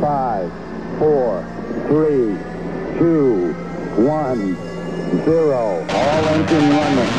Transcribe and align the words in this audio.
Five, 0.00 0.52
four, 1.00 1.42
three, 1.88 2.38
two, 3.00 3.52
one, 4.06 4.54
zero. 5.24 5.84
All 5.90 6.24
engine 6.28 6.70
running. 6.70 7.12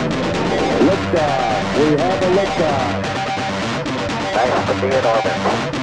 Liftoff. 0.88 1.78
We 1.78 1.97
have 1.97 2.23
a 2.23 2.29
liftoff. 2.38 3.04
Nice 4.34 4.68
to 4.68 4.73
be 4.81 4.96
in 4.96 5.05
orbit. 5.05 5.79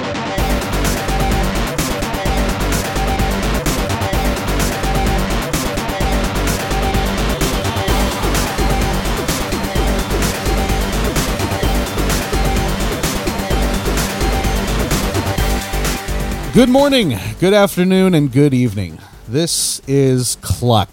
Good 16.57 16.69
morning, 16.69 17.15
good 17.39 17.53
afternoon, 17.53 18.15
and 18.15 18.31
good 18.31 18.51
evening. 18.51 18.97
This 19.27 19.79
is 19.87 20.37
Kluck, 20.41 20.89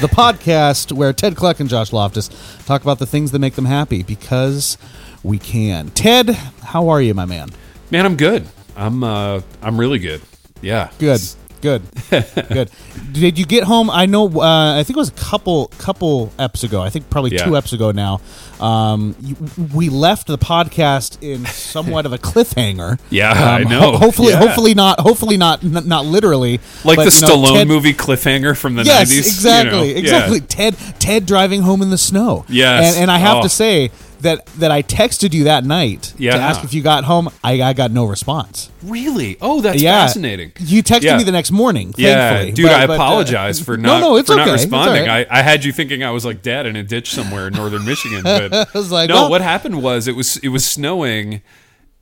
the 0.00 0.06
podcast 0.08 0.92
where 0.92 1.12
Ted 1.12 1.36
Kluck 1.36 1.60
and 1.60 1.68
Josh 1.68 1.92
Loftus 1.92 2.30
talk 2.64 2.80
about 2.80 2.98
the 2.98 3.04
things 3.04 3.30
that 3.32 3.38
make 3.38 3.52
them 3.52 3.66
happy 3.66 4.02
because 4.02 4.78
we 5.22 5.38
can. 5.38 5.90
Ted, 5.90 6.30
how 6.30 6.88
are 6.88 7.02
you, 7.02 7.12
my 7.12 7.26
man? 7.26 7.50
Man, 7.90 8.06
I'm 8.06 8.16
good. 8.16 8.46
I'm 8.76 9.04
uh 9.04 9.42
I'm 9.60 9.78
really 9.78 9.98
good. 9.98 10.22
Yeah. 10.62 10.90
Good. 10.98 11.20
Good, 11.60 11.82
good. 12.10 12.70
Did 13.12 13.38
you 13.38 13.44
get 13.44 13.64
home? 13.64 13.90
I 13.90 14.06
know. 14.06 14.26
Uh, 14.40 14.78
I 14.78 14.84
think 14.84 14.96
it 14.96 15.00
was 15.00 15.08
a 15.08 15.12
couple 15.12 15.68
couple 15.78 16.28
eps 16.38 16.62
ago. 16.62 16.80
I 16.80 16.88
think 16.90 17.10
probably 17.10 17.32
Yeah. 17.32 17.44
two 17.44 17.50
eps 17.52 17.72
ago 17.72 17.90
now. 17.90 18.20
Um, 18.60 19.16
you, 19.20 19.36
we 19.74 19.88
left 19.88 20.26
the 20.28 20.38
podcast 20.38 21.18
in 21.22 21.44
somewhat 21.46 22.06
of 22.06 22.12
a 22.12 22.18
cliffhanger. 22.18 22.98
Yeah, 23.10 23.32
I 23.32 23.62
Um, 23.62 23.68
know. 23.70 23.96
hopefully, 23.96 24.30
Yeah. 24.32 24.38
hopefully 24.38 24.74
not. 24.74 25.00
Hopefully 25.00 25.36
not. 25.36 25.64
N- 25.64 25.86
not 25.88 26.04
literally. 26.06 26.60
Like 26.84 26.96
but, 26.96 27.10
the 27.10 27.14
you 27.14 27.20
know, 27.26 27.36
Stallone 27.48 27.52
Ted- 27.54 27.68
movie 27.68 27.94
cliffhanger 27.94 28.56
from 28.56 28.76
the 28.76 28.84
Yes, 28.84 29.08
90s. 29.10 29.12
you 29.14 29.18
exactly. 29.20 29.92
Yeah. 29.92 29.98
exactly. 29.98 30.40
Ted 30.40 30.76
Ted 31.00 31.26
driving 31.26 31.62
home 31.62 31.82
in 31.82 31.90
the 31.90 31.98
snow. 31.98 32.44
Yes. 32.48 32.94
and, 32.94 33.02
and 33.04 33.10
I 33.10 33.18
have 33.18 33.38
Oh. 33.38 33.42
to 33.42 33.48
say 33.48 33.90
that 34.20 34.46
that 34.58 34.70
I 34.70 34.82
texted 34.82 35.32
you 35.32 35.44
that 35.44 35.64
night 35.64 36.14
Yeah. 36.18 36.32
to 36.32 36.38
ask 36.38 36.64
if 36.64 36.74
you 36.74 36.82
got 36.82 37.04
home. 37.04 37.28
I, 37.44 37.62
I 37.62 37.72
got 37.72 37.90
no 37.90 38.04
response. 38.04 38.70
Really? 38.82 39.36
Oh, 39.40 39.60
that's 39.60 39.80
yeah, 39.82 40.04
fascinating. 40.06 40.52
You 40.60 40.82
texted 40.82 41.02
Yeah. 41.02 41.16
me 41.18 41.24
the 41.24 41.32
next 41.32 41.50
morning. 41.50 41.94
Yeah, 41.96 42.30
thankfully. 42.30 42.52
dude, 42.52 42.66
But- 42.66 42.74
I 42.74 42.86
but, 42.86 42.92
uh, 42.92 42.94
apologize 42.96 43.60
for 43.60 43.76
not 43.78 44.00
no, 44.00 44.16
it's 44.16 44.28
for 44.28 44.34
okay. 44.34 44.44
not 44.46 44.52
responding. 44.52 45.06
right. 45.06 45.26
I, 45.30 45.38
I 45.38 45.42
had 45.42 45.64
you 45.64 45.72
thinking 45.72 46.02
I 46.02 46.10
was 46.10 46.24
like 46.24 46.42
dead 46.42 46.66
in 46.66 46.76
a 46.76 46.82
ditch 46.82 47.10
somewhere 47.10 47.46
in 47.48 47.54
northern 47.54 47.84
Michigan, 47.84 48.22
but 48.22 48.52
I 48.54 48.66
was 48.78 48.90
like, 48.90 49.08
no. 49.08 49.14
well- 49.14 49.30
what 49.30 49.40
happened 49.40 49.82
was 49.82 50.08
it 50.08 50.16
was 50.16 50.36
it 50.38 50.48
was 50.48 50.64
snowing, 50.66 51.42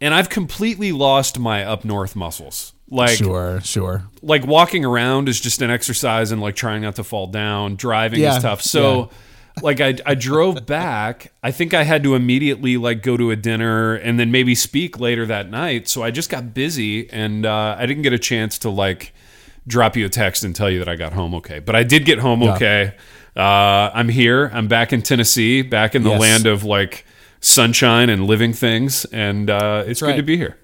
and 0.00 0.14
I've 0.14 0.28
completely 0.28 0.92
lost 0.92 1.38
my 1.38 1.64
up 1.64 1.84
north 1.84 2.14
muscles. 2.16 2.72
Like 2.88 3.16
sure, 3.18 3.60
sure. 3.62 4.04
like 4.22 4.46
walking 4.46 4.84
around 4.84 5.28
is 5.28 5.40
just 5.40 5.60
an 5.60 5.70
exercise 5.72 6.30
and 6.30 6.40
like 6.40 6.54
trying 6.54 6.82
not 6.82 6.94
to 6.96 7.04
fall 7.04 7.26
down. 7.26 7.74
Driving 7.74 8.20
Yeah, 8.20 8.36
is 8.36 8.42
tough. 8.44 8.62
So 8.62 9.10
like 9.62 9.80
I 9.80 9.94
I 10.04 10.14
drove 10.14 10.66
back. 10.66 11.32
I 11.42 11.50
think 11.50 11.72
I 11.74 11.84
had 11.84 12.02
to 12.02 12.14
immediately 12.14 12.76
like 12.76 13.02
go 13.02 13.16
to 13.16 13.30
a 13.30 13.36
dinner 13.36 13.94
and 13.94 14.18
then 14.20 14.30
maybe 14.30 14.54
speak 14.54 15.00
later 15.00 15.24
that 15.26 15.50
night. 15.50 15.88
So 15.88 16.02
I 16.02 16.10
just 16.10 16.30
got 16.30 16.52
busy 16.54 17.08
and 17.10 17.46
uh, 17.46 17.76
I 17.78 17.86
didn't 17.86 18.02
get 18.02 18.12
a 18.12 18.18
chance 18.18 18.58
to 18.60 18.70
like 18.70 19.12
drop 19.66 19.96
you 19.96 20.06
a 20.06 20.08
text 20.08 20.44
and 20.44 20.54
tell 20.54 20.70
you 20.70 20.78
that 20.78 20.88
I 20.88 20.96
got 20.96 21.12
home 21.12 21.34
okay. 21.36 21.58
But 21.58 21.74
I 21.74 21.82
did 21.82 22.04
get 22.04 22.18
home 22.18 22.42
Yeah. 22.42 22.54
okay. 22.54 22.94
Uh, 23.34 23.90
I'm 23.92 24.08
here. 24.08 24.50
I'm 24.54 24.68
back 24.68 24.92
in 24.92 25.02
Tennessee, 25.02 25.60
back 25.62 25.94
in 25.94 26.02
the 26.04 26.10
Yes. 26.10 26.20
land 26.20 26.46
of 26.46 26.64
like 26.64 27.04
sunshine 27.40 28.08
and 28.08 28.26
living 28.26 28.52
things, 28.54 29.04
and 29.06 29.50
uh, 29.50 29.84
it's 29.86 30.00
good 30.00 30.06
right. 30.08 30.16
to 30.16 30.22
be 30.22 30.36
here. 30.36 30.56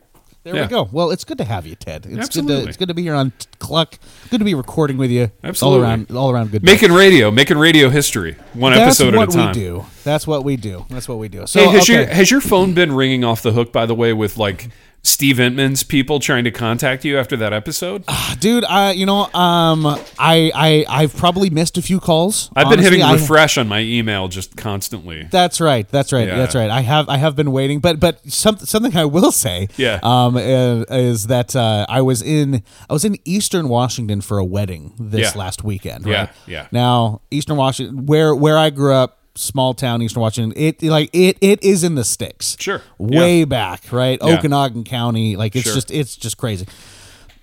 There 0.45 0.57
Yeah. 0.57 0.63
we 0.63 0.69
go. 0.69 0.89
Well, 0.91 1.11
it's 1.13 1.23
good 1.25 1.39
to 1.39 1.45
have 1.45 1.67
you, 1.67 1.77
Ted. 1.77 2.05
It's 2.05 2.07
good 2.07 2.15
to 2.15 2.23
Absolutely. 2.23 2.69
it's 2.69 2.77
good 2.77 2.89
to 2.89 2.95
be 2.95 3.03
here 3.03 3.15
on 3.15 3.33
Kluck. 3.61 3.99
Good 4.31 4.39
to 4.39 4.45
be 4.45 4.55
recording 4.55 4.97
with 4.99 5.11
you. 5.11 5.31
Absolutely. 5.45 5.79
all 5.79 5.85
around, 5.85 6.11
all 6.11 6.31
around 6.31 6.51
good. 6.51 6.65
Making 6.65 6.91
radio, 6.93 7.31
making 7.31 7.59
radio 7.59 7.91
history, 7.91 8.37
one 8.53 8.73
That's 8.73 9.01
episode 9.01 9.15
at 9.15 9.29
a 9.29 9.33
time. 9.33 9.37
That's 9.37 9.37
what 9.37 9.55
we 9.55 9.61
do. 9.61 9.85
That's 10.03 10.27
what 10.27 10.45
we 10.45 10.57
do. 10.57 10.85
That's 10.91 11.09
what 11.09 11.19
we 11.19 11.29
do. 11.29 11.47
So 11.47 11.61
Hey, 11.61 11.67
has 11.71 11.83
okay. 11.85 11.93
your 11.95 12.07
has 12.07 12.31
your 12.31 12.41
phone 12.41 12.75
been 12.75 12.93
ringing 12.93 13.23
off 13.23 13.43
the 13.43 13.53
hook? 13.53 13.73
By 13.73 13.87
the 13.87 13.95
way, 13.95 14.13
with 14.13 14.37
like 14.37 14.69
Steve 15.05 15.37
Entman's 15.37 15.83
people 15.83 16.21
trying 16.21 16.45
to 16.45 16.53
contact 16.53 17.05
you 17.05 17.19
after 17.19 17.37
that 17.37 17.53
episode. 17.53 18.05
dude? 18.39 18.65
I 18.65 18.93
you 18.93 19.05
know 19.05 19.25
um 19.35 19.85
I 20.19 20.53
I 20.55 20.85
I've 20.89 21.17
probably 21.17 21.51
missed 21.51 21.77
a 21.77 21.83
few 21.83 21.99
calls. 21.99 22.51
I've 22.55 22.65
been 22.69 22.79
Honestly, 22.79 22.99
hitting 22.99 23.03
I- 23.03 23.13
refresh 23.15 23.59
on 23.59 23.67
my 23.67 23.81
email 23.81 24.29
just 24.29 24.57
constantly. 24.57 25.25
That's 25.31 25.61
right. 25.61 25.89
That's 25.89 26.13
right. 26.13 26.29
Yeah. 26.29 26.37
That's 26.37 26.55
right. 26.55 26.71
I 26.71 26.83
have 26.83 27.09
I 27.09 27.17
have 27.17 27.35
been 27.35 27.51
waiting, 27.51 27.81
but 27.81 27.99
but 27.99 28.21
some, 28.31 28.57
something 28.59 28.97
I 28.97 29.05
will 29.05 29.33
say, 29.33 29.69
Yeah. 29.77 29.99
um, 30.05 30.37
is, 30.37 30.87
is 30.91 31.27
that 31.27 31.57
uh, 31.57 31.85
I 31.89 32.01
was 32.03 32.23
in 32.23 32.63
I 32.89 32.93
was 32.93 33.05
in 33.05 33.17
Eastern 33.25 33.69
Washington 33.69 34.21
for 34.21 34.39
a 34.39 34.45
wedding 34.45 34.95
this 35.01 35.35
Yeah. 35.35 35.39
last 35.41 35.65
weekend. 35.65 36.07
Yeah, 36.07 36.31
yeah. 36.47 36.69
Now 36.71 37.23
Eastern 37.33 37.57
Washington, 37.57 38.07
where 38.07 38.35
where 38.37 38.57
I 38.57 38.71
grew 38.71 38.95
up, 38.95 39.19
small 39.35 39.75
town 39.75 40.03
Eastern 40.03 40.21
Washington, 40.21 40.53
it 40.57 40.83
like 40.83 41.11
it 41.13 41.39
it 41.41 41.63
is 41.63 41.85
in 41.85 41.95
the 41.95 42.05
sticks. 42.05 42.57
Sure. 42.61 42.83
Way 42.99 43.41
Yeah. 43.41 43.45
back, 43.47 43.93
right? 43.93 44.19
Yeah. 44.23 44.37
Okanogan 44.39 44.85
County, 44.85 45.37
like 45.37 45.55
it's 45.57 45.65
Sure. 45.65 45.75
just 45.75 45.91
it's 45.91 46.17
just 46.17 46.37
crazy. 46.37 46.67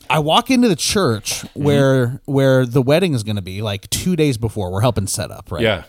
I 0.10 0.20
walk 0.20 0.50
into 0.52 0.68
the 0.68 0.76
church 0.76 1.42
Mm-hmm. 1.42 1.64
where 1.64 2.22
where 2.26 2.66
the 2.66 2.82
wedding 2.82 3.14
is 3.14 3.24
going 3.24 3.36
to 3.36 3.42
be, 3.42 3.62
like 3.62 3.90
two 3.90 4.16
days 4.16 4.38
before. 4.38 4.72
We're 4.72 4.82
helping 4.82 5.08
set 5.08 5.32
up, 5.32 5.52
right? 5.52 5.62
Yeah, 5.64 5.84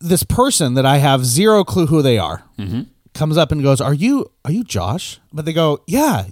this 0.00 0.22
person 0.22 0.74
that 0.74 0.84
I 0.86 0.98
have 0.98 1.24
zero 1.24 1.64
clue 1.64 1.86
who 1.86 2.02
they 2.02 2.18
are 2.18 2.44
Mm-hmm. 2.58 2.82
comes 3.14 3.36
up 3.38 3.50
and 3.52 3.62
goes, 3.62 3.80
"Are 3.80 3.94
you 3.94 4.30
are 4.44 4.52
you 4.52 4.64
Josh?" 4.64 5.20
But 5.32 5.44
they 5.44 5.52
go, 5.52 5.82
"Yeah, 5.86 6.26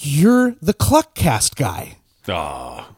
you're 0.00 0.54
the 0.62 0.74
Kluckcast 0.74 1.56
guy." 1.56 1.98
Aw. 2.28 2.88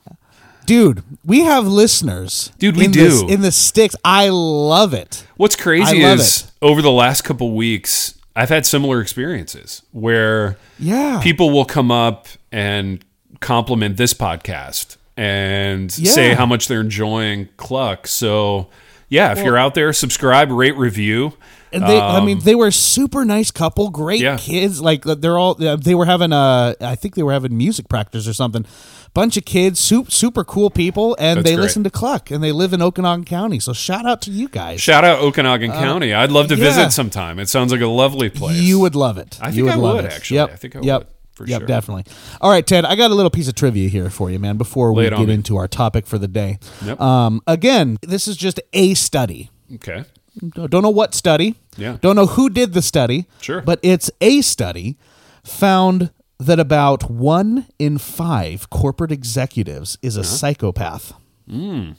Dude, 0.66 1.02
we 1.24 1.40
have 1.40 1.66
listeners. 1.66 2.50
Dude, 2.58 2.76
we 2.76 2.84
in 2.86 2.90
do. 2.90 3.04
this- 3.08 3.22
in 3.22 3.40
the 3.40 3.52
sticks. 3.52 3.96
I 4.04 4.28
love 4.28 4.92
it. 4.94 5.24
What's 5.36 5.56
crazy 5.56 6.02
is 6.02 6.50
over 6.60 6.82
the 6.82 6.90
last 6.92 7.22
couple 7.22 7.54
weeks, 7.54 8.14
I've 8.34 8.48
had 8.50 8.66
similar 8.66 9.00
experiences 9.00 9.82
where 9.92 10.58
Yeah. 10.78 11.20
people 11.22 11.50
will 11.50 11.64
come 11.64 11.90
up 11.90 12.26
and 12.52 13.02
compliment 13.40 13.96
this 13.96 14.12
podcast 14.12 14.96
and 15.16 15.90
say 15.90 16.34
how 16.34 16.44
much 16.46 16.68
they're 16.68 16.80
enjoying 16.82 17.48
Kluck. 17.56 18.06
So, 18.06 18.68
yeah, 19.08 19.32
if 19.32 19.38
you're 19.44 19.56
out 19.56 19.74
there, 19.74 19.92
subscribe, 19.92 20.50
rate, 20.50 20.76
review. 20.76 21.32
And 21.72 21.82
they, 21.82 21.98
I 22.00 22.24
mean, 22.24 22.38
they 22.40 22.54
were 22.54 22.68
a 22.68 22.72
super 22.72 23.24
nice 23.24 23.50
couple, 23.50 23.90
great 23.90 24.20
Um, 24.20 24.24
Yeah. 24.24 24.36
kids. 24.38 24.80
Like 24.80 25.02
they're 25.04 25.36
all, 25.38 25.54
they 25.54 25.94
were 25.94 26.06
having 26.06 26.32
a, 26.32 26.74
I 26.80 26.94
think 26.94 27.14
they 27.16 27.22
were 27.22 27.32
having 27.32 27.56
music 27.56 27.88
practice 27.88 28.26
or 28.28 28.32
something. 28.32 28.64
Bunch 29.14 29.36
of 29.36 29.44
kids, 29.46 29.80
super, 29.80 30.10
super 30.10 30.44
cool 30.44 30.68
people, 30.70 31.16
and 31.18 31.38
That's 31.38 31.44
they 31.48 31.54
great. 31.56 31.62
listen 31.64 31.84
to 31.84 31.90
Kluck, 31.90 32.30
and 32.30 32.44
they 32.44 32.52
live 32.52 32.72
in 32.74 32.80
Okanogan 32.80 33.24
County. 33.26 33.58
So 33.58 33.72
shout 33.72 34.04
out 34.06 34.20
to 34.22 34.30
you 34.30 34.48
guys. 34.48 34.80
Shout 34.80 35.04
out 35.04 35.20
Okanogan 35.20 35.72
County. 35.72 36.12
I'd 36.12 36.30
love 36.30 36.48
to 36.48 36.54
Uh, 36.54 36.58
yeah. 36.58 36.64
visit 36.64 36.92
sometime. 36.92 37.38
It 37.38 37.48
sounds 37.48 37.72
like 37.72 37.80
a 37.80 37.86
lovely 37.86 38.28
place. 38.28 38.60
You 38.60 38.78
would 38.80 38.94
love 38.94 39.16
it. 39.18 39.38
I 39.40 39.48
You 39.48 39.64
think 39.64 39.76
I 39.76 39.80
love 39.80 39.96
would, 39.96 40.04
it. 40.04 40.12
actually. 40.12 40.36
Yep. 40.36 40.50
I 40.52 40.56
think 40.56 40.76
I 40.76 40.80
yep. 40.82 40.98
would, 41.00 41.06
for 41.32 41.46
yep, 41.46 41.60
sure. 41.60 41.66
definitely. 41.66 42.04
All 42.42 42.50
right, 42.50 42.66
Ted. 42.66 42.84
I 42.84 42.94
got 42.94 43.10
a 43.10 43.14
little 43.14 43.30
piece 43.30 43.48
of 43.48 43.54
trivia 43.54 43.88
here 43.88 44.10
for 44.10 44.30
you, 44.30 44.38
man. 44.38 44.58
Before 44.58 44.92
we 44.92 45.04
Lay 45.04 45.10
on 45.12 45.20
get 45.20 45.28
me. 45.28 45.34
into 45.34 45.56
our 45.56 45.66
topic 45.68 46.06
for 46.06 46.18
the 46.18 46.28
day. 46.28 46.58
Yep. 46.84 47.00
Um, 47.00 47.40
again, 47.46 47.96
this 48.02 48.28
is 48.28 48.36
just 48.36 48.60
a 48.74 48.92
study. 48.94 49.50
Okay. 49.76 50.04
Don't 50.54 50.82
know 50.82 50.90
what 50.90 51.14
study. 51.14 51.54
Yeah. 51.76 51.96
Don't 52.00 52.16
know 52.16 52.26
who 52.26 52.48
did 52.50 52.72
the 52.72 52.82
study. 52.82 53.26
Sure. 53.40 53.60
But 53.62 53.78
it's 53.82 54.10
a 54.20 54.40
study 54.42 54.96
found 55.44 56.10
that 56.38 56.60
about 56.60 57.10
one 57.10 57.66
in 57.78 57.96
five 57.98 58.68
corporate 58.70 59.10
executives 59.12 59.96
is 60.02 60.16
a 60.16 60.20
Uh-huh. 60.20 60.28
psychopath. 60.28 61.12
Hmm. 61.48 61.92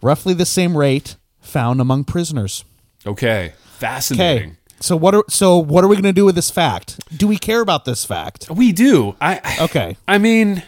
Roughly 0.00 0.34
the 0.34 0.46
same 0.46 0.76
rate 0.76 1.16
found 1.40 1.80
among 1.80 2.04
prisoners. 2.04 2.64
Okay. 3.06 3.52
Fascinating. 3.78 4.50
Okay. 4.50 4.58
So 4.80 4.96
what 4.96 5.14
are 5.14 5.24
so 5.28 5.58
what 5.58 5.84
are 5.84 5.88
we 5.88 5.96
going 5.96 6.04
to 6.04 6.12
do 6.12 6.24
with 6.24 6.34
this 6.34 6.50
fact? 6.50 6.98
Do 7.16 7.26
we 7.26 7.36
care 7.38 7.60
about 7.60 7.84
this 7.84 8.04
fact? 8.04 8.48
We 8.50 8.72
do. 8.72 9.14
I 9.20 9.40
I- 9.44 9.64
Okay. 9.64 9.96
I 10.08 10.18
mean, 10.18 10.62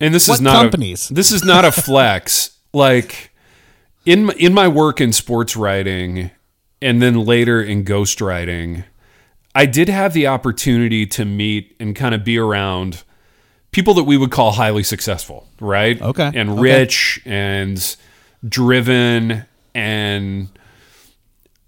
and 0.00 0.14
this 0.14 0.28
What 0.28 0.34
is 0.34 0.40
not 0.40 0.56
companies? 0.62 1.10
A, 1.10 1.14
this 1.14 1.30
is 1.32 1.44
not 1.44 1.64
a 1.64 1.72
flex. 1.72 2.50
like 2.72 3.30
in 4.06 4.26
my- 4.26 4.34
in 4.38 4.52
my 4.52 4.68
work 4.68 5.00
in 5.00 5.12
sports 5.12 5.56
writing, 5.56 6.30
and 6.82 7.00
then 7.00 7.24
later 7.24 7.62
in 7.62 7.84
ghostwriting, 7.84 8.84
I 9.54 9.66
did 9.66 9.88
have 9.88 10.12
the 10.12 10.26
opportunity 10.26 11.06
to 11.06 11.24
meet 11.24 11.74
and 11.78 11.94
kind 11.94 12.14
of 12.14 12.24
be 12.24 12.38
around 12.38 13.02
people 13.70 13.94
that 13.94 14.04
we 14.04 14.16
would 14.16 14.30
call 14.30 14.52
highly 14.52 14.82
successful, 14.82 15.48
right? 15.60 16.00
Okay. 16.00 16.30
and 16.34 16.50
Okay. 16.50 16.60
rich 16.60 17.20
and 17.24 17.96
driven 18.48 19.44
and 19.74 20.48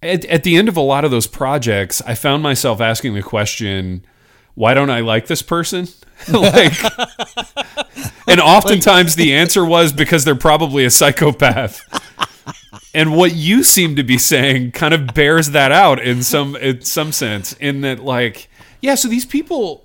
at, 0.03 0.25
at 0.27 0.45
the 0.45 0.57
end 0.57 0.69
of 0.69 0.77
a 0.77 0.81
lot 0.81 1.05
of 1.05 1.11
those 1.11 1.27
projects, 1.27 2.01
I 2.07 2.15
found 2.15 2.43
myself 2.43 2.81
asking 2.81 3.15
the 3.15 3.23
question, 3.23 4.05
why 4.55 4.75
don't 4.75 4.91
I 4.91 5.01
like 5.01 5.27
this 5.27 5.43
person? 5.43 5.89
like, 6.33 6.73
and 8.29 8.41
oftentimes 8.41 9.17
the 9.17 9.35
answer 9.35 9.65
was 9.65 9.93
because 9.93 10.25
they're 10.25 10.35
probably 10.37 10.85
a 10.85 10.91
psychopath. 10.91 11.81
And 12.97 13.15
what 13.15 13.35
you 13.35 13.63
seem 13.63 13.95
to 13.97 14.03
be 14.03 14.17
saying 14.19 14.73
kind 14.73 14.95
of 14.95 15.13
bears 15.15 15.51
that 15.51 15.71
out 15.71 16.01
in 16.01 16.23
some 16.23 16.57
in 16.57 16.81
some 16.81 17.13
sense, 17.13 17.53
in 17.55 17.83
that 17.83 18.01
like, 18.01 18.49
yeah, 18.81 18.95
so 18.95 19.07
these 19.09 19.27
people 19.27 19.85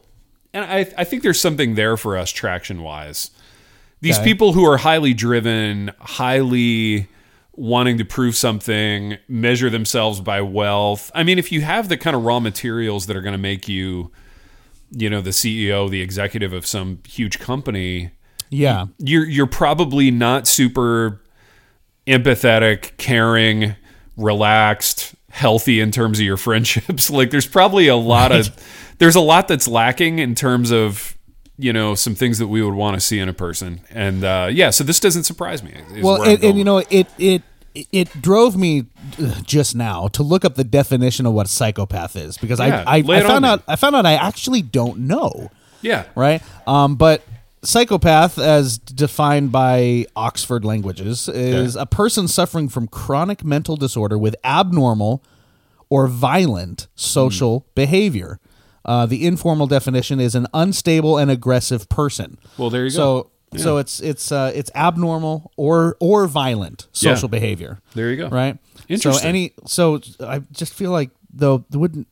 and 0.54 0.66
I, 0.66 0.80
I 0.98 1.04
think 1.04 1.22
there's 1.24 1.40
something 1.40 1.76
there 1.76 1.98
for 1.98 2.18
us 2.18 2.32
traction 2.32 2.82
wise. 2.84 3.32
These 4.02 4.18
Okay. 4.18 4.26
people 4.26 4.54
who 4.54 4.66
are 4.66 4.78
highly 4.78 5.14
driven, 5.14 5.92
highly 6.00 7.08
wanting 7.56 7.98
to 7.98 8.06
prove 8.06 8.36
something, 8.36 9.18
measure 9.28 9.70
themselves 9.70 10.20
by 10.22 10.42
wealth. 10.42 11.12
I 11.14 11.24
mean, 11.24 11.38
if 11.38 11.52
you 11.52 11.62
have 11.62 11.90
the 11.90 11.98
kind 11.98 12.16
of 12.16 12.24
raw 12.24 12.40
materials 12.40 13.06
that 13.08 13.16
are 13.18 13.22
going 13.22 13.34
to 13.34 13.38
make 13.38 13.68
you, 13.68 14.10
you 14.92 15.10
know, 15.10 15.22
the 15.22 15.30
CEO, 15.32 15.90
the 15.90 16.02
executive 16.02 16.54
of 16.54 16.66
some 16.66 17.00
huge 17.08 17.40
company, 17.40 18.12
Yeah. 18.50 18.86
you're 19.00 19.26
you're 19.28 19.48
probably 19.48 20.12
not 20.12 20.48
super 20.48 21.22
empathetic, 22.08 22.98
caring, 22.98 23.76
relaxed, 24.18 25.16
healthy 25.30 25.80
in 25.80 25.92
terms 25.92 26.20
of 26.20 26.26
your 26.26 26.38
friendships. 26.48 27.10
like 27.10 27.32
there's 27.32 27.48
probably 27.48 27.88
a 27.88 27.96
lot 27.96 28.32
of 28.32 28.50
there's 29.00 29.16
a 29.16 29.22
lot 29.22 29.48
that's 29.48 29.68
lacking 29.68 30.20
in 30.20 30.36
terms 30.36 30.72
of 30.72 31.18
you 31.58 31.72
know 31.74 31.96
some 31.96 32.16
things 32.16 32.38
that 32.40 32.48
we 32.48 32.62
would 32.62 32.74
want 32.74 32.96
to 32.96 33.00
see 33.02 33.20
in 33.20 33.30
a 33.30 33.34
person. 33.34 33.82
And 33.90 34.24
uh, 34.24 34.50
yeah, 34.52 34.70
so 34.72 34.84
this 34.84 35.00
doesn't 35.00 35.24
surprise 35.24 35.64
me. 35.64 35.74
Well, 36.02 36.24
and, 36.24 36.44
and 36.44 36.58
you 36.58 36.64
know, 36.64 36.80
it 36.90 37.08
it 37.18 37.42
it 37.74 38.22
drove 38.22 38.58
me 38.58 38.86
uh, 39.22 39.42
just 39.44 39.76
now 39.76 40.08
to 40.10 40.24
look 40.24 40.44
up 40.44 40.56
the 40.56 40.64
definition 40.64 41.26
of 41.26 41.34
what 41.34 41.48
psychopath 41.48 42.16
is 42.18 42.38
because 42.38 42.60
Yeah, 42.60 42.84
I 42.86 42.98
I, 42.98 43.04
I 43.08 43.22
found 43.22 43.44
me. 43.44 43.50
out 43.50 43.64
I 43.68 43.76
found 43.78 43.96
out 43.96 44.06
I 44.06 44.14
actually 44.16 44.62
don't 44.62 45.00
know. 45.08 45.50
yeah, 45.82 46.06
right? 46.16 46.42
Um, 46.68 46.96
but 46.96 47.22
psychopath, 47.64 48.38
as 48.38 48.78
defined 48.78 49.52
by 49.52 50.06
Oxford 50.16 50.66
Languages, 50.66 51.28
is 51.30 51.76
a 51.76 51.86
person 51.86 52.28
suffering 52.28 52.70
from 52.70 52.88
chronic 52.88 53.44
mental 53.44 53.76
disorder 53.78 54.18
with 54.18 54.36
abnormal 54.44 55.24
or 55.90 56.08
violent 56.08 56.88
social 56.96 57.60
Hmm. 57.60 57.66
behavior. 57.76 58.40
Uh, 58.84 59.06
the 59.06 59.26
informal 59.26 59.68
definition 59.68 60.20
is 60.20 60.34
an 60.34 60.48
unstable 60.54 61.18
and 61.18 61.30
aggressive 61.30 61.88
person. 61.90 62.38
Well, 62.58 62.70
there 62.70 62.86
you 62.86 62.92
go. 62.92 62.96
so, 62.96 63.28
So 63.58 63.78
it's 63.78 64.00
it's 64.00 64.32
uh, 64.32 64.52
it's 64.56 64.72
abnormal 64.76 65.52
or 65.58 65.98
or 66.00 66.26
violent 66.26 66.88
Yeah. 66.94 67.14
social 67.14 67.28
behavior. 67.28 67.80
There 67.94 68.10
you 68.10 68.16
go. 68.18 68.30
Right. 68.30 68.58
Interesting. 68.88 69.22
So 69.22 69.28
any 69.28 69.54
so 69.68 70.00
I 70.22 70.40
just 70.54 70.74
feel 70.74 70.92
like 70.92 71.10
though 71.34 71.66
wouldn't 71.74 72.08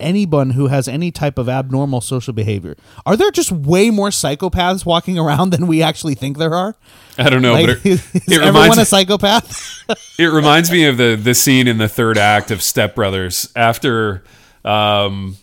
anyone 0.00 0.50
who 0.50 0.68
has 0.68 0.86
any 0.88 1.10
type 1.10 1.38
of 1.38 1.48
abnormal 1.48 2.00
social 2.00 2.32
behavior 2.32 2.76
are 3.04 3.16
there 3.16 3.30
just 3.30 3.50
way 3.52 3.90
more 3.90 4.10
psychopaths 4.10 4.86
walking 4.86 5.18
around 5.18 5.50
than 5.50 5.66
we 5.66 5.82
actually 5.82 6.14
think 6.14 6.38
there 6.38 6.54
are? 6.54 6.76
I 7.18 7.30
don't 7.30 7.42
know, 7.42 7.52
Like, 7.54 7.66
but 7.66 7.76
it, 7.78 7.86
is 7.86 8.12
it 8.14 8.32
everyone 8.32 8.54
reminds 8.54 8.78
a 8.78 8.84
psychopath? 8.84 9.84
it 10.18 10.26
reminds 10.26 10.70
me 10.70 10.84
of 10.84 10.96
the 10.96 11.16
the 11.20 11.34
scene 11.34 11.66
in 11.68 11.78
the 11.78 11.88
third 11.88 12.16
act 12.18 12.50
of 12.50 12.62
Step 12.62 12.94
Brothers 12.94 13.50
after 13.56 14.22
um 14.64 15.36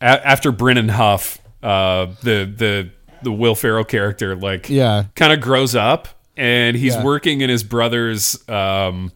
a- 0.00 0.26
after 0.26 0.52
Brennan 0.52 0.88
Huff 0.90 1.38
uh 1.62 2.06
the 2.22 2.44
the 2.56 2.90
the 3.22 3.32
Will 3.32 3.54
Ferrell 3.56 3.84
character 3.84 4.36
like 4.36 4.68
Yeah. 4.68 5.04
kind 5.16 5.32
of 5.32 5.40
grows 5.40 5.74
up 5.74 6.06
and 6.36 6.76
he's 6.76 6.94
Yeah. 6.94 7.02
working 7.02 7.40
in 7.40 7.50
his 7.50 7.64
brother's 7.64 8.48
um 8.48 9.10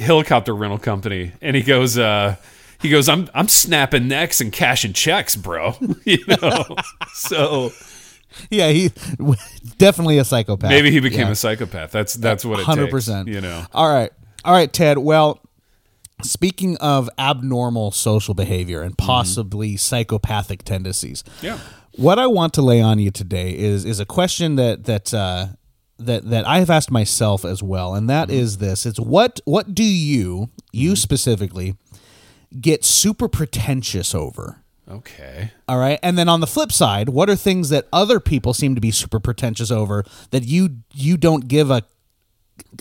helicopter 0.00 0.54
rental 0.54 0.78
company 0.78 1.32
and 1.42 1.54
he 1.56 1.62
goes 1.62 1.98
uh 1.98 2.36
he 2.80 2.88
goes 2.90 3.08
I'm 3.08 3.28
I'm 3.34 3.48
snapping 3.48 4.08
necks 4.08 4.40
and 4.40 4.52
cashing 4.52 4.92
checks 4.92 5.36
bro 5.36 5.74
you 6.04 6.18
know 6.28 6.76
so 7.12 7.70
yeah, 8.50 8.70
he 8.70 8.90
definitely 9.78 10.18
a 10.18 10.24
psychopath. 10.24 10.68
maybe 10.68 10.90
he 10.90 10.98
became 11.00 11.26
Yeah. 11.26 11.32
a 11.32 11.36
psychopath 11.36 11.92
that's 11.92 12.14
that's 12.14 12.44
what 12.44 12.58
it 12.58 12.64
hundred 12.66 12.86
takes, 12.86 12.92
percent. 12.92 13.28
you 13.28 13.40
know 13.40 13.64
All 13.72 13.88
right, 13.92 14.10
all 14.44 14.52
right, 14.52 14.72
Ted. 14.72 14.98
Well, 14.98 15.40
speaking 16.22 16.76
of 16.78 17.08
abnormal 17.18 17.90
social 17.92 18.34
behavior 18.34 18.82
and 18.82 18.96
possibly 18.98 19.76
psychopathic 19.76 20.64
tendencies, 20.64 21.22
Mm-hmm. 21.22 21.46
Yeah. 21.46 21.58
what 21.92 22.18
I 22.18 22.26
want 22.26 22.54
to 22.54 22.62
lay 22.62 22.80
on 22.80 22.98
you 22.98 23.10
today 23.12 23.56
is 23.56 23.84
is 23.84 24.00
a 24.00 24.04
question 24.06 24.56
that 24.56 24.84
that 24.84 25.14
uh, 25.14 25.46
that 25.98 26.28
that 26.30 26.44
I 26.46 26.58
have 26.58 26.70
asked 26.70 26.90
myself 26.90 27.44
as 27.44 27.62
well, 27.62 27.94
and 27.94 28.10
that 28.10 28.28
Mm-hmm. 28.28 28.36
is 28.38 28.58
this: 28.58 28.84
It's 28.84 28.98
what 28.98 29.40
what 29.44 29.74
do 29.76 29.84
you 29.84 30.50
you 30.72 30.96
specifically 30.96 31.76
get 32.60 32.84
super 32.84 33.28
pretentious 33.28 34.14
over? 34.14 34.60
okay 34.86 35.50
All 35.66 35.78
right. 35.78 35.98
And 36.02 36.18
then 36.18 36.28
on 36.28 36.40
the 36.40 36.46
flip 36.46 36.70
side, 36.70 37.08
what 37.08 37.30
are 37.30 37.36
things 37.36 37.70
that 37.70 37.88
other 37.92 38.20
people 38.20 38.52
seem 38.52 38.74
to 38.74 38.80
be 38.82 38.90
super 38.90 39.18
pretentious 39.18 39.70
over 39.70 40.04
that 40.30 40.44
you 40.44 40.76
you 40.92 41.16
don't 41.16 41.48
give 41.48 41.70
a 41.70 41.82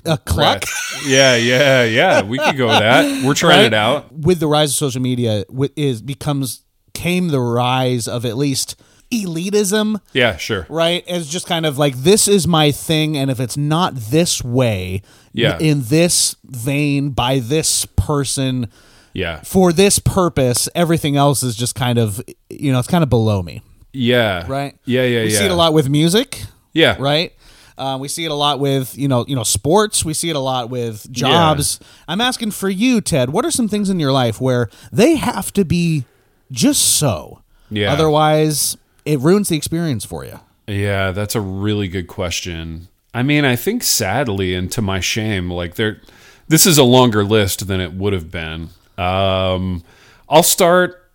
a 0.06 0.18
cluck? 0.18 0.64
Yeah, 1.06 1.36
yeah, 1.36 1.84
yeah. 1.84 2.22
We 2.22 2.38
could 2.38 2.56
go 2.56 2.68
with 2.68 2.80
that. 2.80 3.26
We're 3.26 3.34
trying 3.34 3.58
right? 3.58 3.66
it 3.66 3.74
out. 3.74 4.14
With 4.14 4.40
the 4.40 4.48
rise 4.48 4.70
of 4.70 4.76
social 4.76 5.02
media 5.02 5.44
is 5.76 6.02
becomes 6.02 6.64
came 6.94 7.28
the 7.30 7.42
rise 7.42 8.08
of 8.08 8.26
at 8.26 8.38
least 8.38 8.76
elitism, 9.12 10.00
Yeah, 10.14 10.38
sure. 10.38 10.66
right? 10.70 11.06
As 11.08 11.28
just 11.30 11.46
kind 11.48 11.66
of 11.66 11.78
like 11.78 11.96
this 11.96 12.28
is 12.28 12.48
my 12.48 12.72
thing 12.72 13.18
and 13.18 13.30
if 13.32 13.40
it's 13.40 13.58
not 13.58 13.96
this 13.96 14.44
way, 14.44 15.02
Yeah. 15.34 15.58
in 15.60 15.84
this 15.84 16.36
vein 16.46 17.10
by 17.10 17.40
this 17.40 17.86
person 17.98 18.68
Yeah, 19.14 19.42
for 19.42 19.72
this 19.72 20.00
purpose, 20.00 20.68
everything 20.76 21.16
else 21.16 21.44
is 21.44 21.56
just 21.56 21.76
kind 21.76 21.98
of 22.00 22.22
you 22.50 22.72
know, 22.72 22.80
it's 22.80 22.88
kind 22.88 23.04
of 23.04 23.10
below 23.10 23.42
me, 23.44 23.62
yeah, 23.92 24.46
right? 24.48 24.76
Yeah, 24.86 25.04
yeah, 25.04 25.24
We 25.24 25.32
yeah. 25.32 25.40
see 25.40 25.46
it 25.46 25.52
a 25.52 25.56
lot 25.56 25.74
with 25.74 25.90
music. 25.90 26.44
Yeah, 26.74 26.96
right? 27.00 27.34
Uh, 27.78 27.98
we 28.00 28.08
see 28.08 28.24
it 28.26 28.32
a 28.32 28.36
lot 28.36 28.60
with 28.60 28.98
you 28.98 29.08
know 29.08 29.26
you 29.28 29.36
know 29.36 29.44
sports. 29.44 30.04
We 30.04 30.14
see 30.14 30.30
it 30.30 30.36
a 30.36 30.40
lot 30.40 30.70
with 30.70 31.12
jobs. 31.12 31.80
I'm 32.08 32.22
asking 32.22 32.52
for 32.52 32.70
you, 32.70 33.02
Ted. 33.02 33.30
What 33.32 33.46
are 33.46 33.52
some 33.52 33.68
things 33.68 33.90
in 33.90 34.00
your 34.00 34.12
life 34.12 34.42
where 34.42 34.70
they 34.92 35.16
have 35.16 35.52
to 35.54 35.66
be 35.66 36.06
just 36.52 36.82
so? 36.98 37.42
Yeah. 37.70 37.92
Otherwise, 37.92 38.78
it 39.06 39.20
ruins 39.20 39.50
the 39.50 39.58
experience 39.58 40.06
for 40.06 40.24
you. 40.24 40.40
Yeah, 40.68 41.12
that's 41.12 41.36
a 41.36 41.42
really 41.42 41.88
good 41.88 42.08
question. 42.08 42.88
I 43.14 43.22
mean, 43.24 43.46
I 43.46 43.56
think 43.56 43.84
sadly, 43.84 44.56
and 44.56 44.72
to 44.72 44.82
my 44.82 45.00
shame, 45.00 45.50
like 45.52 45.76
there, 45.76 46.00
this 46.48 46.66
is 46.66 46.78
a 46.78 46.84
longer 46.84 47.24
list 47.24 47.68
than 47.68 47.80
it 47.80 47.94
would 47.94 48.14
have 48.14 48.32
been. 48.32 48.70
Um, 48.98 49.84
I'll 50.30 50.44
start. 50.44 51.10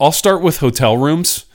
I'll 0.00 0.12
start 0.12 0.42
with 0.42 0.58
hotel 0.58 0.96
rooms. 0.96 1.46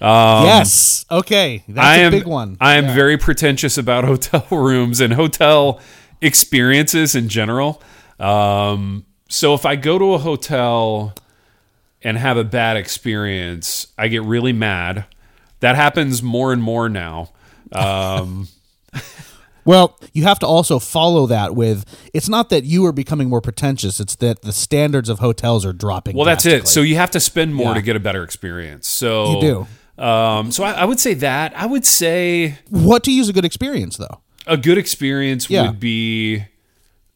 yes. 0.00 1.06
Okay. 1.10 1.62
That's 1.68 1.78
Um, 1.78 1.84
I 1.84 1.96
a 1.96 2.00
am 2.06 2.10
big 2.12 2.26
one. 2.26 2.56
I 2.60 2.74
am 2.76 2.86
very 2.94 3.16
pretentious 3.16 3.78
about 3.78 4.04
hotel 4.12 4.46
rooms 4.50 5.00
and 5.00 5.12
hotel 5.14 5.80
experiences 6.20 7.14
in 7.14 7.28
general. 7.28 7.80
Um, 8.18 9.06
so 9.28 9.54
if 9.54 9.64
I 9.64 9.76
go 9.76 9.98
to 9.98 10.14
a 10.14 10.18
hotel 10.18 11.14
and 12.02 12.18
have 12.18 12.36
a 12.36 12.44
bad 12.44 12.76
experience, 12.76 13.86
I 13.96 14.08
get 14.08 14.22
really 14.22 14.52
mad. 14.52 15.06
That 15.60 15.76
happens 15.76 16.22
more 16.22 16.52
and 16.52 16.62
more 16.62 16.88
now. 16.88 17.30
Um, 17.72 18.48
Well, 19.64 19.98
you 20.12 20.24
have 20.24 20.38
to 20.40 20.46
also 20.46 20.78
follow 20.78 21.26
that 21.26 21.54
with 21.54 21.84
it's 22.12 22.28
not 22.28 22.50
that 22.50 22.64
you 22.64 22.84
are 22.86 22.92
becoming 22.92 23.28
more 23.28 23.40
pretentious, 23.40 24.00
it's 24.00 24.16
that 24.16 24.42
the 24.42 24.52
standards 24.52 25.08
of 25.08 25.18
hotels 25.20 25.64
are 25.64 25.72
dropping. 25.72 26.16
well, 26.16 26.26
that's 26.26 26.46
it. 26.46 26.68
So 26.68 26.80
you 26.82 26.96
have 26.96 27.10
to 27.12 27.20
spend 27.20 27.54
more 27.54 27.68
Yeah. 27.68 27.74
to 27.74 27.82
get 27.82 27.96
a 27.96 28.00
better 28.00 28.22
experience. 28.22 28.88
So 28.88 29.40
You 29.40 29.40
do. 29.96 30.02
Um, 30.04 30.50
so 30.50 30.64
I, 30.64 30.72
I 30.72 30.84
would 30.84 30.98
say 31.00 31.14
that. 31.14 31.52
I 31.56 31.66
would 31.66 31.86
say 31.86 32.58
what 32.68 33.04
to 33.04 33.12
use 33.12 33.28
a 33.28 33.32
good 33.32 33.44
experience 33.44 33.96
though? 33.96 34.20
a 34.46 34.56
good 34.58 34.76
experience 34.76 35.48
Yeah. 35.48 35.68
would 35.68 35.80
be 35.80 36.44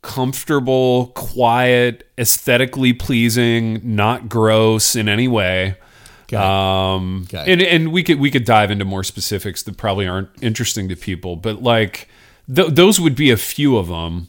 comfortable, 0.01 1.09
quiet, 1.09 2.07
aesthetically 2.19 2.93
pleasing, 2.93 3.81
not 3.85 4.29
gross 4.29 4.97
in 4.97 5.09
any 5.09 5.29
way. 5.29 5.77
Um, 6.35 7.27
Okay. 7.33 7.53
and 7.53 7.63
and 7.63 7.93
we 7.93 8.03
could 8.03 8.21
we 8.21 8.31
could 8.31 8.45
dive 8.45 8.71
into 8.71 8.85
more 8.85 9.03
specifics 9.03 9.63
that 9.63 9.77
probably 9.79 10.07
aren't 10.07 10.29
interesting 10.43 10.89
to 10.91 10.97
people, 10.97 11.37
but 11.37 11.63
like 11.63 12.09
th- 12.55 12.69
those 12.75 13.01
would 13.01 13.15
be 13.17 13.31
a 13.31 13.37
few 13.37 13.77
of 13.77 13.89
them. 13.89 14.29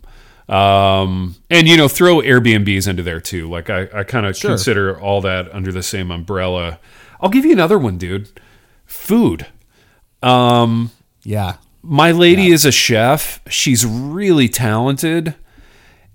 Um, 0.54 1.36
and 1.50 1.68
you 1.68 1.78
know, 1.78 1.88
throw 1.88 2.18
Airbnbs 2.22 2.88
into 2.88 3.04
there 3.04 3.20
too. 3.22 3.48
Like 3.50 3.70
I, 3.70 3.88
I 3.94 4.04
kind 4.04 4.26
of 4.26 4.36
Sure. 4.36 4.52
consider 4.52 5.00
all 5.00 5.22
that 5.22 5.54
under 5.54 5.72
the 5.72 5.84
same 5.84 6.10
umbrella. 6.12 6.80
I'll 7.22 7.30
give 7.30 7.46
you 7.46 7.52
another 7.52 7.78
one, 7.78 7.98
dude. 7.98 8.30
Food. 8.86 9.46
Um, 10.24 10.92
Yeah. 11.24 11.58
my 11.84 12.12
lady 12.12 12.48
is 12.52 12.66
a 12.66 12.72
chef. 12.72 13.42
She's 13.50 13.86
really 13.86 14.50
talented. 14.50 15.36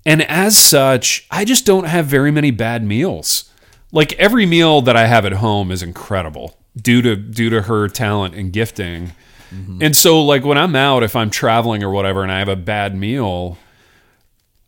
And 0.05 0.21
as 0.23 0.57
such, 0.57 1.25
I 1.31 1.45
just 1.45 1.65
don't 1.65 1.85
have 1.87 2.05
very 2.05 2.29
many 2.31 2.51
bad 2.51 2.83
meals. 2.83 3.49
Like 3.91 4.13
every 4.13 4.45
meal 4.45 4.81
that 4.81 4.95
I 4.97 5.07
have 5.07 5.25
at 5.25 5.33
home 5.33 5.71
is 5.71 5.81
incredible 5.81 6.57
due 6.79 7.01
to 7.01 7.15
due 7.15 7.49
to 7.49 7.61
her 7.63 7.87
talent 7.87 8.35
and 8.35 8.51
gifting. 8.51 9.13
And 9.51 9.95
so 9.95 10.21
like 10.23 10.43
when 10.43 10.57
I'm 10.57 10.75
out 10.75 11.03
if 11.03 11.15
I'm 11.15 11.29
traveling 11.29 11.83
or 11.83 11.89
whatever 11.91 12.23
and 12.23 12.31
I 12.31 12.39
have 12.39 12.47
a 12.49 12.55
bad 12.55 12.95
meal, 12.95 13.57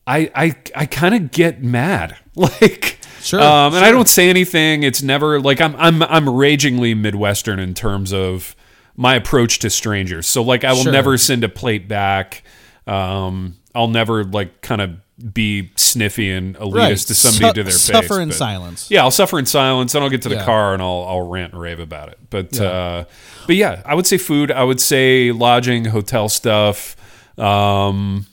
I 0.05 0.31
I 0.36 0.55
I 0.75 0.86
kind 0.86 1.15
of 1.15 1.31
get 1.31 1.62
mad. 1.63 2.17
Like 2.38 3.00
Sure, 3.19 3.41
um, 3.41 3.74
and 3.74 3.84
I 3.84 3.91
don't 3.91 4.07
say 4.07 4.29
anything. 4.29 4.84
It's 4.84 5.01
never 5.01 5.41
like 5.41 5.60
I'm 5.60 5.75
I'm 5.77 6.03
I'm 6.03 6.29
ragingly 6.29 6.93
Midwestern 6.93 7.57
in 7.60 7.74
terms 7.74 8.13
of 8.13 8.55
my 8.96 9.15
approach 9.15 9.57
to 9.60 9.69
strangers. 9.72 10.27
So 10.27 10.43
like 10.43 10.63
I 10.63 10.74
will 10.74 10.84
Sure. 10.84 10.91
never 10.91 11.17
send 11.17 11.43
a 11.43 11.50
plate 11.50 11.88
back. 11.88 12.43
Um, 12.86 13.55
I'll 13.74 13.88
never 13.88 14.24
like 14.24 14.62
kind 14.62 14.81
of 14.81 14.91
be 15.33 15.71
sniffy 15.75 16.29
and 16.31 16.55
elitist 16.57 16.74
Right. 16.75 16.97
to 16.97 17.15
somebody 17.15 17.47
Su- 17.47 17.53
to 17.53 17.63
their 17.63 17.71
suffer 17.71 18.07
face. 18.07 18.17
in 18.17 18.29
but- 18.29 18.38
silence. 18.38 18.88
Yeah, 18.91 19.01
I'll 19.01 19.12
suffer 19.12 19.39
in 19.39 19.45
silence, 19.47 19.95
and 19.95 20.03
I'll 20.03 20.09
get 20.12 20.21
to 20.24 20.29
the 20.29 20.36
Yeah. 20.36 20.45
car 20.45 20.74
and 20.74 20.81
I'll 20.81 21.05
I'll 21.07 21.27
rant 21.27 21.53
and 21.53 21.62
rave 21.62 21.79
about 21.79 22.09
it. 22.09 22.19
But 22.29 22.59
uh, 22.59 23.05
but 23.47 23.55
yeah, 23.55 23.81
I 23.86 23.95
would 23.95 24.05
say 24.05 24.17
food. 24.17 24.51
I 24.51 24.63
would 24.63 24.79
say 24.79 25.31
lodging, 25.31 25.86
hotel 25.86 26.29
stuff. 26.29 26.95
Um, 27.38 28.27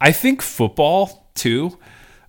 I 0.00 0.12
think 0.12 0.42
football 0.42 1.30
too. 1.34 1.78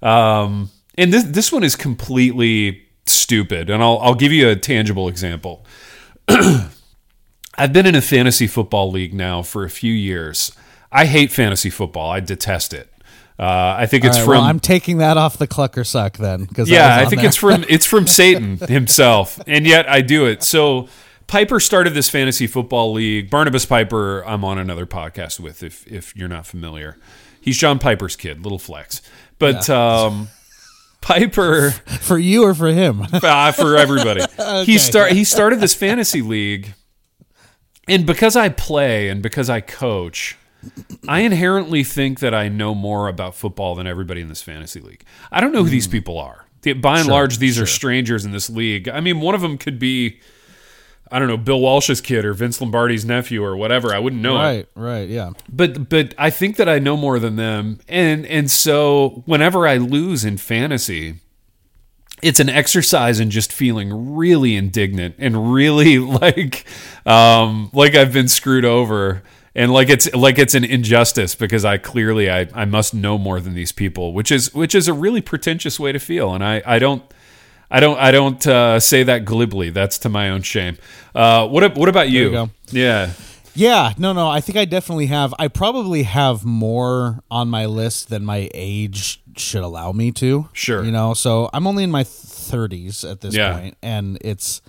Um, 0.01 0.69
and 0.97 1.11
this 1.13 1.23
this 1.23 1.51
one 1.51 1.63
is 1.63 1.75
completely 1.75 2.83
stupid, 3.05 3.69
and 3.69 3.83
I'll 3.83 3.99
I'll 4.01 4.15
give 4.15 4.31
you 4.31 4.47
a 4.49 4.55
tangible 4.55 5.07
example. 5.09 5.65
I've 7.57 7.73
been 7.73 7.85
in 7.85 7.95
a 7.95 8.01
fantasy 8.01 8.47
football 8.47 8.89
league 8.91 9.13
now 9.13 9.41
for 9.41 9.65
a 9.65 9.69
few 9.69 9.91
years. 9.93 10.51
I 10.91 11.05
hate 11.05 11.31
fantasy 11.31 11.69
football. 11.69 12.09
I 12.09 12.19
detest 12.21 12.73
it. 12.73 12.88
Uh, 13.39 13.77
I 13.77 13.85
think 13.85 14.03
it's 14.03 14.17
right, 14.17 14.25
from 14.25 14.33
well, 14.33 14.41
I'm 14.41 14.59
taking 14.59 14.97
that 14.97 15.15
off 15.15 15.37
the 15.37 15.47
clucker 15.47 15.87
suck 15.87 16.17
then. 16.17 16.43
Because 16.43 16.69
yeah, 16.69 16.97
I 16.97 17.05
think 17.05 17.23
it's 17.23 17.37
from 17.37 17.63
it's 17.69 17.85
from 17.85 18.05
Satan 18.21 18.57
himself, 18.57 19.39
and 19.47 19.65
yet 19.65 19.87
I 19.87 20.01
do 20.01 20.25
it. 20.25 20.43
So 20.43 20.89
Piper 21.25 21.61
started 21.61 21.93
this 21.93 22.09
fantasy 22.09 22.47
football 22.47 22.91
league. 22.91 23.29
Barnabas 23.29 23.65
Piper, 23.65 24.25
I'm 24.25 24.43
on 24.43 24.57
another 24.57 24.85
podcast 24.85 25.39
with. 25.39 25.63
If 25.63 25.87
if 25.87 26.13
you're 26.17 26.27
not 26.27 26.47
familiar, 26.47 26.97
he's 27.39 27.57
John 27.57 27.79
Piper's 27.79 28.17
kid, 28.17 28.43
little 28.43 28.59
flex. 28.59 29.01
But 29.37 29.69
um, 29.69 30.27
Piper 31.01 31.71
for 31.71 32.17
you 32.17 32.43
or 32.43 32.53
for 32.53 32.67
him. 32.67 33.03
uh, 33.13 33.53
for 33.53 33.77
everybody. 33.77 34.21
He 34.65 34.77
start 34.77 35.13
he 35.13 35.23
started 35.23 35.61
this 35.61 35.73
fantasy 35.73 36.21
league, 36.21 36.73
and 37.87 38.05
because 38.05 38.35
I 38.35 38.49
play 38.49 39.07
and 39.07 39.21
because 39.21 39.49
I 39.49 39.61
coach, 39.61 40.35
I 41.07 41.21
inherently 41.21 41.83
think 41.83 42.19
that 42.19 42.33
I 42.33 42.49
know 42.49 42.75
more 42.75 43.07
about 43.07 43.35
football 43.35 43.75
than 43.75 43.87
everybody 43.87 44.21
in 44.21 44.27
this 44.27 44.41
fantasy 44.41 44.79
league. 44.79 45.03
I 45.31 45.41
don't 45.41 45.51
know 45.51 45.63
who 45.63 45.69
these 45.69 45.87
people 45.87 46.17
are. 46.17 46.45
By 46.81 46.99
and 46.99 47.07
large, 47.07 47.37
these 47.37 47.59
are 47.59 47.65
strangers 47.65 48.25
in 48.25 48.31
this 48.31 48.49
league. 48.49 48.89
I 48.89 48.99
mean, 48.99 49.21
one 49.21 49.35
of 49.35 49.41
them 49.41 49.57
could 49.57 49.79
be. 49.79 50.19
I 51.11 51.17
don't 51.17 51.27
know, 51.27 51.37
Bill 51.37 51.59
Walsh's 51.59 52.01
kid 52.01 52.23
or 52.23 52.33
Vince 52.33 52.61
Lombardi's 52.61 53.03
nephew 53.03 53.43
or 53.43 53.57
whatever. 53.57 53.95
I 53.95 53.97
wouldn't 53.97 54.21
know 54.21 54.35
it 54.35 54.39
right, 54.41 54.67
right, 54.75 55.09
yeah. 55.09 55.31
but 55.51 55.89
but 55.89 56.13
I 56.19 56.29
think 56.29 56.57
that 56.57 56.69
I 56.69 56.77
know 56.77 56.95
more 56.95 57.17
than 57.17 57.35
them, 57.35 57.79
and 57.87 58.27
and 58.27 58.51
so 58.51 59.23
whenever 59.25 59.67
I 59.67 59.77
lose 59.77 60.23
in 60.23 60.37
fantasy, 60.37 61.15
it's 62.21 62.39
an 62.39 62.49
exercise 62.49 63.19
in 63.19 63.31
just 63.31 63.51
feeling 63.51 64.15
really 64.15 64.55
indignant 64.55 65.15
and 65.17 65.51
really 65.51 65.97
like 65.99 66.65
um 67.07 67.71
like 67.73 67.95
I've 67.95 68.13
been 68.13 68.27
screwed 68.27 68.65
over 68.65 69.23
and 69.59 69.71
like 69.71 69.89
it's 69.89 70.07
like 70.13 70.39
it's 70.39 70.55
an 70.55 70.63
injustice 70.63 71.35
because 71.35 71.63
I 71.65 71.77
clearly 71.77 72.29
I, 72.31 72.47
I 72.53 72.65
must 72.65 72.93
know 72.93 73.17
more 73.17 73.39
than 73.39 73.53
these 73.53 73.71
people 73.73 74.13
which 74.13 74.31
is 74.31 74.53
which 74.53 74.73
is 74.73 74.87
a 74.87 74.93
really 74.93 75.21
pretentious 75.21 75.79
way 75.79 75.91
to 75.91 75.99
feel 75.99 76.33
and 76.33 76.43
I 76.43 76.61
I 76.65 76.79
don't 76.79 77.03
I 77.69 77.79
don't 77.79 77.99
I 77.99 78.11
don't 78.11 78.47
uh, 78.47 78.79
say 78.79 79.03
that 79.03 79.25
glibly 79.25 79.69
that's 79.69 79.97
to 79.99 80.09
my 80.09 80.29
own 80.29 80.41
shame 80.41 80.77
uh 81.13 81.47
what 81.47 81.75
what 81.75 81.89
about 81.89 82.09
you, 82.09 82.31
you 82.31 82.49
yeah 82.71 83.11
Yeah, 83.55 83.93
no, 83.97 84.13
no. 84.13 84.29
I 84.29 84.41
think 84.41 84.57
I 84.57 84.65
definitely 84.65 85.07
have. 85.07 85.33
I 85.37 85.47
probably 85.49 86.03
have 86.03 86.45
more 86.45 87.19
on 87.29 87.49
my 87.49 87.65
list 87.65 88.07
than 88.09 88.23
my 88.23 88.47
age 88.53 89.21
should 89.35 89.63
allow 89.63 89.91
me 89.91 90.11
to. 90.13 90.47
Sure. 90.53 90.81
You 90.85 90.91
know, 90.91 91.13
so 91.13 91.49
I'm 91.51 91.65
only 91.67 91.83
in 91.83 91.91
my 91.91 92.03
30s 92.05 93.03
at 93.09 93.19
this 93.21 93.35
Yeah. 93.35 93.57
point, 93.57 93.75
and 93.83 94.17
it's, 94.21 94.61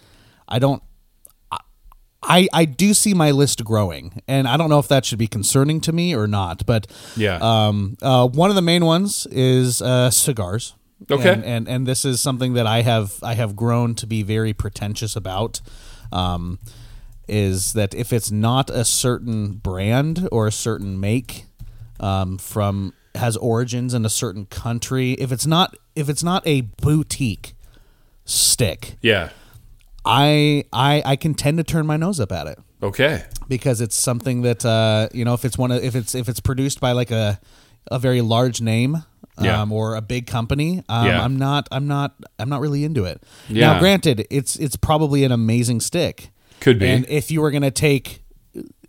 I 0.48 0.58
don't, 0.58 0.82
I 2.22 2.48
I 2.52 2.64
do 2.64 2.94
see 2.94 3.14
my 3.14 3.30
list 3.30 3.64
growing, 3.64 4.22
and 4.28 4.46
I 4.46 4.56
don't 4.56 4.68
know 4.68 4.78
if 4.78 4.88
that 4.88 5.04
should 5.04 5.18
be 5.18 5.26
concerning 5.26 5.80
to 5.82 5.92
me 5.92 6.14
or 6.14 6.26
not. 6.26 6.66
But 6.66 6.86
yeah 7.16 7.38
um, 7.40 7.96
uh, 8.02 8.28
one 8.28 8.50
of 8.50 8.56
the 8.56 8.62
main 8.62 8.84
ones 8.84 9.26
is 9.30 9.80
uh, 9.80 10.10
cigars. 10.10 10.74
Okay. 11.10 11.32
and, 11.32 11.44
and 11.44 11.68
and 11.68 11.86
this 11.86 12.04
is 12.04 12.20
something 12.20 12.52
that 12.54 12.66
I 12.66 12.82
have 12.82 13.14
I 13.22 13.34
have 13.34 13.56
grown 13.56 13.94
to 13.96 14.06
be 14.06 14.22
very 14.22 14.52
pretentious 14.52 15.16
about. 15.16 15.60
Um, 16.12 16.58
is 17.26 17.74
that 17.74 17.94
if 17.94 18.12
it's 18.12 18.32
not 18.32 18.68
a 18.70 18.84
certain 18.84 19.52
brand 19.52 20.28
or 20.32 20.48
a 20.48 20.52
certain 20.52 20.98
make 20.98 21.44
um, 22.00 22.38
from 22.38 22.92
has 23.14 23.36
origins 23.36 23.94
in 23.94 24.04
a 24.04 24.10
certain 24.10 24.46
country, 24.46 25.12
if 25.12 25.32
it's 25.32 25.46
not 25.46 25.74
if 25.94 26.08
it's 26.08 26.24
not 26.24 26.46
a 26.46 26.62
boutique 26.62 27.54
stick, 28.24 28.96
yeah 29.00 29.30
I 30.04 30.64
I 30.72 31.02
I 31.04 31.16
can 31.16 31.34
tend 31.34 31.58
to 31.58 31.64
turn 31.64 31.86
my 31.86 31.96
nose 31.96 32.20
up 32.20 32.32
at 32.32 32.46
it 32.46 32.58
okay 32.82 33.24
because 33.48 33.80
it's 33.80 33.96
something 33.96 34.42
that 34.42 34.64
uh, 34.64 35.08
you 35.12 35.24
know 35.24 35.34
if 35.34 35.44
it's 35.44 35.58
one 35.58 35.70
of, 35.70 35.82
if 35.84 35.94
it's 35.94 36.14
if 36.14 36.28
it's 36.28 36.40
produced 36.40 36.80
by 36.80 36.92
like 36.92 37.10
a 37.10 37.38
a 37.90 37.98
very 37.98 38.20
large 38.20 38.60
name 38.60 38.94
um, 38.96 39.04
Yeah. 39.44 39.66
or 39.70 39.94
a 39.96 40.02
big 40.02 40.26
company 40.26 40.82
um, 40.88 41.06
Yeah. 41.06 41.22
I'm 41.22 41.38
not 41.38 41.68
I'm 41.72 41.86
not 41.86 42.14
I'm 42.38 42.48
not 42.48 42.60
really 42.60 42.84
into 42.84 43.04
it. 43.04 43.22
Yeah. 43.48 43.72
Now 43.74 43.78
granted 43.80 44.26
it's 44.30 44.56
it's 44.56 44.76
probably 44.76 45.24
an 45.24 45.32
amazing 45.32 45.80
stick. 45.80 46.30
Could 46.60 46.78
be. 46.78 46.88
And 46.88 47.06
if 47.08 47.30
you 47.30 47.40
were 47.40 47.50
going 47.50 47.62
to 47.62 47.70
take 47.70 48.22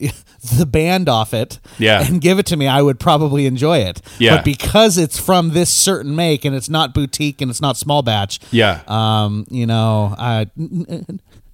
the 0.58 0.66
band 0.66 1.08
off 1.08 1.34
it 1.34 1.60
Yeah. 1.78 2.04
and 2.06 2.20
give 2.20 2.40
it 2.40 2.46
to 2.48 2.58
me 2.58 2.68
I 2.68 2.82
would 2.82 3.00
probably 3.00 3.46
enjoy 3.46 3.80
it. 3.80 4.02
Yeah. 4.20 4.38
But 4.38 4.46
because 4.46 4.98
it's 4.98 5.20
from 5.20 5.50
this 5.52 5.70
certain 5.70 6.16
make 6.16 6.46
and 6.46 6.56
it's 6.56 6.70
not 6.70 6.94
boutique 6.94 7.42
and 7.42 7.52
it's 7.52 7.62
not 7.62 7.78
small 7.78 8.02
batch 8.02 8.40
Yeah. 8.52 8.82
um, 8.88 9.46
you 9.52 9.68
know, 9.68 10.16
uh, 10.18 10.46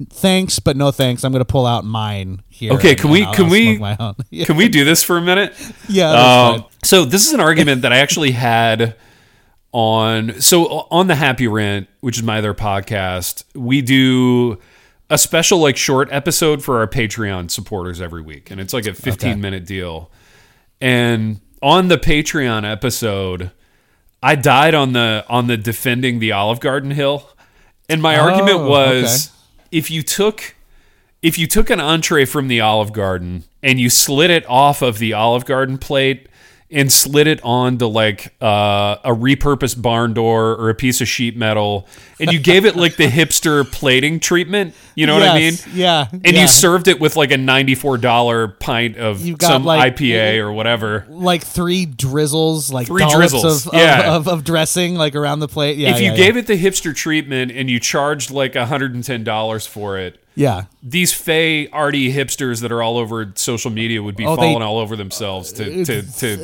thanks, 0.09 0.59
but 0.59 0.77
no 0.77 0.91
thanks. 0.91 1.23
I'm 1.23 1.31
going 1.31 1.41
to 1.41 1.45
pull 1.45 1.65
out 1.65 1.83
mine 1.83 2.41
here. 2.49 2.73
Okay, 2.73 2.95
can 2.95 3.09
we 3.09 3.23
I'll- 3.23 3.33
can 3.33 3.45
I'll 3.45 3.51
we 4.31 4.45
can 4.45 4.55
we 4.55 4.69
do 4.69 4.83
this 4.85 5.03
for 5.03 5.17
a 5.17 5.21
minute? 5.21 5.53
Yeah, 5.89 6.11
Um, 6.55 6.65
so 6.83 7.05
this 7.05 7.25
is 7.27 7.33
an 7.33 7.39
argument 7.39 7.81
that 7.83 7.91
I 7.93 7.97
actually 7.97 8.31
had 8.31 8.95
on 9.71 10.39
so 10.41 10.87
on 10.91 11.07
the 11.07 11.15
Happy 11.15 11.47
Rant, 11.47 11.87
which 12.01 12.17
is 12.17 12.23
my 12.23 12.37
other 12.39 12.53
podcast. 12.53 13.43
We 13.53 13.81
do 13.81 14.59
a 15.09 15.17
special 15.17 15.59
like 15.59 15.77
short 15.77 16.09
episode 16.11 16.63
for 16.63 16.79
our 16.79 16.87
Patreon 16.87 17.49
supporters 17.49 18.01
every 18.01 18.21
week, 18.21 18.51
and 18.51 18.59
it's 18.59 18.73
like 18.73 18.85
a 18.85 18.93
15 18.93 19.39
minute 19.41 19.65
deal. 19.65 20.11
And 20.81 21.39
on 21.61 21.87
the 21.87 21.97
Patreon 21.97 22.69
episode, 22.69 23.51
I 24.21 24.35
died 24.35 24.73
on 24.73 24.93
the 24.93 25.25
on 25.29 25.47
the 25.47 25.57
defending 25.57 26.19
the 26.19 26.31
Olive 26.31 26.59
Garden 26.59 26.91
hill, 26.91 27.29
and 27.89 28.01
my 28.01 28.17
argument 28.17 28.59
Oh, 28.59 28.69
was 28.69 29.31
if 29.71 29.89
you 29.89 30.03
took 30.03 30.55
if 31.21 31.37
you 31.37 31.47
took 31.47 31.69
an 31.69 31.79
entree 31.79 32.25
from 32.25 32.47
the 32.47 32.61
Olive 32.61 32.93
Garden 32.93 33.43
and 33.63 33.79
you 33.79 33.89
slid 33.89 34.29
it 34.29 34.45
off 34.47 34.81
of 34.81 34.99
the 34.99 35.13
Olive 35.13 35.45
Garden 35.45 35.77
plate 35.77 36.27
and 36.69 36.91
slid 36.91 37.27
it 37.27 37.39
onto 37.43 37.85
like 37.85 38.33
uh, 38.41 38.97
a 39.05 39.11
repurposed 39.11 39.81
barn 39.81 40.13
door 40.13 40.51
or 40.55 40.69
a 40.69 40.75
piece 40.75 40.99
of 40.99 41.07
sheet 41.07 41.37
metal, 41.37 41.87
and 42.19 42.29
you 42.31 42.39
gave 42.39 42.65
it 42.65 42.75
like 42.75 42.97
the 42.97 43.07
hipster 43.07 43.63
plating 43.71 44.19
treatment, 44.19 44.73
you 44.93 45.07
know 45.07 45.13
what 45.17 45.23
I 45.29 45.39
mean? 45.39 45.53
Yeah, 45.73 46.07
And 46.11 46.25
yeah. 46.25 46.41
you 46.41 46.47
served 46.47 46.89
it 46.89 46.99
with 46.99 47.15
like 47.15 47.31
a 47.31 47.37
ninety-four 47.37 47.99
dollar 47.99 48.49
pint 48.49 48.97
of 48.97 49.21
some 49.41 49.63
like- 49.63 49.95
IPA 49.95 50.39
or 50.39 50.51
whatever. 50.51 51.05
like 51.09 51.41
three 51.43 51.85
drizzles, 51.85 52.69
like 52.71 52.87
Three 52.87 53.07
drizzles, 53.09 53.67
of, 53.67 53.73
yeah. 53.73 54.15
of, 54.15 54.27
of, 54.27 54.39
of 54.39 54.43
dressing, 54.43 54.95
like 54.95 55.15
around 55.15 55.39
the 55.39 55.47
plate. 55.47 55.77
Yeah, 55.77 55.91
if 55.95 56.01
you 56.01 56.11
yeah, 56.11 56.17
gave 56.17 56.35
it 56.35 56.47
the 56.47 56.61
hipster 56.61 56.93
treatment 56.93 57.51
and 57.53 57.69
you 57.69 57.79
charged 57.79 58.29
like 58.29 58.55
hundred 58.55 58.93
and 58.93 59.03
ten 59.05 59.23
dollars 59.23 59.65
for 59.65 59.97
it, 59.97 60.21
yeah, 60.37 60.65
these 60.83 61.13
fey 61.13 61.67
arty 61.69 62.13
hipsters 62.13 62.61
that 62.61 62.71
are 62.71 62.81
all 62.83 62.97
over 62.97 63.31
social 63.35 63.71
media 63.71 64.01
would 64.03 64.15
be 64.15 64.25
Oh, 64.25 64.35
they- 64.35 64.43
falling 64.43 64.61
all 64.63 64.77
over 64.77 64.95
themselves 64.95 65.51
to, 65.53 65.83
to, 65.85 66.01
to 66.19 66.37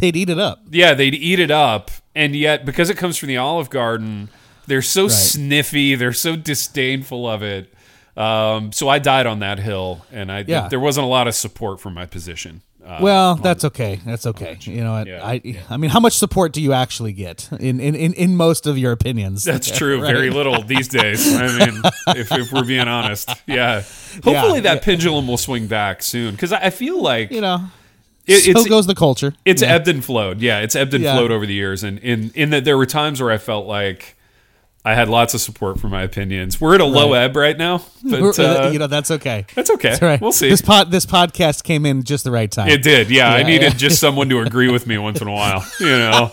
they'd 0.00 0.16
eat 0.16 0.30
it 0.30 0.38
up. 0.38 0.60
yeah 0.70 0.94
they'd 0.94 1.14
eat 1.14 1.38
it 1.40 1.50
up. 1.50 1.90
And 2.14 2.36
yet 2.36 2.64
because 2.64 2.88
it 2.90 2.96
comes 2.96 3.16
from 3.16 3.28
the 3.28 3.36
olive 3.38 3.68
garden 3.70 4.28
they're 4.66 4.80
so 4.82 5.08
sniffy 5.08 5.94
they're 5.96 6.12
so 6.12 6.36
disdainful 6.36 7.28
of 7.28 7.42
it. 7.42 7.72
Um, 8.16 8.72
so 8.72 8.88
i 8.88 8.98
died 8.98 9.26
on 9.26 9.38
that 9.40 9.58
hill 9.58 10.04
and 10.12 10.30
i 10.30 10.44
Yeah. 10.46 10.68
there 10.68 10.78
wasn't 10.80 11.04
a 11.06 11.08
lot 11.08 11.26
of 11.28 11.34
support 11.34 11.80
from 11.80 11.94
my 11.94 12.04
position 12.06 12.60
uh, 12.84 12.98
Well, 13.00 13.34
that's 13.36 13.64
okay. 13.64 14.00
That's 14.04 14.26
okay. 14.26 14.56
You 14.62 14.82
know 14.84 14.92
what? 14.92 15.06
Yeah. 15.06 15.24
I 15.24 15.40
I 15.70 15.76
mean, 15.76 15.90
how 15.90 16.00
much 16.00 16.14
support 16.14 16.52
do 16.52 16.60
you 16.60 16.72
actually 16.72 17.12
get 17.12 17.48
in 17.60 17.80
in, 17.80 17.94
in, 17.94 18.12
in 18.14 18.36
most 18.36 18.66
of 18.66 18.76
your 18.78 18.92
opinions? 18.92 19.44
that's 19.44 19.70
true 19.78 20.00
Right. 20.02 20.12
very 20.14 20.30
little 20.30 20.62
these 20.62 20.88
days 20.88 21.34
i 21.34 21.46
mean 21.58 21.82
if, 22.08 22.30
if 22.32 22.52
we're 22.52 22.64
being 22.64 22.88
honest 22.88 23.28
yeah 23.46 23.82
hopefully 24.24 24.60
that 24.60 24.74
yeah. 24.76 24.84
pendulum 24.84 25.26
will 25.28 25.36
swing 25.38 25.66
back 25.66 26.02
soon 26.02 26.32
because 26.32 26.52
I, 26.52 26.66
I 26.66 26.70
feel 26.70 27.00
like 27.00 27.30
You 27.30 27.40
know, 27.40 27.66
it, 28.26 28.56
so 28.56 28.64
goes 28.64 28.86
the 28.86 28.94
culture. 28.94 29.34
It's 29.44 29.62
Yeah. 29.62 29.74
ebbed 29.74 29.88
and 29.88 30.04
flowed. 30.04 30.40
Yeah, 30.40 30.60
it's 30.60 30.76
ebbed 30.76 30.94
and 30.94 31.02
Yeah. 31.02 31.16
flowed 31.16 31.30
over 31.32 31.44
the 31.46 31.54
years, 31.54 31.82
and 31.82 31.98
in 31.98 32.30
in 32.34 32.50
that 32.50 32.64
there 32.64 32.76
were 32.78 32.86
times 32.86 33.20
where 33.20 33.32
I 33.32 33.38
felt 33.38 33.66
like 33.66 34.16
I 34.84 34.94
had 34.94 35.08
lots 35.08 35.32
of 35.32 35.40
support 35.40 35.78
for 35.78 35.88
my 35.88 36.02
opinions. 36.02 36.60
We're 36.60 36.74
at 36.74 36.80
a 36.80 36.84
low 36.84 37.12
ebb 37.12 37.36
right 37.36 37.56
now, 37.56 37.84
but 38.02 38.38
uh, 38.38 38.70
you 38.72 38.80
know, 38.80 38.88
that's 38.88 39.12
okay. 39.12 39.46
that's 39.54 39.70
okay. 39.70 39.90
That's 39.90 40.02
right. 40.02 40.20
We'll 40.20 40.32
see. 40.32 40.48
This 40.48 40.60
pod, 40.60 40.90
this 40.90 41.06
podcast 41.06 41.62
came 41.62 41.86
in 41.86 42.02
just 42.02 42.24
the 42.24 42.32
right 42.32 42.50
time. 42.50 42.68
it 42.68 42.82
did. 42.82 43.08
Yeah, 43.08 43.32
I 43.32 43.44
needed 43.44 43.72
yeah. 43.72 43.78
just 43.78 44.00
someone 44.06 44.28
to 44.30 44.40
agree 44.40 44.70
with 44.70 44.86
me 44.88 44.98
once 44.98 45.20
in 45.20 45.28
a 45.28 45.32
while. 45.32 45.64
You 45.78 45.86
know. 45.86 46.32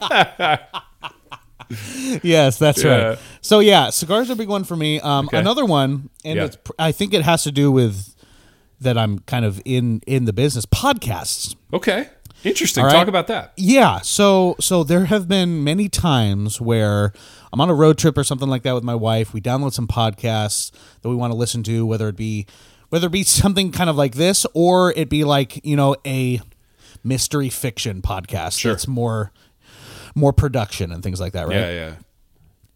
yes, 2.22 2.58
that's 2.58 2.82
Yeah. 2.82 3.08
right. 3.08 3.18
So 3.40 3.58
yeah, 3.60 3.90
cigars 3.90 4.30
are 4.30 4.34
a 4.34 4.36
big 4.36 4.48
one 4.48 4.64
for 4.64 4.76
me. 4.76 5.00
Um, 5.00 5.26
Okay. 5.26 5.38
Another 5.38 5.64
one, 5.64 6.10
and 6.24 6.36
Yeah. 6.36 6.44
it's 6.44 6.56
I 6.78 6.92
think 6.92 7.14
it 7.14 7.22
has 7.22 7.42
to 7.44 7.52
do 7.52 7.70
with 7.70 8.14
that 8.80 8.98
I'm 8.98 9.20
kind 9.20 9.44
of 9.44 9.60
in 9.64 10.00
in 10.06 10.24
the 10.24 10.32
business 10.32 10.66
podcasts. 10.66 11.54
Okay. 11.72 12.08
Interesting. 12.44 12.84
Right. 12.84 12.92
Talk 12.92 13.06
about 13.08 13.28
that. 13.28 13.52
Yeah, 13.56 14.00
so 14.00 14.56
so 14.58 14.82
there 14.82 15.04
have 15.04 15.28
been 15.28 15.62
many 15.62 15.88
times 15.88 16.60
where 16.60 17.12
I'm 17.52 17.60
on 17.60 17.68
a 17.70 17.74
road 17.74 17.98
trip 17.98 18.16
or 18.16 18.24
something 18.24 18.48
like 18.48 18.62
that 18.62 18.74
with 18.74 18.84
my 18.84 18.94
wife. 18.94 19.32
We 19.34 19.40
download 19.40 19.72
some 19.72 19.86
podcasts 19.86 20.70
that 21.02 21.08
we 21.08 21.14
want 21.14 21.32
to 21.32 21.36
listen 21.36 21.62
to, 21.64 21.84
whether 21.84 22.08
it 22.08 22.16
be 22.16 22.46
whether 22.88 23.06
it 23.06 23.12
be 23.12 23.22
something 23.24 23.72
kind 23.72 23.88
of 23.90 23.96
like 23.96 24.14
this 24.14 24.46
or 24.54 24.92
it 24.96 25.08
be 25.10 25.24
like 25.24 25.64
you 25.64 25.76
know 25.76 25.96
a 26.06 26.40
mystery 27.04 27.48
fiction 27.50 28.00
podcast 28.02 28.58
Sure. 28.58 28.72
that's 28.72 28.86
more 28.88 29.32
more 30.14 30.32
production 30.32 30.92
and 30.92 31.02
things 31.02 31.20
like 31.20 31.32
that, 31.32 31.48
right? 31.48 31.56
Yeah, 31.56 31.70
yeah, 31.72 31.94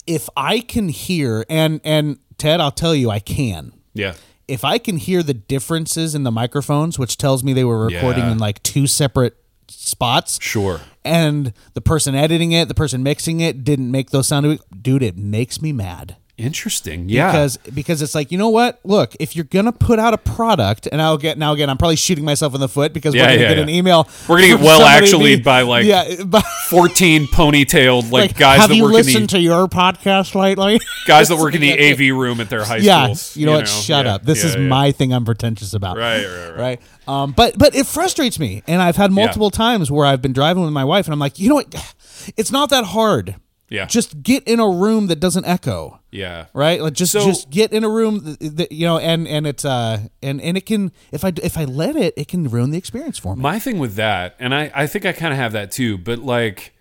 If 0.06 0.28
I 0.37 0.61
can 0.61 0.88
hear 0.88 1.45
and 1.50 1.80
and 1.85 2.18
Ted, 2.38 2.61
I'll 2.61 2.71
tell 2.71 2.95
you, 2.95 3.11
I 3.11 3.18
can. 3.21 3.73
yeah. 3.95 4.14
If 4.49 4.64
I 4.64 4.78
can 4.78 4.97
hear 4.99 5.23
the 5.25 5.35
differences 5.35 6.14
in 6.14 6.23
the 6.23 6.30
microphones, 6.30 6.99
which 7.00 7.16
tells 7.18 7.42
me 7.42 7.52
they 7.52 7.64
were 7.64 7.85
recording 7.87 8.25
Yeah. 8.25 8.33
in 8.33 8.38
like 8.38 8.62
two 8.62 8.87
separate 8.87 9.37
spots, 9.69 10.39
Sure. 10.43 10.81
and 11.05 11.53
the 11.75 11.81
person 11.81 12.15
editing 12.15 12.53
it, 12.53 12.69
the 12.69 12.75
person 12.75 13.03
mixing 13.03 13.41
it, 13.41 13.65
didn't 13.65 13.91
make 13.91 14.11
those 14.11 14.29
sound. 14.29 14.59
Dude, 14.83 15.03
it 15.03 15.17
makes 15.17 15.61
me 15.63 15.73
mad 15.73 16.17
Interesting. 16.38 17.09
Yeah. 17.09 17.33
because 17.33 17.57
because 17.57 18.02
it's 18.02 18.14
like 18.14 18.31
you 18.31 18.37
know 18.37 18.50
what? 18.50 18.78
Look, 18.85 19.16
if 19.19 19.35
you're 19.35 19.47
gonna 19.47 19.73
put 19.73 19.99
out 19.99 20.12
a 20.12 20.19
product, 20.19 20.87
and 20.93 21.00
I'll 21.00 21.16
get 21.16 21.38
now 21.38 21.52
again, 21.52 21.71
I'm 21.71 21.78
probably 21.78 21.97
shooting 21.97 22.26
myself 22.26 22.55
in 22.55 22.61
the 22.61 22.69
foot 22.69 22.93
because 22.93 23.14
Yeah, 23.14 23.23
we're 23.23 23.26
gonna 23.28 23.40
yeah, 23.40 23.49
get 23.49 23.57
yeah. 23.57 23.62
an 23.62 23.69
email. 23.71 24.09
We're 24.28 24.37
gonna 24.43 24.49
get 24.49 24.61
well 24.61 24.83
actually 24.83 25.40
by, 25.40 25.62
like, 25.62 25.87
yeah, 25.87 26.23
by, 26.26 26.43
14 26.69 27.26
ponytailed 27.28 28.11
like, 28.12 28.31
like 28.33 28.38
guys 28.38 28.61
have 28.61 28.69
that 28.69 28.76
you 28.76 28.83
work 28.83 28.90
in 28.93 28.97
listened 28.97 29.25
the 29.31 29.38
to 29.38 29.40
your 29.40 29.66
podcast 29.66 30.35
lately? 30.35 30.78
guys 31.07 31.28
that 31.28 31.37
work 31.38 31.55
in 31.55 31.62
the 31.62 31.73
AV 31.73 32.14
room 32.14 32.40
at 32.40 32.50
their 32.50 32.64
high 32.64 32.76
yeah, 32.78 33.05
schools. 33.05 33.37
you 33.38 33.47
know 33.47 33.52
what? 33.52 33.66
Shut 33.66 34.05
Yeah, 34.05 34.16
up. 34.16 34.25
This 34.25 34.45
is 34.45 34.59
my 34.59 34.93
thing. 34.93 35.14
I'm 35.14 35.25
pretentious 35.25 35.73
about. 35.73 35.97
Right, 35.97 36.23
right, 36.26 36.49
right. 36.50 36.59
right. 36.59 36.81
Um, 37.09 37.33
but 37.33 37.57
but 37.57 37.75
it 37.75 37.87
frustrates 37.87 38.38
me, 38.38 38.62
and 38.66 38.83
I've 38.83 38.97
had 38.97 39.11
multiple 39.11 39.50
times 39.50 39.90
where 39.90 40.05
I've 40.05 40.21
been 40.21 40.33
driving 40.35 40.64
with 40.64 40.73
my 40.73 40.85
wife, 40.85 41.07
and 41.07 41.14
I'm 41.14 41.19
like, 41.21 41.38
you 41.38 41.49
know 41.49 41.55
what? 41.57 41.95
It's 42.37 42.50
not 42.50 42.71
that 42.71 42.83
hard. 42.87 43.37
Yeah. 43.69 43.87
Just 43.87 44.23
get 44.23 44.45
in 44.47 44.61
a 44.61 44.69
room 44.69 45.09
that 45.09 45.19
doesn't 45.21 45.45
echo. 45.45 46.01
Yeah. 46.13 46.47
right 46.55 46.81
like 46.81 46.95
just 46.95 47.13
So- 47.13 47.25
just 47.27 47.51
get 47.51 47.73
in 47.73 47.85
a 47.85 47.89
room 47.89 48.21
that, 48.25 48.57
that, 48.57 48.73
you 48.73 48.87
know 48.87 48.99
and 48.99 49.29
and 49.29 49.47
it's 49.47 49.65
uh 49.67 49.99
and 50.23 50.41
and 50.41 50.57
it 50.57 50.65
can 50.65 50.91
if 51.13 51.25
i 51.27 51.33
if 51.43 51.59
i 51.59 51.65
let 51.65 51.95
it 51.95 52.15
it 52.17 52.27
can 52.29 52.49
ruin 52.49 52.71
the 52.71 52.79
experience 52.79 53.19
for 53.19 53.37
me 53.37 53.43
My 53.43 53.59
thing 53.59 53.79
with 53.79 53.97
that, 53.97 54.35
and 54.39 54.55
I, 54.55 54.71
I 54.75 54.87
think 54.87 55.05
I 55.05 55.13
kind 55.13 55.33
of 55.35 55.39
have 55.39 55.53
that 55.53 55.71
too, 55.73 55.99
but 55.99 56.21
like, 56.21 56.73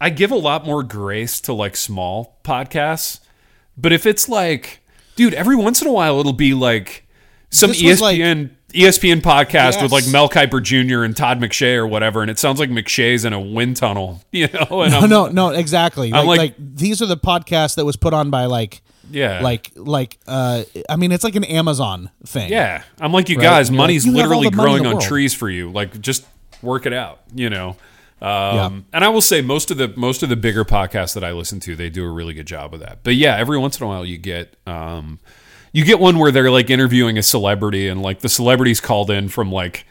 I 0.00 0.10
give 0.10 0.30
a 0.32 0.36
lot 0.36 0.66
more 0.66 0.82
grace 0.82 1.40
to 1.42 1.52
like 1.52 1.76
small 1.76 2.38
podcasts. 2.44 3.20
But 3.78 3.92
if 3.92 4.04
it's 4.06 4.28
like, 4.28 4.80
dude, 5.16 5.32
every 5.34 5.54
once 5.56 5.80
in 5.80 5.86
a 5.88 5.92
while 5.92 6.18
it'll 6.18 6.32
be 6.32 6.54
like 6.54 7.06
some 7.50 7.70
This 7.70 7.82
was 7.82 8.00
like- 8.00 8.16
ESPN 8.76 9.20
podcast 9.20 9.82
with 9.82 9.92
like 9.92 10.06
Mel 10.08 10.28
Kiper 10.28 10.62
Jr. 10.62 11.02
and 11.02 11.16
Todd 11.16 11.40
McShay 11.40 11.76
or 11.76 11.86
whatever, 11.86 12.20
and 12.22 12.30
it 12.30 12.38
sounds 12.38 12.60
like 12.60 12.70
McShay's 12.70 13.24
in 13.24 13.32
a 13.32 13.40
wind 13.40 13.76
tunnel, 13.76 14.22
you 14.32 14.48
know? 14.48 14.82
And 14.82 14.92
no 14.92 14.98
I'm, 15.00 15.08
no 15.10 15.26
no 15.28 15.48
exactly 15.50 16.10
like, 16.10 16.26
like- 16.26 16.38
like 16.38 16.54
these 16.58 17.00
are 17.02 17.06
the 17.06 17.16
podcasts 17.16 17.76
that 17.76 17.84
was 17.84 17.96
put 17.96 18.12
on 18.14 18.30
by 18.30 18.44
like 18.46 18.82
Yeah. 19.10 19.40
like 19.42 19.72
like 19.76 20.18
uh 20.26 20.64
i 20.88 20.96
mean 20.96 21.12
it's 21.12 21.22
like 21.24 21.36
an 21.36 21.44
amazon 21.44 22.10
thing 22.26 22.50
Yeah, 22.50 22.82
I'm 23.00 23.12
like 23.12 23.28
you 23.28 23.36
Right? 23.36 23.42
guys. 23.44 23.70
Like, 23.70 23.76
money's 23.76 24.04
you 24.06 24.12
literally 24.12 24.50
money 24.50 24.56
growing 24.80 24.86
on 24.86 25.00
trees 25.00 25.32
for 25.34 25.48
you. 25.48 25.70
Like, 25.72 26.00
just 26.00 26.26
work 26.62 26.86
it 26.86 26.92
out. 26.92 27.20
You 27.34 27.50
know. 27.50 27.76
Um, 28.20 28.28
Yeah. 28.56 28.70
And 28.94 29.04
I 29.04 29.08
will 29.10 29.20
say 29.20 29.42
most 29.42 29.70
of 29.70 29.76
the 29.76 29.92
most 29.96 30.22
of 30.22 30.28
the 30.28 30.36
bigger 30.36 30.64
podcasts 30.64 31.14
that 31.14 31.22
I 31.24 31.32
listen 31.32 31.60
to, 31.60 31.76
they 31.76 31.90
do 31.90 32.04
a 32.04 32.10
really 32.10 32.32
good 32.34 32.46
job 32.46 32.72
of 32.74 32.80
that. 32.80 33.00
But 33.04 33.14
yeah, 33.14 33.36
every 33.36 33.58
once 33.58 33.78
in 33.78 33.84
a 33.84 33.88
while 33.88 34.04
you 34.06 34.16
get 34.18 34.56
um, 34.66 35.18
you 35.76 35.84
get 35.84 35.98
one 36.00 36.18
where 36.18 36.32
they're 36.32 36.50
like 36.50 36.70
interviewing 36.70 37.18
a 37.18 37.22
celebrity 37.22 37.86
and 37.88 38.00
like 38.02 38.20
the 38.20 38.28
celebrity's 38.28 38.80
called 38.80 39.10
in 39.10 39.28
from 39.28 39.52
like 39.52 39.84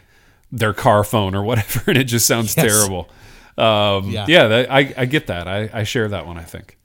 their 0.50 0.72
car 0.72 1.04
phone 1.04 1.34
or 1.34 1.42
whatever, 1.44 1.82
and 1.90 1.96
it 1.98 2.04
just 2.04 2.26
sounds 2.26 2.56
Yes. 2.56 2.66
terrible. 2.66 3.08
Um, 3.58 4.10
Yeah. 4.10 4.26
yeah, 4.28 4.46
that, 4.48 4.70
I 4.72 4.94
I 4.96 5.04
get 5.06 5.26
that. 5.28 5.46
I, 5.48 5.70
I 5.72 5.84
share 5.84 6.08
that 6.08 6.26
one. 6.26 6.38
I 6.38 6.42
think. 6.44 6.76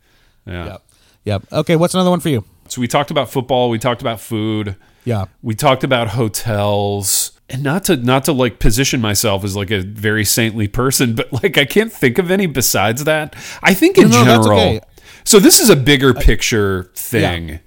Yeah. 0.45 0.65
yep 0.65 0.81
yep 1.23 1.41
okay 1.51 1.75
what's 1.75 1.93
another 1.93 2.09
one 2.09 2.19
for 2.19 2.29
you 2.29 2.43
So 2.67 2.81
we 2.81 2.87
talked 2.87 3.11
about 3.11 3.29
football. 3.29 3.69
We 3.69 3.77
talked 3.79 4.01
about 4.01 4.19
food. 4.19 4.75
yeah 5.05 5.25
we 5.43 5.53
talked 5.55 5.83
about 5.83 6.07
hotels 6.09 7.31
and 7.49 7.63
not 7.63 7.83
to 7.85 7.95
not 7.97 8.23
to 8.25 8.31
like 8.31 8.59
position 8.59 9.01
myself 9.01 9.43
as 9.43 9.55
like 9.55 9.71
a 9.71 9.81
very 9.81 10.23
saintly 10.25 10.67
person 10.67 11.13
but 11.15 11.31
like 11.43 11.57
i 11.57 11.65
can't 11.65 11.91
think 11.91 12.17
of 12.17 12.31
any 12.31 12.45
besides 12.47 13.03
that 13.03 13.35
i 13.61 13.73
think 13.73 13.97
in 13.97 14.09
No, 14.09 14.23
no, 14.23 14.25
general 14.41 14.59
okay. 14.59 14.79
so 15.23 15.39
this 15.39 15.59
is 15.59 15.69
a 15.69 15.75
bigger 15.75 16.13
picture 16.13 16.89
thing 16.95 17.59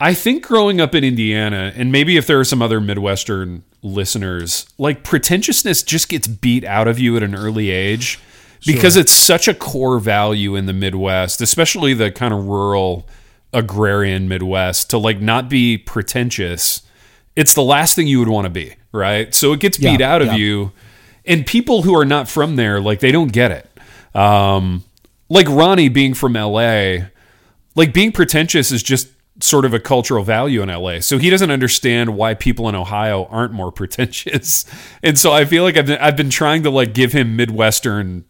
i 0.00 0.12
think 0.14 0.42
growing 0.44 0.80
up 0.80 0.94
in 0.94 1.04
indiana 1.04 1.72
and 1.76 1.90
maybe 1.92 2.16
if 2.16 2.26
there 2.26 2.38
are 2.40 2.44
some 2.44 2.62
other 2.62 2.80
midwestern 2.80 3.62
listeners 3.82 4.66
like 4.78 5.02
pretentiousness 5.02 5.82
just 5.82 6.08
gets 6.08 6.26
beat 6.26 6.64
out 6.64 6.88
of 6.88 6.98
you 6.98 7.16
at 7.16 7.22
an 7.22 7.34
early 7.34 7.70
age 7.70 8.18
because 8.64 8.96
it's 8.96 9.12
such 9.12 9.46
a 9.46 9.54
core 9.54 9.98
value 10.00 10.56
in 10.56 10.66
the 10.66 10.72
midwest 10.72 11.40
especially 11.40 11.94
the 11.94 12.10
kind 12.10 12.34
of 12.34 12.46
rural 12.46 13.06
agrarian 13.52 14.28
midwest 14.28 14.90
to 14.90 14.98
like 14.98 15.20
not 15.20 15.48
be 15.48 15.78
pretentious. 15.78 16.82
It's 17.36 17.54
the 17.54 17.62
last 17.62 17.94
thing 17.94 18.06
you 18.06 18.18
would 18.18 18.28
want 18.28 18.44
to 18.46 18.50
be 18.50 18.74
right? 18.92 19.32
So 19.34 19.52
it 19.52 19.60
gets 19.60 19.78
beat 19.78 20.00
Yeah, 20.00 20.14
out 20.14 20.20
of 20.20 20.28
yeah. 20.28 20.34
you 20.36 20.72
and 21.24 21.46
people 21.46 21.82
who 21.82 21.94
are 21.96 22.04
not 22.04 22.28
from 22.28 22.56
there 22.56 22.80
like 22.80 23.00
they 23.00 23.12
don't 23.12 23.32
get 23.32 23.52
it. 23.52 24.16
Um 24.20 24.82
like 25.28 25.46
ronnie 25.48 25.88
being 25.88 26.12
from 26.12 26.32
la 26.34 26.96
like 27.76 27.92
being 27.94 28.10
pretentious 28.12 28.72
is 28.72 28.82
just 28.82 29.08
sort 29.40 29.64
of 29.64 29.74
a 29.74 29.78
cultural 29.78 30.24
value 30.24 30.62
in 30.62 30.68
LA. 30.68 31.00
So 31.00 31.18
he 31.18 31.28
doesn't 31.30 31.50
understand 31.50 32.16
why 32.16 32.34
people 32.34 32.68
in 32.68 32.74
Ohio 32.74 33.26
aren't 33.26 33.52
more 33.52 33.70
pretentious. 33.80 34.64
And 35.02 35.18
so 35.18 35.32
I 35.32 35.44
feel 35.44 35.62
like 35.62 35.76
I've 35.76 35.86
been, 35.86 35.98
I've 36.00 36.16
been 36.16 36.30
trying 36.30 36.62
to 36.62 36.70
like 36.70 36.94
give 36.94 37.12
him 37.12 37.36
Midwestern 37.36 38.24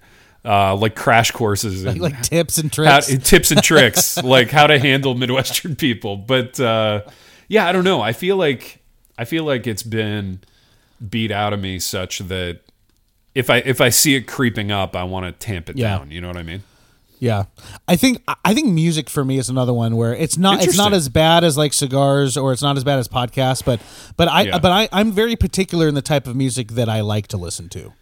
uh, 0.44 0.74
like 0.76 0.94
crash 0.96 1.30
courses 1.32 1.84
and 1.84 2.00
like 2.00 2.22
tips 2.22 2.58
and 2.58 2.74
how, 2.74 3.00
tricks 3.00 3.28
tips 3.28 3.50
and 3.50 3.62
tricks, 3.62 4.22
like 4.22 4.50
how 4.50 4.66
to 4.66 4.78
handle 4.78 5.14
Midwestern 5.14 5.76
people. 5.76 6.16
But 6.16 6.58
uh, 6.60 7.02
yeah, 7.48 7.66
I 7.68 7.72
don't 7.72 7.84
know. 7.84 8.00
I 8.00 8.12
feel 8.12 8.36
like 8.36 8.82
I 9.18 9.24
feel 9.24 9.44
like 9.44 9.66
it's 9.66 9.82
been 9.82 10.40
beat 11.10 11.30
out 11.30 11.52
of 11.52 11.60
me 11.60 11.78
such 11.78 12.18
that 12.20 12.60
if 13.34 13.50
I 13.50 13.58
if 13.58 13.80
I 13.80 13.88
see 13.90 14.14
it 14.14 14.22
creeping 14.22 14.70
up, 14.72 14.94
I 14.96 15.04
want 15.04 15.26
to 15.26 15.32
tamp 15.46 15.68
it 15.68 15.76
Yeah. 15.76 15.98
down. 15.98 16.10
You 16.10 16.20
know 16.20 16.28
what 16.28 16.36
I 16.36 16.42
mean? 16.42 16.62
Yeah, 17.26 17.44
I 17.88 17.96
think 17.96 18.22
I 18.44 18.54
think 18.54 18.68
music 18.68 19.10
for 19.10 19.24
me 19.24 19.38
is 19.38 19.48
another 19.48 19.74
one 19.74 19.96
where 19.96 20.14
it's 20.14 20.36
not 20.38 20.62
it's 20.62 20.76
not 20.76 20.92
as 20.92 21.08
bad 21.08 21.44
as 21.44 21.56
like 21.58 21.72
cigars 21.72 22.36
or 22.36 22.52
it's 22.52 22.62
not 22.62 22.76
as 22.76 22.84
bad 22.84 22.98
as 22.98 23.08
podcasts, 23.08 23.64
but 23.64 23.80
but 24.16 24.28
I 24.28 24.42
Yeah. 24.42 24.58
but 24.58 24.72
I 24.72 24.88
I'm 24.92 25.12
very 25.12 25.36
particular 25.36 25.88
in 25.88 25.94
the 25.94 26.02
type 26.02 26.26
of 26.26 26.34
music 26.36 26.68
that 26.72 26.88
I 26.88 27.00
like 27.02 27.26
to 27.28 27.36
listen 27.36 27.68
to. 27.70 27.92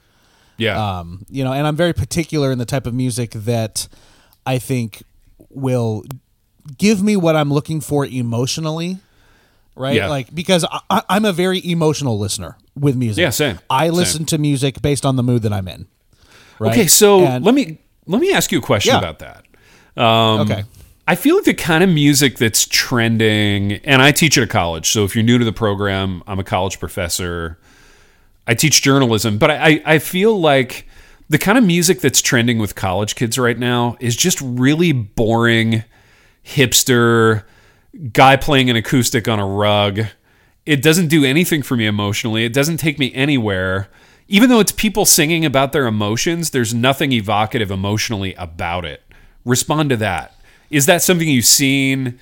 Yeah. 0.56 0.98
Um, 1.00 1.26
you 1.28 1.42
know, 1.42 1.52
and 1.52 1.66
I'm 1.66 1.76
very 1.76 1.92
particular 1.92 2.52
in 2.52 2.58
the 2.58 2.64
type 2.64 2.86
of 2.86 2.94
music 2.94 3.32
that 3.32 3.88
I 4.46 4.58
think 4.58 5.02
will 5.50 6.04
give 6.78 7.02
me 7.02 7.16
what 7.16 7.34
I'm 7.36 7.52
looking 7.52 7.80
for 7.80 8.06
emotionally. 8.06 8.98
Right, 9.76 9.96
Yeah. 9.96 10.08
like 10.08 10.32
because 10.32 10.64
I, 10.88 11.02
I'm 11.08 11.24
a 11.24 11.32
very 11.32 11.60
emotional 11.68 12.16
listener 12.16 12.56
with 12.76 12.94
music. 12.94 13.20
Yeah, 13.22 13.30
same. 13.30 13.58
I 13.68 13.86
Same. 13.86 13.94
listen 13.94 14.24
to 14.26 14.38
music 14.38 14.80
based 14.80 15.04
on 15.04 15.16
the 15.16 15.22
mood 15.24 15.42
that 15.42 15.52
I'm 15.52 15.66
in. 15.66 15.86
Right? 16.60 16.70
Okay, 16.70 16.86
so 16.86 17.24
And- 17.24 17.44
let 17.44 17.54
me 17.56 17.78
let 18.06 18.20
me 18.20 18.32
ask 18.32 18.52
you 18.52 18.58
a 18.58 18.62
question 18.62 18.92
Yeah. 18.92 18.98
about 18.98 19.18
that. 19.20 19.44
Um, 20.00 20.40
okay. 20.40 20.64
I 21.06 21.14
feel 21.16 21.36
like 21.36 21.44
the 21.44 21.54
kind 21.54 21.84
of 21.84 21.90
music 21.90 22.38
that's 22.38 22.66
trending, 22.66 23.72
and 23.84 24.00
I 24.00 24.10
teach 24.10 24.38
at 24.38 24.44
a 24.44 24.46
college. 24.46 24.90
So 24.90 25.04
if 25.04 25.14
you're 25.14 25.24
new 25.24 25.38
to 25.38 25.44
the 25.44 25.52
program, 25.52 26.22
I'm 26.26 26.38
a 26.38 26.44
college 26.44 26.80
professor. 26.80 27.58
I 28.46 28.54
teach 28.54 28.80
journalism, 28.82 29.38
but 29.38 29.50
I, 29.50 29.82
I 29.84 29.98
feel 29.98 30.38
like 30.40 30.86
the 31.28 31.38
kind 31.38 31.56
of 31.58 31.64
music 31.64 32.00
that's 32.00 32.20
trending 32.22 32.58
with 32.58 32.74
college 32.74 33.14
kids 33.16 33.38
right 33.38 33.58
now 33.58 33.96
is 34.00 34.16
just 34.16 34.40
really 34.42 34.92
boring, 34.92 35.84
hipster, 36.44 37.44
guy 38.12 38.36
playing 38.36 38.70
an 38.70 38.76
acoustic 38.76 39.28
on 39.28 39.38
a 39.38 39.46
rug. 39.46 40.00
It 40.66 40.82
doesn't 40.82 41.08
do 41.08 41.24
anything 41.24 41.62
for 41.62 41.76
me 41.76 41.86
emotionally. 41.86 42.44
It 42.44 42.52
doesn't 42.52 42.78
take 42.78 42.98
me 42.98 43.12
anywhere. 43.14 43.88
Even 44.28 44.48
though 44.48 44.60
it's 44.60 44.72
people 44.72 45.04
singing 45.04 45.44
about 45.44 45.72
their 45.72 45.86
emotions, 45.86 46.50
there's 46.50 46.72
nothing 46.72 47.12
evocative 47.12 47.70
emotionally 47.70 48.34
about 48.34 48.84
it. 48.84 49.02
Respond 49.44 49.90
to 49.90 49.96
that. 49.98 50.34
Is 50.70 50.86
that 50.86 51.02
something 51.02 51.28
you've 51.28 51.44
seen? 51.44 52.18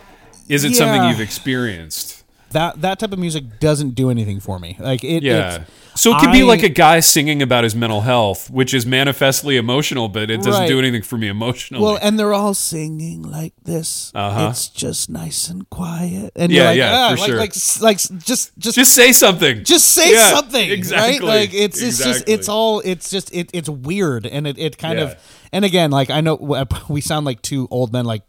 Is 0.49 0.65
it 0.65 0.75
something 0.75 1.09
you've 1.09 1.21
experienced? 1.21 2.22
That 2.53 2.81
that 2.83 2.99
type 2.99 3.13
of 3.13 3.19
music 3.19 3.61
doesn't 3.61 3.91
do 3.95 4.11
anything 4.11 4.41
for 4.41 4.59
me. 4.59 4.77
Like 4.79 5.05
it, 5.05 5.23
Yeah. 5.23 5.55
it's- 5.57 5.69
So 5.95 6.17
it 6.17 6.21
could 6.21 6.33
be 6.33 6.43
like 6.43 6.63
a 6.63 6.71
guy 6.71 7.01
singing 7.01 7.43
about 7.43 7.65
his 7.65 7.75
mental 7.75 8.01
health, 8.01 8.49
which 8.51 8.73
is 8.73 8.87
manifestly 8.87 9.59
emotional, 9.59 10.09
but 10.09 10.31
it 10.31 10.39
doesn't 10.39 10.53
Right. 10.63 10.67
do 10.69 10.79
anything 10.79 11.03
for 11.03 11.19
me 11.19 11.29
emotionally. 11.29 11.85
well, 11.85 11.99
and 12.01 12.19
they're 12.19 12.33
all 12.33 12.55
singing 12.55 13.21
like 13.23 13.53
this. 13.65 14.11
Uh-huh. 14.15 14.49
It's 14.51 14.69
just 14.69 15.11
nice 15.11 15.51
and 15.51 15.69
quiet, 15.69 16.33
and 16.35 16.51
Yeah, 16.51 16.59
you're 16.61 16.69
like, 16.71 16.79
yeah, 16.79 16.93
ah, 16.97 17.11
for 17.11 17.17
like, 17.19 17.29
sure. 17.29 17.37
like, 17.37 17.55
like, 17.83 18.25
just, 18.25 18.57
just, 18.59 18.75
just 18.75 18.95
say 18.95 19.13
something. 19.13 19.65
just 19.65 19.87
say 19.89 20.13
Yeah, 20.15 20.31
something, 20.31 20.71
exactly, 20.71 21.29
right? 21.29 21.41
Like 21.41 21.51
it's, 21.53 21.83
it's 21.83 21.99
just, 22.03 22.25
it's 22.27 22.49
all, 22.49 22.81
it's 22.87 23.11
just, 23.11 23.31
it, 23.35 23.51
it's 23.53 23.69
weird, 23.69 24.25
and 24.27 24.47
it, 24.47 24.59
it 24.59 24.79
kind 24.79 24.99
Yeah. 24.99 25.05
of, 25.05 25.17
and 25.53 25.65
again, 25.67 25.91
like 25.91 26.09
I 26.09 26.23
know 26.23 26.37
we 26.89 27.03
sound 27.03 27.27
like 27.27 27.43
two 27.43 27.69
old 27.71 27.93
men, 27.93 28.07
like 28.07 28.23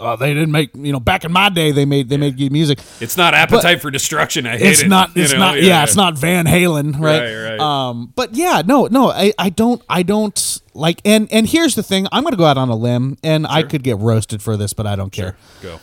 oh, 0.00 0.16
they 0.16 0.32
didn't 0.34 0.50
make 0.50 0.70
you 0.74 0.92
know 0.92 1.00
back 1.00 1.24
in 1.24 1.32
my 1.32 1.48
day 1.48 1.72
they 1.72 1.84
made 1.84 2.08
they 2.08 2.16
made 2.16 2.36
good 2.36 2.52
music. 2.52 2.78
It's 3.00 3.16
not 3.16 3.34
appetite 3.34 3.80
for 3.80 3.90
destruction. 3.90 4.46
I 4.46 4.56
hate 4.58 4.66
It's 4.72 4.82
it. 4.82 4.88
not. 4.88 5.16
you 5.16 5.22
It's 5.24 5.32
know? 5.32 5.38
not. 5.38 5.62
Yeah, 5.62 5.82
it's 5.82 5.96
not 5.96 6.16
Van 6.18 6.46
Halen, 6.46 6.98
right? 7.00 7.20
Right, 7.20 7.50
right. 7.56 7.60
Um, 7.60 8.12
but 8.14 8.34
yeah, 8.34 8.62
no, 8.64 8.86
no, 8.86 9.10
I, 9.10 9.32
I 9.38 9.48
don't, 9.50 9.82
I 9.88 10.02
don't 10.02 10.60
like. 10.74 11.00
And 11.04 11.30
and 11.32 11.46
here's 11.48 11.74
the 11.74 11.82
thing: 11.82 12.06
I'm 12.12 12.22
going 12.22 12.32
to 12.32 12.38
go 12.38 12.44
out 12.44 12.58
on 12.58 12.68
a 12.68 12.76
limb, 12.76 13.18
and 13.22 13.46
I 13.46 13.62
could 13.62 13.82
get 13.82 13.98
roasted 13.98 14.42
for 14.42 14.56
this, 14.56 14.72
but 14.72 14.86
I 14.86 14.96
don't 14.96 15.10
care. 15.12 15.36
Go. 15.62 15.80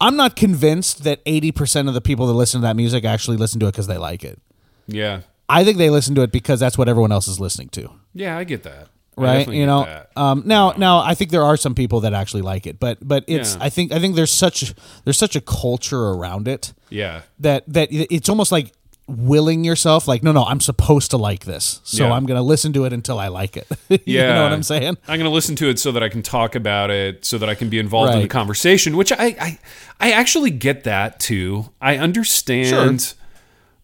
I'm 0.00 0.16
not 0.16 0.36
convinced 0.36 1.04
that 1.04 1.20
80 1.24 1.52
percent 1.52 1.88
of 1.88 1.94
the 1.94 2.00
people 2.00 2.26
that 2.26 2.32
listen 2.34 2.60
to 2.60 2.66
that 2.66 2.76
music 2.76 3.04
actually 3.04 3.36
listen 3.36 3.60
to 3.60 3.66
it 3.66 3.72
because 3.72 3.86
they 3.86 3.96
like 3.98 4.24
it. 4.24 4.38
Yeah. 4.86 5.20
I 5.48 5.62
think 5.62 5.76
they 5.78 5.90
listen 5.90 6.14
to 6.16 6.22
it 6.22 6.32
because 6.32 6.58
that's 6.60 6.76
what 6.78 6.88
everyone 6.88 7.12
else 7.12 7.28
is 7.28 7.38
listening 7.38 7.68
to. 7.70 7.90
Yeah, 8.14 8.36
I 8.36 8.44
get 8.44 8.62
that. 8.64 8.88
Right 9.16 9.46
you 9.48 9.66
know 9.66 10.02
um 10.16 10.42
now 10.44 10.72
now 10.76 10.98
i 10.98 11.14
think 11.14 11.30
there 11.30 11.44
are 11.44 11.56
some 11.56 11.74
people 11.74 12.00
that 12.00 12.12
actually 12.14 12.42
like 12.42 12.66
it 12.66 12.80
but 12.80 12.98
but 13.00 13.24
it's 13.28 13.54
Yeah. 13.56 13.64
i 13.64 13.70
think 13.70 13.92
i 13.92 13.98
think 14.00 14.16
there's 14.16 14.32
such 14.32 14.74
there's 15.04 15.16
such 15.18 15.36
a 15.36 15.40
culture 15.40 16.00
around 16.10 16.48
it 16.48 16.72
yeah. 16.90 17.22
that 17.38 17.64
that 17.68 17.88
it's 17.92 18.28
almost 18.28 18.50
like 18.52 18.72
willing 19.06 19.64
yourself 19.64 20.08
like 20.08 20.22
no 20.22 20.32
no 20.32 20.44
i'm 20.44 20.60
supposed 20.60 21.10
to 21.10 21.16
like 21.18 21.44
this 21.44 21.80
so 21.84 22.06
Yeah. 22.06 22.12
i'm 22.14 22.24
gonna 22.26 22.42
listen 22.42 22.72
to 22.72 22.84
it 22.86 22.92
until 22.92 23.18
i 23.18 23.28
like 23.28 23.56
it 23.56 23.66
you 23.88 23.98
Yeah. 24.06 24.34
know 24.34 24.42
what 24.44 24.52
i'm 24.52 24.62
saying 24.62 24.96
I'm 25.06 25.18
going 25.18 25.30
to 25.30 25.34
listen 25.34 25.54
to 25.56 25.68
it 25.68 25.78
so 25.78 25.92
that 25.92 26.02
I 26.02 26.08
can 26.08 26.22
talk 26.22 26.54
about 26.54 26.90
it, 26.90 27.24
so 27.24 27.36
that 27.38 27.48
I 27.50 27.54
can 27.54 27.68
be 27.68 27.78
involved 27.78 28.14
in 28.14 28.22
the 28.22 28.28
conversation, 28.28 28.96
which 28.96 29.12
I, 29.12 29.26
I, 29.40 29.58
I 30.00 30.10
actually 30.12 30.50
get 30.50 30.84
that 30.84 31.20
too. 31.20 31.70
I 31.82 31.98
understand 31.98 33.12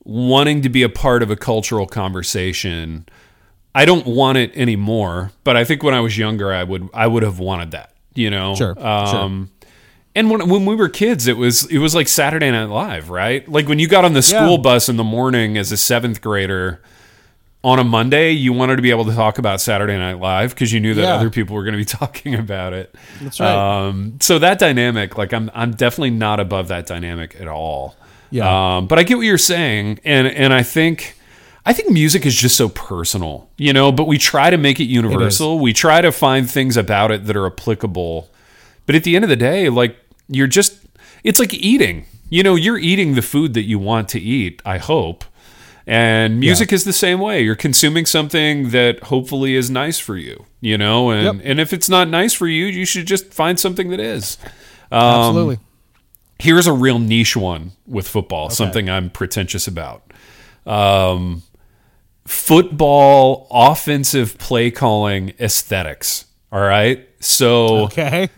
wanting 0.04 0.62
to 0.62 0.68
be 0.70 0.82
a 0.82 0.88
part 0.88 1.22
of 1.22 1.30
a 1.30 1.36
cultural 1.36 1.86
conversation. 1.86 3.06
I 3.74 3.84
don't 3.84 4.06
want 4.06 4.36
it 4.38 4.56
anymore, 4.56 5.30
but 5.44 5.56
I 5.56 5.64
think 5.64 5.82
when 5.82 5.94
I 5.94 6.00
was 6.00 6.16
younger, 6.18 6.52
I 6.52 6.64
would, 6.64 6.88
I 6.92 7.06
would 7.06 7.22
have 7.22 7.38
wanted 7.38 7.70
that, 7.70 7.92
you 8.14 8.28
know? 8.30 8.54
Sure, 8.56 8.74
Um, 8.84 9.50
And 10.16 10.28
when, 10.28 10.48
when 10.48 10.66
we 10.66 10.74
were 10.74 10.88
kids, 10.88 11.28
it 11.28 11.36
was 11.36 11.66
it 11.70 11.78
was 11.78 11.94
like 11.94 12.08
Saturday 12.08 12.50
Night 12.50 12.64
Live, 12.64 13.10
right? 13.10 13.48
Like 13.48 13.68
when 13.68 13.78
you 13.78 13.86
got 13.86 14.04
on 14.04 14.12
the 14.12 14.22
school 14.22 14.52
Yeah. 14.56 14.56
bus 14.62 14.88
in 14.88 14.96
the 14.96 15.04
morning 15.04 15.56
as 15.56 15.70
a 15.70 15.76
seventh 15.76 16.20
grader, 16.20 16.80
on 17.62 17.78
a 17.78 17.84
Monday, 17.84 18.32
you 18.32 18.52
wanted 18.52 18.76
to 18.76 18.82
be 18.82 18.90
able 18.90 19.04
to 19.04 19.14
talk 19.14 19.38
about 19.38 19.60
Saturday 19.60 19.96
Night 19.96 20.18
Live 20.18 20.50
because 20.54 20.72
you 20.72 20.80
knew 20.80 20.94
that 20.94 21.02
Yeah. 21.02 21.14
other 21.14 21.30
people 21.30 21.54
were 21.54 21.62
going 21.62 21.74
to 21.74 21.78
be 21.78 21.84
talking 22.00 22.34
about 22.34 22.72
it. 22.72 22.92
That's 23.20 23.38
right. 23.38 23.86
Um, 23.86 24.14
so 24.20 24.40
that 24.40 24.58
dynamic, 24.58 25.16
like 25.16 25.32
I'm, 25.32 25.48
I'm 25.54 25.72
definitely 25.72 26.10
not 26.10 26.40
above 26.40 26.66
that 26.68 26.86
dynamic 26.86 27.36
at 27.40 27.46
all. 27.46 27.94
Yeah. 28.32 28.78
Um, 28.78 28.86
but 28.88 28.98
I 28.98 29.04
get 29.04 29.16
what 29.16 29.26
you're 29.26 29.38
saying, 29.38 30.00
and 30.04 30.26
and 30.26 30.52
I 30.52 30.62
think, 30.64 31.16
I 31.66 31.72
think 31.72 31.90
music 31.90 32.24
is 32.24 32.34
just 32.34 32.56
so 32.56 32.68
personal, 32.68 33.50
you 33.58 33.72
know. 33.72 33.92
But 33.92 34.06
we 34.06 34.18
try 34.18 34.50
to 34.50 34.56
make 34.56 34.80
it 34.80 34.84
universal. 34.84 35.58
We 35.58 35.72
try 35.72 36.00
to 36.00 36.10
find 36.12 36.50
things 36.50 36.76
about 36.76 37.10
it 37.10 37.26
that 37.26 37.36
are 37.36 37.46
applicable. 37.46 38.30
But 38.86 38.94
at 38.94 39.04
the 39.04 39.14
end 39.14 39.24
of 39.24 39.28
the 39.28 39.36
day, 39.36 39.68
like 39.68 39.96
you're 40.28 40.46
just, 40.46 40.78
it's 41.22 41.38
like 41.38 41.52
eating. 41.54 42.06
You 42.30 42.42
know, 42.42 42.54
you're 42.54 42.78
eating 42.78 43.14
the 43.14 43.22
food 43.22 43.54
that 43.54 43.62
you 43.64 43.78
want 43.78 44.08
to 44.10 44.20
eat. 44.20 44.62
I 44.64 44.78
hope. 44.78 45.24
And 45.86 46.38
music 46.38 46.72
is 46.72 46.84
the 46.84 46.92
same 46.92 47.18
way. 47.18 47.42
You're 47.42 47.56
consuming 47.56 48.06
something 48.06 48.70
that 48.70 49.02
hopefully 49.04 49.56
is 49.56 49.70
nice 49.70 49.98
for 49.98 50.16
you, 50.16 50.46
you 50.60 50.78
know, 50.78 51.10
and 51.10 51.38
Yep. 51.38 51.44
and 51.44 51.60
if 51.60 51.72
it's 51.72 51.88
not 51.88 52.08
nice 52.08 52.32
for 52.32 52.46
you, 52.46 52.66
you 52.66 52.84
should 52.84 53.06
just 53.06 53.34
find 53.34 53.58
something 53.58 53.90
that 53.90 53.98
is. 53.98 54.38
Um, 54.92 55.00
absolutely 55.02 55.58
Here's 56.38 56.66
a 56.66 56.72
real 56.72 56.98
niche 56.98 57.36
one 57.36 57.72
with 57.86 58.06
football, 58.08 58.50
something 58.50 58.88
I'm 58.88 59.10
pretentious 59.10 59.66
about. 59.66 60.02
Um, 60.64 61.42
football 62.30 63.46
offensive 63.50 64.38
play 64.38 64.70
calling 64.70 65.32
aesthetics. 65.40 66.26
All 66.52 66.60
right. 66.60 67.08
So 67.20 67.84
okay 67.84 68.28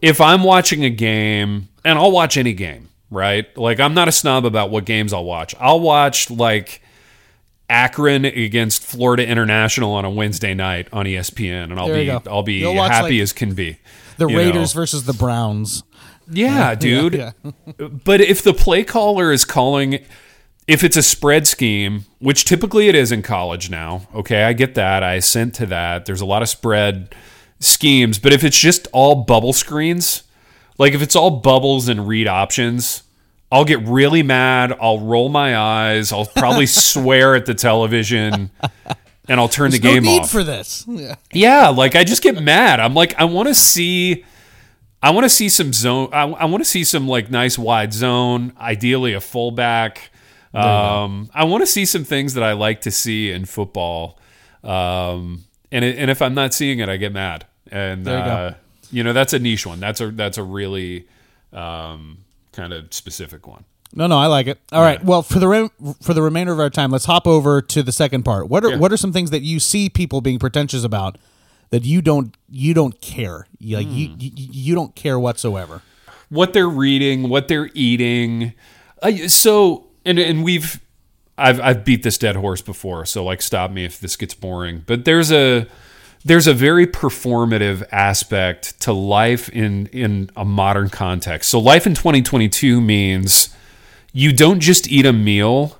if 0.00 0.20
I'm 0.20 0.42
watching 0.42 0.84
a 0.84 0.90
game, 0.90 1.68
and 1.84 1.98
I'll 1.98 2.10
watch 2.12 2.36
any 2.36 2.52
game, 2.52 2.88
right? 3.10 3.46
Like 3.56 3.80
I'm 3.80 3.94
not 3.94 4.08
a 4.08 4.12
snob 4.12 4.44
about 4.46 4.70
what 4.70 4.84
games 4.84 5.12
I'll 5.12 5.24
watch. 5.24 5.54
I'll 5.60 5.80
watch 5.80 6.30
like 6.30 6.82
Akron 7.68 8.24
against 8.24 8.82
Florida 8.82 9.26
International 9.26 9.92
on 9.92 10.04
a 10.04 10.10
Wednesday 10.10 10.54
night 10.54 10.88
on 10.92 11.06
ESPN, 11.06 11.64
and 11.64 11.78
I'll 11.78 11.88
There 11.88 12.20
be. 12.20 12.28
I'll 12.30 12.42
be 12.42 12.54
You'll 12.54 12.82
happy 12.82 13.18
like, 13.18 13.22
as 13.22 13.32
can 13.32 13.54
be. 13.54 13.78
the 14.16 14.26
you 14.28 14.36
know? 14.36 14.38
raiders 14.42 14.72
versus 14.72 15.04
the 15.04 15.12
browns 15.12 15.82
Yeah, 16.32 16.74
dude. 16.76 17.14
yeah. 17.14 17.32
but 18.04 18.20
if 18.20 18.42
the 18.42 18.54
play 18.54 18.84
caller 18.84 19.32
is 19.32 19.44
calling, 19.44 19.98
if 20.70 20.84
it's 20.84 20.96
a 20.96 21.02
spread 21.02 21.48
scheme, 21.48 22.04
which 22.20 22.44
typically 22.44 22.88
it 22.88 22.94
is 22.94 23.10
in 23.10 23.22
college 23.22 23.70
now, 23.70 24.02
okay, 24.14 24.44
I 24.44 24.52
get 24.52 24.76
that. 24.76 25.02
I 25.02 25.14
assent 25.14 25.52
to 25.56 25.66
that. 25.66 26.06
There's 26.06 26.20
a 26.20 26.24
lot 26.24 26.42
of 26.42 26.48
spread 26.48 27.12
schemes, 27.58 28.20
but 28.20 28.32
if 28.32 28.44
it's 28.44 28.56
just 28.56 28.86
all 28.92 29.16
bubble 29.24 29.52
screens, 29.52 30.22
like 30.78 30.92
if 30.92 31.02
it's 31.02 31.16
all 31.16 31.32
bubbles 31.32 31.88
and 31.88 32.06
read 32.06 32.28
options, 32.28 33.02
I'll 33.50 33.64
get 33.64 33.80
really 33.80 34.22
mad. 34.22 34.72
I'll 34.80 35.00
roll 35.00 35.28
my 35.28 35.56
eyes. 35.56 36.12
I'll 36.12 36.26
probably 36.26 36.66
swear 36.66 37.34
at 37.34 37.46
the 37.46 37.54
television. 37.54 38.52
And 39.26 39.40
I'll 39.40 39.48
turn 39.48 39.72
the 39.72 39.80
game 39.80 40.04
no 40.04 40.10
need 40.12 40.22
off. 40.22 40.30
for 40.30 40.44
this 40.44 40.84
yeah 40.88 41.16
Yeah, 41.32 41.68
like 41.70 41.96
I 41.96 42.04
just 42.04 42.22
get 42.22 42.40
mad. 42.40 42.78
I'm 42.78 42.94
like, 42.94 43.18
I 43.18 43.24
want 43.24 43.48
to 43.48 43.56
see, 43.56 44.24
I 45.02 45.10
want 45.10 45.24
to 45.24 45.30
see 45.30 45.48
some 45.48 45.72
zone. 45.72 46.10
I, 46.12 46.22
I 46.22 46.44
want 46.44 46.62
to 46.62 46.70
see 46.70 46.84
some 46.84 47.08
like 47.08 47.28
nice 47.28 47.58
wide 47.58 47.92
zone. 47.92 48.52
Ideally, 48.56 49.14
a 49.14 49.20
fullback. 49.20 50.09
Um, 50.52 51.30
I 51.34 51.44
want 51.44 51.62
to 51.62 51.66
see 51.66 51.84
some 51.84 52.04
things 52.04 52.34
that 52.34 52.42
I 52.44 52.52
like 52.52 52.80
to 52.82 52.90
see 52.90 53.30
in 53.30 53.44
football. 53.44 54.18
Um, 54.64 55.44
and 55.72 55.84
it, 55.84 55.96
and 55.98 56.10
if 56.10 56.20
I'm 56.22 56.34
not 56.34 56.52
seeing 56.54 56.80
it, 56.80 56.88
I 56.88 56.96
get 56.96 57.12
mad. 57.12 57.46
And 57.70 58.04
you 58.06 58.12
uh, 58.12 58.54
you 58.90 59.04
know, 59.04 59.12
that's 59.12 59.32
a 59.32 59.38
niche 59.38 59.66
one. 59.66 59.78
That's 59.80 60.00
a 60.00 60.10
that's 60.10 60.38
a 60.38 60.42
really 60.42 61.06
um, 61.52 62.18
kind 62.52 62.72
of 62.72 62.92
specific 62.92 63.46
one. 63.46 63.64
No, 63.94 64.06
no, 64.06 64.18
I 64.18 64.26
like 64.26 64.46
it. 64.46 64.58
All 64.72 64.82
right. 64.82 65.02
Well, 65.04 65.22
for 65.22 65.38
the 65.40 65.48
re- 65.48 65.70
for 66.02 66.14
the 66.14 66.22
remainder 66.22 66.52
of 66.52 66.60
our 66.60 66.70
time, 66.70 66.90
let's 66.90 67.04
hop 67.06 67.26
over 67.26 67.60
to 67.62 67.82
the 67.82 67.92
second 67.92 68.24
part. 68.24 68.48
What 68.48 68.64
are 68.64 68.70
Yeah. 68.70 68.76
what 68.78 68.92
are 68.92 68.96
some 68.96 69.12
things 69.12 69.30
that 69.30 69.42
you 69.42 69.58
see 69.60 69.88
people 69.88 70.20
being 70.20 70.38
pretentious 70.38 70.84
about 70.84 71.18
that 71.70 71.84
you 71.84 72.02
don't 72.02 72.36
you 72.48 72.74
don't 72.74 73.00
care? 73.00 73.46
You, 73.58 73.76
like 73.78 73.86
Hmm. 73.86 73.94
you, 73.94 74.08
you 74.18 74.30
you 74.52 74.74
don't 74.74 74.94
care 74.96 75.18
whatsoever. 75.18 75.82
what 76.28 76.52
they're 76.52 76.68
reading, 76.68 77.28
what 77.28 77.48
they're 77.48 77.70
eating. 77.74 78.52
I, 79.02 79.26
so, 79.26 79.86
and 80.04 80.18
and 80.18 80.44
we've, 80.44 80.80
I've 81.38 81.60
I've 81.60 81.84
beat 81.84 82.02
this 82.02 82.18
dead 82.18 82.36
horse 82.36 82.62
before. 82.62 83.06
So 83.06 83.24
like, 83.24 83.42
stop 83.42 83.70
me 83.70 83.84
if 83.84 84.00
this 84.00 84.16
gets 84.16 84.34
boring. 84.34 84.84
But 84.86 85.04
there's 85.04 85.32
a 85.32 85.66
there's 86.24 86.46
a 86.46 86.54
very 86.54 86.86
performative 86.86 87.86
aspect 87.90 88.80
to 88.82 88.92
life 88.92 89.48
in 89.50 89.86
in 89.86 90.30
a 90.36 90.44
modern 90.44 90.88
context. 90.88 91.50
So 91.50 91.58
life 91.58 91.86
in 91.86 91.94
2022 91.94 92.80
means 92.80 93.54
you 94.12 94.32
don't 94.32 94.60
just 94.60 94.88
eat 94.90 95.06
a 95.06 95.12
meal. 95.12 95.78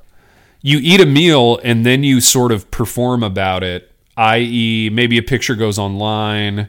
You 0.62 0.78
eat 0.83 1.00
a 1.00 1.06
meal 1.06 1.59
and 1.64 1.87
then 1.87 2.04
you 2.04 2.20
sort 2.20 2.52
of 2.52 2.70
perform 2.70 3.22
about 3.22 3.62
it, 3.62 3.90
i.e., 4.18 4.90
maybe 4.92 5.16
a 5.16 5.22
picture 5.22 5.54
goes 5.54 5.78
online 5.78 6.68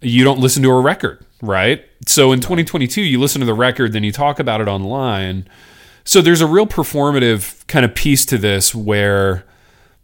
you 0.00 0.24
don't 0.24 0.40
listen 0.40 0.62
to 0.62 0.70
a 0.70 0.80
record, 0.80 1.24
right? 1.42 1.84
So 2.06 2.32
in 2.32 2.40
2022, 2.40 3.02
you 3.02 3.20
listen 3.20 3.40
to 3.40 3.46
the 3.46 3.54
record, 3.54 3.92
then 3.92 4.04
you 4.04 4.12
talk 4.12 4.38
about 4.38 4.60
it 4.60 4.68
online. 4.68 5.48
So 6.06 6.22
there's 6.22 6.40
a 6.40 6.46
real 6.46 6.66
performative 6.66 7.66
kind 7.66 7.84
of 7.84 7.94
piece 7.94 8.24
to 8.26 8.38
this 8.38 8.74
where 8.74 9.44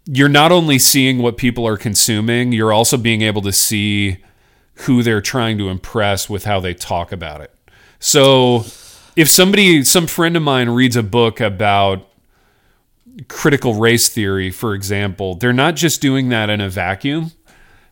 you're 0.04 0.28
not 0.28 0.50
only 0.50 0.78
seeing 0.78 1.18
what 1.18 1.36
people 1.36 1.66
are 1.66 1.76
consuming, 1.76 2.50
you're 2.52 2.72
also 2.72 2.96
being 2.96 3.22
able 3.22 3.40
to 3.42 3.52
see 3.52 4.18
who 4.74 5.02
they're 5.04 5.20
trying 5.20 5.58
to 5.58 5.68
impress 5.68 6.28
with 6.28 6.44
how 6.44 6.58
they 6.58 6.74
talk 6.74 7.12
about 7.12 7.40
it. 7.40 7.54
So 8.00 8.64
if 9.14 9.30
somebody, 9.30 9.84
some 9.84 10.08
friend 10.08 10.36
of 10.36 10.42
mine 10.42 10.70
reads 10.70 10.96
a 10.96 11.04
book 11.04 11.40
about 11.40 12.08
critical 13.28 13.74
race 13.74 14.08
theory, 14.08 14.50
for 14.50 14.74
example, 14.74 15.36
they're 15.36 15.52
not 15.52 15.76
just 15.76 16.00
doing 16.00 16.30
that 16.30 16.50
in 16.50 16.60
a 16.60 16.68
vacuum 16.68 17.30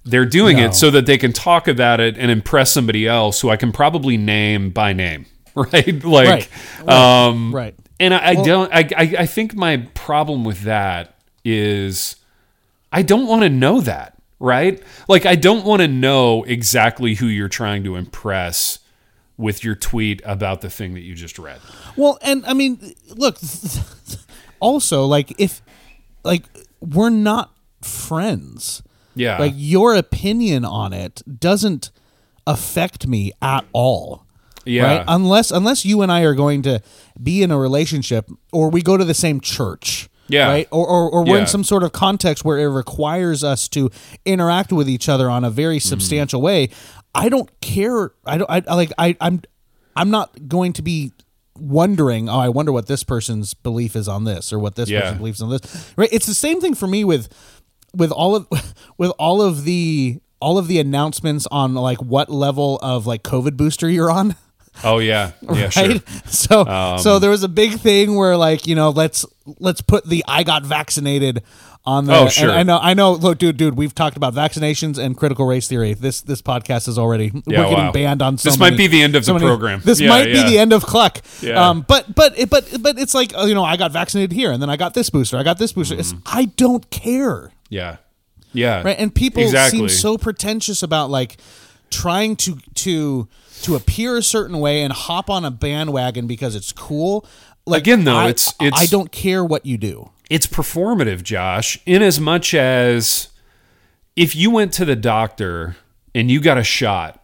they're 0.04 0.24
doing 0.24 0.56
No. 0.56 0.64
it 0.66 0.74
so 0.74 0.90
that 0.92 1.04
they 1.06 1.18
can 1.18 1.32
talk 1.32 1.68
about 1.68 2.00
it 2.00 2.16
and 2.16 2.30
impress 2.30 2.72
somebody 2.72 3.06
else 3.06 3.40
who 3.42 3.50
I 3.50 3.56
can 3.56 3.70
probably 3.70 4.16
name 4.16 4.70
by 4.70 4.94
name, 4.94 5.26
right? 5.54 6.02
like, 6.02 6.50
um, 6.88 7.54
Right. 7.54 7.74
And 8.00 8.12
I, 8.14 8.30
I 8.30 8.34
don't. 8.34 8.72
I, 8.72 8.88
I 8.96 9.14
I 9.20 9.26
think 9.26 9.54
my 9.54 9.88
problem 9.94 10.44
with 10.44 10.62
that 10.62 11.14
is 11.44 12.16
I 12.92 13.02
don't 13.02 13.26
want 13.26 13.42
to 13.42 13.48
know 13.48 13.80
that, 13.82 14.16
right? 14.40 14.82
Like, 15.08 15.26
I 15.26 15.36
don't 15.36 15.64
want 15.64 15.82
to 15.82 15.88
know 15.88 16.42
exactly 16.44 17.14
who 17.14 17.26
you're 17.26 17.48
trying 17.48 17.84
to 17.84 17.94
impress 17.96 18.80
with 19.36 19.62
your 19.62 19.74
tweet 19.74 20.20
about 20.24 20.60
the 20.60 20.68
thing 20.68 20.94
that 20.94 21.00
you 21.00 21.14
just 21.14 21.38
read. 21.38 21.60
Well, 21.96 22.18
and 22.22 22.44
I 22.46 22.54
mean, 22.54 22.94
look. 23.14 23.38
Also, 24.60 25.06
like 25.06 25.32
if 25.40 25.62
like 26.22 26.44
we're 26.80 27.08
not 27.08 27.50
friends. 27.80 28.82
Yeah, 29.14 29.38
Like 29.38 29.54
your 29.56 29.94
opinion 29.94 30.66
on 30.66 30.92
it 30.92 31.22
doesn't 31.40 31.90
affect 32.46 33.06
me 33.06 33.32
at 33.40 33.64
all. 33.72 34.26
Yeah, 34.70 34.84
right? 34.98 35.04
Unless 35.08 35.50
unless 35.50 35.84
you 35.84 36.02
and 36.02 36.10
I 36.12 36.22
are 36.22 36.34
going 36.34 36.62
to 36.62 36.80
be 37.22 37.42
in 37.42 37.50
a 37.50 37.58
relationship 37.58 38.28
or 38.52 38.70
we 38.70 38.82
go 38.82 38.96
to 38.96 39.04
the 39.04 39.14
same 39.14 39.40
church. 39.40 40.08
Yeah. 40.28 40.46
Right. 40.46 40.68
Or, 40.70 40.86
or, 40.86 41.10
or 41.10 41.24
we're 41.24 41.34
Yeah. 41.34 41.40
in 41.40 41.46
some 41.48 41.64
sort 41.64 41.82
of 41.82 41.90
context 41.90 42.44
where 42.44 42.56
it 42.56 42.68
requires 42.68 43.42
us 43.42 43.68
to 43.70 43.90
interact 44.24 44.72
with 44.72 44.88
each 44.88 45.08
other 45.08 45.28
on 45.28 45.42
a 45.44 45.50
very 45.50 45.78
Mm-hmm. 45.78 45.88
substantial 45.88 46.40
way. 46.40 46.68
I 47.12 47.28
don't 47.28 47.50
care. 47.60 48.12
I 48.24 48.38
don't. 48.38 48.48
I 48.48 48.62
I 48.68 48.74
like. 48.76 48.92
I. 48.96 49.16
I'm. 49.20 49.42
I'm 49.96 50.10
not 50.10 50.46
going 50.46 50.72
to 50.74 50.82
be 50.82 51.10
wondering, 51.58 52.28
oh, 52.28 52.38
I 52.38 52.48
wonder 52.48 52.70
what 52.72 52.86
this 52.86 53.02
person's 53.04 53.54
belief 53.54 53.96
is 53.96 54.06
on 54.08 54.22
this 54.24 54.52
or 54.52 54.58
what 54.60 54.76
this 54.76 54.88
Yeah. 54.88 55.00
person 55.00 55.18
believes 55.18 55.42
on 55.42 55.50
this. 55.50 55.92
Right? 55.96 56.08
It's 56.12 56.26
the 56.26 56.34
same 56.34 56.60
thing 56.60 56.74
for 56.74 56.86
me 56.86 57.02
with 57.04 57.28
with 57.94 58.12
all 58.12 58.36
of 58.36 58.46
with 58.98 59.10
all 59.18 59.42
of 59.42 59.64
the 59.64 60.20
all 60.40 60.58
of 60.58 60.68
the 60.68 60.78
announcements 60.78 61.46
on 61.50 61.74
like 61.74 61.98
what 62.00 62.30
level 62.30 62.78
of 62.82 63.04
like 63.06 63.22
COVID 63.24 63.56
booster 63.56 63.88
you're 63.90 64.10
on. 64.12 64.36
Oh 64.82 64.98
yeah, 64.98 65.32
yeah, 65.42 65.64
right? 65.64 65.72
sure. 65.72 66.00
So 66.26 66.96
so 66.98 67.18
there 67.18 67.30
was 67.30 67.42
a 67.42 67.48
big 67.48 67.80
thing 67.80 68.14
where 68.16 68.36
like 68.36 68.66
you 68.66 68.74
know 68.74 68.90
let's 68.90 69.24
let's 69.58 69.80
put 69.80 70.04
the 70.06 70.24
I 70.26 70.42
got 70.42 70.64
vaccinated 70.64 71.42
on 71.84 72.04
the. 72.06 72.14
Oh, 72.14 72.22
and 72.22 72.32
sure. 72.32 72.50
I 72.50 72.62
know 72.62 72.78
I 72.80 72.94
know. 72.94 73.12
Look, 73.12 73.38
dude, 73.38 73.56
dude, 73.56 73.74
we've 73.76 73.94
talked 73.94 74.16
about 74.16 74.34
vaccinations 74.34 74.96
and 74.98 75.16
critical 75.16 75.46
race 75.46 75.66
theory. 75.68 75.94
This 75.94 76.20
this 76.22 76.40
podcast 76.40 76.88
is 76.88 76.98
already 76.98 77.26
Yeah, 77.46 77.60
we're 77.60 77.68
getting 77.70 77.76
wow. 77.86 77.92
banned 77.92 78.22
on. 78.22 78.38
So 78.38 78.48
This 78.48 78.58
might 78.58 78.76
be 78.76 78.86
the 78.86 79.02
end 79.02 79.16
of 79.16 79.24
so 79.24 79.32
the 79.32 79.38
many- 79.40 79.46
program. 79.50 79.80
This 79.84 80.00
Yeah, 80.00 80.08
might 80.08 80.28
yeah. 80.28 80.44
be 80.44 80.50
the 80.50 80.58
end 80.58 80.72
of 80.72 80.84
Kluck. 80.84 81.20
Yeah. 81.42 81.68
Um, 81.68 81.84
but 81.86 82.14
but 82.14 82.34
but 82.48 82.68
but 82.80 82.98
it's 82.98 83.14
like 83.14 83.36
uh, 83.36 83.42
you 83.44 83.54
know 83.54 83.64
I 83.64 83.76
got 83.76 83.92
vaccinated 83.92 84.32
here 84.32 84.50
and 84.52 84.62
then 84.62 84.70
I 84.70 84.76
got 84.76 84.94
this 84.94 85.10
booster. 85.10 85.36
I 85.36 85.42
got 85.42 85.58
this 85.58 85.72
booster. 85.72 85.96
Mm-hmm. 85.96 86.18
I 86.26 86.46
don't 86.56 86.88
care 86.90 87.50
Yeah, 87.68 87.96
yeah. 88.52 88.82
right 88.82 88.96
and 88.98 89.14
people 89.14 89.42
exactly. 89.42 89.80
seem 89.80 89.88
so 89.88 90.16
pretentious 90.16 90.82
about 90.82 91.10
like 91.10 91.36
trying 91.90 92.36
to 92.36 92.58
to 92.74 93.28
to 93.62 93.74
appear 93.76 94.16
a 94.16 94.22
certain 94.22 94.58
way 94.58 94.82
and 94.82 94.92
hop 94.92 95.28
on 95.28 95.44
a 95.44 95.50
bandwagon 95.50 96.26
because 96.26 96.54
it's 96.54 96.72
cool 96.72 97.26
like 97.66 97.82
Again, 97.82 98.04
though, 98.04 98.16
I, 98.16 98.28
it's- 98.30 98.54
it's- 98.60 98.80
i 98.80 98.86
don't 98.86 99.12
care 99.12 99.44
what 99.44 99.66
you 99.66 99.76
do 99.76 100.10
it's 100.30 100.46
performative, 100.46 101.24
Josh, 101.24 101.78
in 101.86 102.02
as 102.02 102.20
much 102.20 102.54
as 102.54 103.30
if 104.14 104.36
you 104.36 104.50
went 104.52 104.72
to 104.74 104.84
the 104.84 104.94
doctor 104.94 105.74
and 106.14 106.30
you 106.30 106.40
got 106.40 106.56
a 106.56 106.62
shot, 106.62 107.20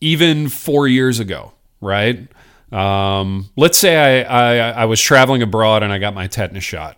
even 0.00 0.48
four 0.48 0.88
years 0.88 1.18
ago, 1.20 1.52
right? 1.82 2.28
Um, 2.72 3.50
let's 3.56 3.76
say 3.76 4.24
I, 4.24 4.54
I, 4.54 4.70
I 4.70 4.84
was 4.86 5.00
traveling 5.02 5.42
abroad 5.42 5.82
and 5.82 5.92
I 5.92 5.98
got 5.98 6.14
my 6.14 6.28
tetanus 6.28 6.64
shot. 6.64 6.96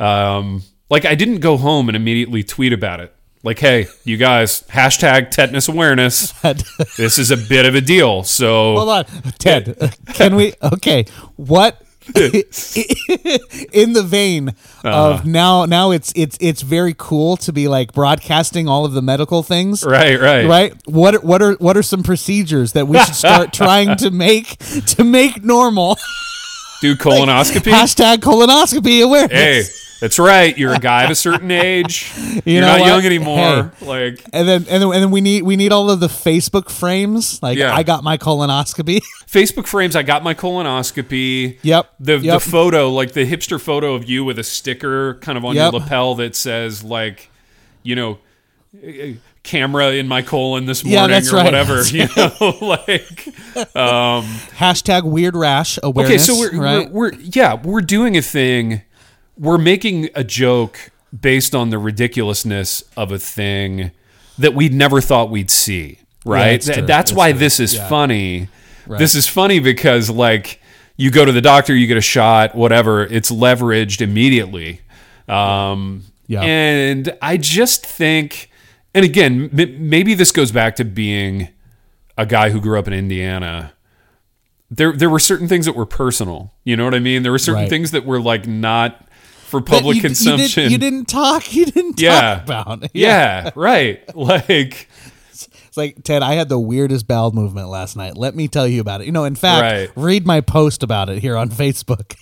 Um, 0.00 0.64
like 0.90 1.04
I 1.04 1.14
didn't 1.14 1.38
go 1.38 1.56
home 1.56 1.88
and 1.88 1.94
immediately 1.94 2.42
tweet 2.42 2.72
about 2.72 2.98
it. 2.98 3.14
Like, 3.44 3.58
hey, 3.58 3.86
you 4.04 4.16
guys, 4.18 4.62
hashtag 4.68 5.30
tetanus 5.30 5.68
awareness. 5.68 6.32
this 6.96 7.18
is 7.18 7.30
a 7.32 7.36
bit 7.36 7.66
of 7.66 7.74
a 7.74 7.80
deal. 7.80 8.22
So 8.22 8.76
hold 8.76 8.88
on. 8.88 9.04
Ted 9.38 9.76
uh, 9.80 9.88
can 10.14 10.36
we 10.36 10.52
okay 10.62 11.04
what 11.36 11.82
in 12.16 13.92
the 13.92 14.02
vein 14.04 14.54
of 14.84 15.24
now 15.24 15.64
now 15.66 15.92
it's 15.92 16.12
it's 16.16 16.36
it's 16.40 16.62
very 16.62 16.94
cool 16.98 17.36
to 17.36 17.52
be 17.52 17.68
like 17.68 17.92
broadcasting 17.92 18.68
all 18.68 18.84
of 18.84 18.92
the 18.92 19.02
medical 19.02 19.42
things. 19.42 19.84
Right, 19.84 20.20
right, 20.20 20.46
right? 20.46 20.74
What 20.86 21.14
are- 21.16 21.20
what 21.20 21.42
are 21.42 21.52
what 21.54 21.76
are 21.76 21.82
some 21.82 22.02
procedures 22.02 22.72
that 22.72 22.88
we 22.88 22.98
should 22.98 23.14
start 23.14 23.52
trying 23.52 23.96
to 23.98 24.10
make 24.10 24.58
to 24.86 25.04
make 25.04 25.42
normal? 25.44 25.96
Do 26.80 26.96
colonoscopy. 26.96 27.70
hashtag 27.72 28.16
colonoscopy 28.18 29.04
awareness. 29.04 29.32
Hey, 29.32 29.62
that's 30.02 30.18
right. 30.18 30.56
You're 30.58 30.74
a 30.74 30.78
guy 30.78 31.04
of 31.04 31.10
a 31.10 31.14
certain 31.14 31.50
age. 31.50 32.12
You 32.44 32.54
You're 32.54 32.62
know 32.62 32.68
not 32.68 32.80
what? 32.80 32.86
young 32.88 33.04
anymore. 33.06 33.72
Like, 33.82 34.24
and 34.32 34.48
then 34.48 34.66
and 34.68 34.82
then 34.82 34.92
and 34.92 34.94
then 35.02 35.10
we 35.12 35.20
need 35.20 35.42
we 35.42 35.54
need 35.54 35.70
all 35.70 35.90
of 35.90 36.00
the 36.00 36.08
Facebook 36.08 36.70
frames. 36.70 37.40
Like 37.42 37.56
Yeah. 37.56 37.72
I 37.74 37.82
got 37.84 38.02
my 38.02 38.16
colonoscopy. 38.18 39.00
Facebook 39.26 39.66
frames. 39.66 39.94
I 39.94 40.02
got 40.02 40.24
my 40.24 40.34
colonoscopy. 40.34 41.58
Yep, 41.62 41.94
The 42.00 42.18
yep. 42.18 42.34
the 42.42 42.50
photo, 42.50 42.90
like 42.90 43.12
the 43.12 43.24
hipster 43.30 43.60
photo 43.60 43.94
of 43.94 44.08
you 44.08 44.24
with 44.24 44.38
a 44.38 44.42
sticker 44.44 45.14
kind 45.16 45.38
of 45.38 45.44
on 45.44 45.54
Yep. 45.54 45.72
your 45.72 45.80
lapel 45.82 46.14
that 46.16 46.34
says 46.34 46.82
like, 46.82 47.30
you 47.84 47.94
know, 47.94 48.18
camera 49.42 49.90
in 49.92 50.08
my 50.08 50.22
colon 50.22 50.66
this 50.66 50.84
Yeah, 50.84 51.00
morning 51.00 51.14
that's 51.16 51.32
or 51.32 51.36
right. 51.36 51.44
whatever. 51.44 51.76
That's 51.82 51.92
You 51.92 52.08
know, 52.16 52.56
like 52.60 53.26
um, 53.76 54.24
Hashtag 54.56 55.04
weird 55.04 55.36
rash 55.36 55.78
awareness 55.82 56.28
okay, 56.28 56.32
so 56.32 56.38
we're, 56.56 56.60
right. 56.62 56.90
we're 56.90 57.10
we're 57.12 57.18
yeah 57.20 57.54
we're 57.54 57.80
doing 57.82 58.16
a 58.16 58.22
thing. 58.22 58.82
We're 59.38 59.58
making 59.58 60.10
a 60.14 60.24
joke 60.24 60.90
based 61.18 61.54
on 61.54 61.70
the 61.70 61.78
ridiculousness 61.78 62.84
of 62.96 63.12
a 63.12 63.18
thing 63.18 63.90
that 64.38 64.54
we 64.54 64.68
never 64.68 65.00
thought 65.00 65.30
we'd 65.30 65.50
see. 65.50 65.98
Right. 66.24 66.60
Th- 66.60 66.78
true. 66.78 66.86
That's 66.86 67.10
It's 67.10 67.16
why 67.16 67.32
true. 67.32 67.38
this 67.40 67.60
is 67.60 67.74
Yeah. 67.74 67.88
funny. 67.88 68.48
This 68.86 69.14
is 69.14 69.26
funny 69.26 69.58
because 69.60 70.10
like 70.10 70.60
you 70.96 71.10
go 71.10 71.24
to 71.24 71.32
the 71.32 71.40
doctor, 71.40 71.74
you 71.74 71.86
get 71.86 71.96
a 71.96 72.00
shot, 72.02 72.54
whatever. 72.54 73.04
It's 73.04 73.30
leveraged 73.30 74.00
immediately. 74.00 74.80
Um, 75.28 76.04
Yeah. 76.28 76.42
And 76.42 77.12
I 77.20 77.36
just 77.36 77.84
think, 77.84 78.48
and 78.94 79.04
again, 79.04 79.50
m- 79.58 79.88
maybe 79.88 80.14
this 80.14 80.32
goes 80.32 80.50
back 80.52 80.76
to 80.76 80.84
being 80.84 81.48
a 82.16 82.24
guy 82.24 82.50
who 82.50 82.60
grew 82.60 82.78
up 82.78 82.86
in 82.86 82.94
Indiana. 82.94 83.72
There, 84.70 84.92
there 84.92 85.10
were 85.10 85.18
certain 85.18 85.48
things 85.48 85.66
that 85.66 85.74
were 85.76 85.84
personal. 85.86 86.52
You 86.64 86.76
know 86.76 86.84
what 86.84 86.94
I 86.94 87.00
mean? 87.00 87.22
There 87.22 87.32
were 87.32 87.38
certain 87.38 87.62
Right. 87.62 87.70
things 87.70 87.90
that 87.90 88.06
were 88.06 88.20
like 88.20 88.46
not 88.46 89.06
for 89.52 89.60
That 89.60 89.70
public 89.70 89.96
you- 89.96 90.02
you, 90.02 90.08
consumption. 90.08 90.62
did, 90.64 90.72
you 90.72 90.78
didn't 90.78 91.04
talk. 91.06 91.54
You 91.54 91.66
didn't 91.66 92.00
Yeah. 92.00 92.20
talk 92.36 92.42
about. 92.44 92.84
It. 92.84 92.90
Yeah, 92.94 93.50
right. 93.54 94.02
Like, 94.16 94.88
It's 95.30 95.76
like 95.76 96.02
Ted. 96.02 96.22
I 96.22 96.34
had 96.34 96.48
the 96.48 96.58
weirdest 96.58 97.06
bowel 97.06 97.30
movement 97.32 97.68
last 97.68 97.96
night. 97.96 98.16
Let 98.16 98.34
me 98.34 98.48
tell 98.48 98.66
you 98.66 98.80
about 98.80 99.00
it. 99.02 99.06
You 99.06 99.12
know, 99.12 99.24
in 99.24 99.34
fact, 99.34 99.62
Right. 99.62 99.90
read 100.02 100.26
my 100.26 100.40
post 100.40 100.82
about 100.82 101.08
it 101.08 101.18
here 101.20 101.36
on 101.36 101.48
Facebook. 101.62 102.16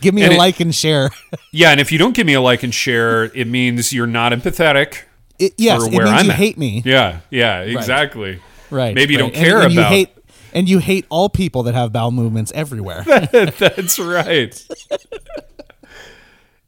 Give 0.00 0.12
me 0.14 0.22
And 0.22 0.32
a 0.32 0.34
it- 0.34 0.38
like 0.38 0.58
and 0.60 0.74
share. 0.74 1.10
yeah. 1.52 1.70
And 1.70 1.80
if 1.80 1.92
you 1.92 1.98
don't 1.98 2.14
give 2.14 2.26
me 2.26 2.34
a 2.34 2.40
like 2.40 2.62
and 2.62 2.74
share, 2.74 3.24
it 3.36 3.46
means 3.46 3.92
you're 3.92 4.06
not 4.06 4.32
empathetic. 4.32 5.02
It, 5.38 5.54
yes, 5.56 5.82
for 5.82 5.88
it 5.88 5.92
means 5.92 6.08
I'm 6.10 6.24
you 6.26 6.30
at. 6.32 6.36
hate 6.36 6.58
me. 6.58 6.82
Yeah, 6.84 7.20
yeah, 7.30 7.60
exactly. 7.60 8.40
Right. 8.70 8.94
Maybe 8.94 9.14
you 9.14 9.20
right. 9.20 9.32
don't 9.32 9.42
care 9.42 9.56
and, 9.56 9.64
and 9.70 9.72
about. 9.78 9.90
You 9.90 9.96
hate, 9.96 10.08
and 10.52 10.68
you 10.68 10.78
hate 10.80 11.06
all 11.08 11.28
people 11.30 11.62
that 11.62 11.74
have 11.74 11.92
bowel 11.92 12.10
movements 12.10 12.52
everywhere. 12.54 13.02
That's 13.06 13.98
right. 13.98 14.66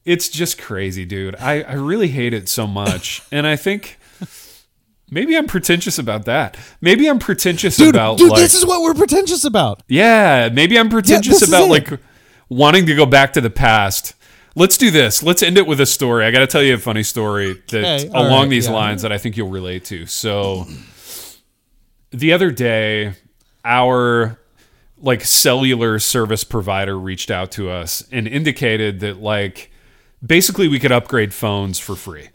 It's 0.05 0.29
just 0.29 0.61
crazy, 0.61 1.05
dude. 1.05 1.37
I, 1.37 1.63
I 1.63 1.75
really 1.75 2.09
hate 2.09 2.35
it 2.35 2.49
so 2.49 2.67
much. 2.67 3.23
And 3.33 3.47
I 3.47 3.57
think 3.57 3.99
maybe 5.11 5.37
I'm 5.37 5.47
pretentious 5.47 5.99
about 5.99 6.25
that. 6.27 6.57
Maybe 6.81 7.09
I'm 7.09 7.19
pretentious 7.19 7.77
dude, 7.77 7.95
about 7.95 8.19
dude 8.19 8.31
like 8.31 8.41
this 8.41 8.55
is 8.55 8.67
what 8.67 8.83
we're 8.83 8.95
pretentious 8.95 9.45
about. 9.45 9.83
Yeah, 9.89 10.51
maybe 10.53 10.79
I'm 10.79 10.89
pretentious 10.91 11.43
is 11.43 11.49
about 11.49 11.69
like 11.69 11.99
wanting 12.49 12.87
to 12.87 12.95
go 12.95 13.07
back 13.07 13.33
to 13.35 13.41
the 13.41 13.51
past. 13.51 14.15
Let's 14.55 14.77
do 14.77 14.91
this. 14.91 15.23
Let's 15.23 15.43
end 15.43 15.57
it 15.57 15.67
with 15.67 15.81
a 15.81 15.87
story. 15.87 16.27
I 16.27 16.31
got 16.31 16.41
to 16.41 16.47
tell 16.47 16.63
you 16.63 16.75
a 16.75 16.79
funny 16.79 17.03
story 17.03 17.63
that 17.71 17.85
Okay, 18.03 18.09
along 18.09 18.43
right, 18.43 18.51
these 18.51 18.67
yeah. 18.67 18.75
lines 18.75 19.01
that 19.03 19.11
I 19.13 19.17
think 19.17 19.37
you'll 19.39 19.49
relate 19.49 19.87
to. 19.87 20.05
So 20.05 20.67
the 22.11 22.35
other 22.35 22.51
day 22.51 23.15
our 23.65 24.39
like 24.99 25.23
cellular 25.23 25.99
service 25.99 26.45
provider 26.45 26.99
reached 26.99 27.31
out 27.31 27.51
to 27.53 27.71
us 27.71 28.07
and 28.13 28.29
indicated 28.29 29.01
that 29.01 29.21
like 29.21 29.72
basically 30.25 30.69
we 30.69 30.79
could 30.79 30.93
upgrade 30.93 31.33
phones 31.35 31.79
for 31.79 31.97
free. 31.97 32.29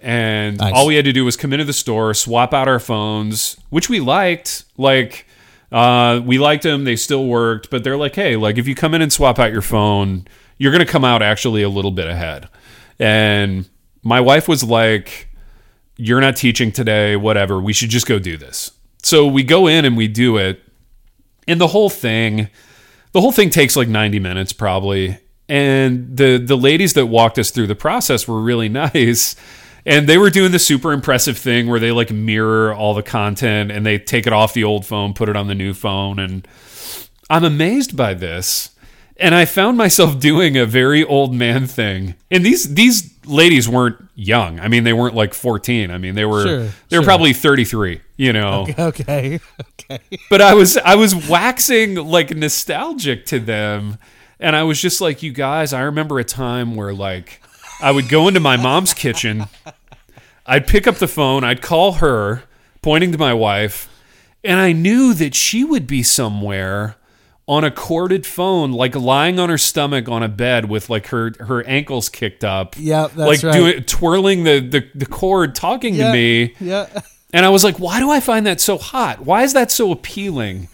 And 0.00 0.58
Nice. 0.58 0.72
all 0.74 0.86
we 0.86 0.96
had 0.96 1.04
to 1.04 1.12
do 1.12 1.24
was 1.24 1.36
come 1.36 1.52
into 1.52 1.64
the 1.64 1.72
store, 1.72 2.12
swap 2.14 2.52
out 2.52 2.66
our 2.68 2.80
phones, 2.80 3.56
which 3.70 3.88
we 3.88 4.00
liked. 4.00 4.64
Like 4.76 5.26
uh, 5.70 6.20
we 6.24 6.38
liked 6.38 6.64
them, 6.64 6.84
they 6.84 6.96
still 6.96 7.26
worked, 7.26 7.70
but 7.70 7.84
they're 7.84 7.96
like, 7.96 8.14
hey, 8.14 8.36
like 8.36 8.58
if 8.58 8.66
you 8.66 8.74
come 8.74 8.94
in 8.94 9.02
and 9.02 9.12
swap 9.12 9.38
out 9.38 9.52
your 9.52 9.62
phone, 9.62 10.26
you're 10.58 10.72
gonna 10.72 10.84
come 10.84 11.04
out 11.04 11.22
actually 11.22 11.62
a 11.62 11.68
little 11.68 11.92
bit 11.92 12.08
ahead. 12.08 12.48
And 12.98 13.68
my 14.02 14.20
wife 14.20 14.48
was 14.48 14.64
like, 14.64 15.28
you're 15.96 16.20
not 16.20 16.36
teaching 16.36 16.72
today, 16.72 17.14
whatever. 17.16 17.60
We 17.60 17.72
should 17.72 17.90
just 17.90 18.06
go 18.06 18.18
do 18.18 18.36
this. 18.36 18.72
So 19.02 19.26
we 19.26 19.42
go 19.44 19.66
in 19.66 19.84
and 19.84 19.96
we 19.96 20.08
do 20.08 20.36
it. 20.36 20.60
And 21.48 21.60
the 21.60 21.68
whole 21.68 21.90
thing, 21.90 22.48
the 23.12 23.20
whole 23.20 23.32
thing 23.32 23.50
takes 23.50 23.76
like 23.76 23.88
90 23.88 24.18
minutes 24.18 24.52
probably. 24.52 25.18
And 25.52 26.16
the 26.16 26.38
the 26.38 26.56
ladies 26.56 26.94
that 26.94 27.06
walked 27.06 27.38
us 27.38 27.50
through 27.50 27.66
the 27.66 27.74
process 27.74 28.26
were 28.26 28.40
really 28.40 28.68
nice. 28.86 29.36
And 29.84 30.08
they 30.08 30.16
were 30.16 30.30
doing 30.30 30.50
the 30.50 30.58
super 30.58 30.92
impressive 30.92 31.36
thing 31.36 31.66
where 31.68 31.78
they 31.78 31.92
like 31.92 32.10
mirror 32.10 32.72
all 32.74 32.94
the 32.94 33.02
content 33.02 33.70
and 33.70 33.84
they 33.84 33.98
take 33.98 34.26
it 34.26 34.32
off 34.32 34.54
the 34.54 34.64
old 34.64 34.86
phone, 34.86 35.12
put 35.12 35.28
it 35.28 35.36
on 35.36 35.48
the 35.48 35.54
new 35.54 35.74
phone. 35.74 36.18
And 36.18 36.48
I'm 37.28 37.44
amazed 37.44 37.96
by 37.96 38.14
this. 38.14 38.70
And 39.18 39.34
I 39.34 39.44
found 39.44 39.76
myself 39.76 40.18
doing 40.30 40.56
a 40.56 40.64
very 40.64 41.04
old 41.04 41.34
man 41.34 41.66
thing. 41.66 42.14
And 42.30 42.46
these 42.46 42.72
these 42.74 43.12
ladies 43.26 43.68
weren't 43.68 43.96
young. 44.14 44.58
I 44.58 44.68
mean, 44.68 44.84
they 44.84 44.94
weren't 44.94 45.14
like 45.14 45.34
14. 45.34 45.90
I 45.90 45.98
mean, 45.98 46.14
they 46.14 46.24
were 46.24 46.42
Sure, 46.46 46.58
they 46.88 46.96
were 46.96 47.02
sure. 47.02 47.12
probably 47.12 47.34
33, 47.34 48.00
you 48.16 48.32
know. 48.32 48.66
Okay. 48.78 49.38
Okay. 49.90 50.00
But 50.30 50.40
I 50.40 50.54
was 50.54 50.78
I 50.78 50.94
was 50.94 51.14
waxing 51.28 51.96
like 51.96 52.34
nostalgic 52.34 53.26
to 53.26 53.38
them. 53.38 53.98
And 54.42 54.56
I 54.56 54.64
was 54.64 54.80
just 54.80 55.00
like, 55.00 55.22
you 55.22 55.32
guys, 55.32 55.72
I 55.72 55.82
remember 55.82 56.18
a 56.18 56.24
time 56.24 56.74
where 56.74 56.92
like 56.92 57.40
I 57.80 57.92
would 57.92 58.08
go 58.08 58.26
into 58.26 58.40
my 58.40 58.56
mom's 58.56 58.92
kitchen, 58.92 59.46
I'd 60.44 60.66
pick 60.66 60.86
up 60.86 60.96
the 60.96 61.06
phone, 61.08 61.44
I'd 61.44 61.62
call 61.62 61.92
her, 61.94 62.42
pointing 62.82 63.12
to 63.12 63.18
my 63.18 63.32
wife, 63.32 63.88
and 64.42 64.58
I 64.58 64.72
knew 64.72 65.14
that 65.14 65.36
she 65.36 65.62
would 65.62 65.86
be 65.86 66.02
somewhere 66.02 66.96
on 67.46 67.62
a 67.64 67.70
corded 67.70 68.26
phone, 68.26 68.72
like 68.72 68.94
lying 68.96 69.38
on 69.38 69.48
her 69.48 69.58
stomach 69.58 70.08
on 70.08 70.22
a 70.22 70.28
bed 70.28 70.68
with 70.68 70.90
like 70.90 71.06
her 71.08 71.32
her 71.40 71.64
ankles 71.64 72.08
kicked 72.08 72.42
up. 72.42 72.74
Yep, 72.78 73.16
like 73.16 73.40
that's 73.40 73.44
right. 73.44 73.54
doing 73.54 73.84
twirling 73.84 74.44
the, 74.44 74.58
the 74.58 74.88
the 74.94 75.06
cord, 75.06 75.54
talking 75.54 75.94
Yeah, 75.94 76.08
to 76.08 76.12
me. 76.12 76.54
Yeah. 76.60 76.88
And 77.32 77.46
I 77.46 77.48
was 77.48 77.64
like, 77.64 77.78
why 77.78 77.98
do 77.98 78.10
I 78.10 78.20
find 78.20 78.46
that 78.46 78.60
so 78.60 78.76
hot? 78.76 79.20
Why 79.20 79.42
is 79.42 79.54
that 79.54 79.70
so 79.70 79.90
appealing? 79.90 80.68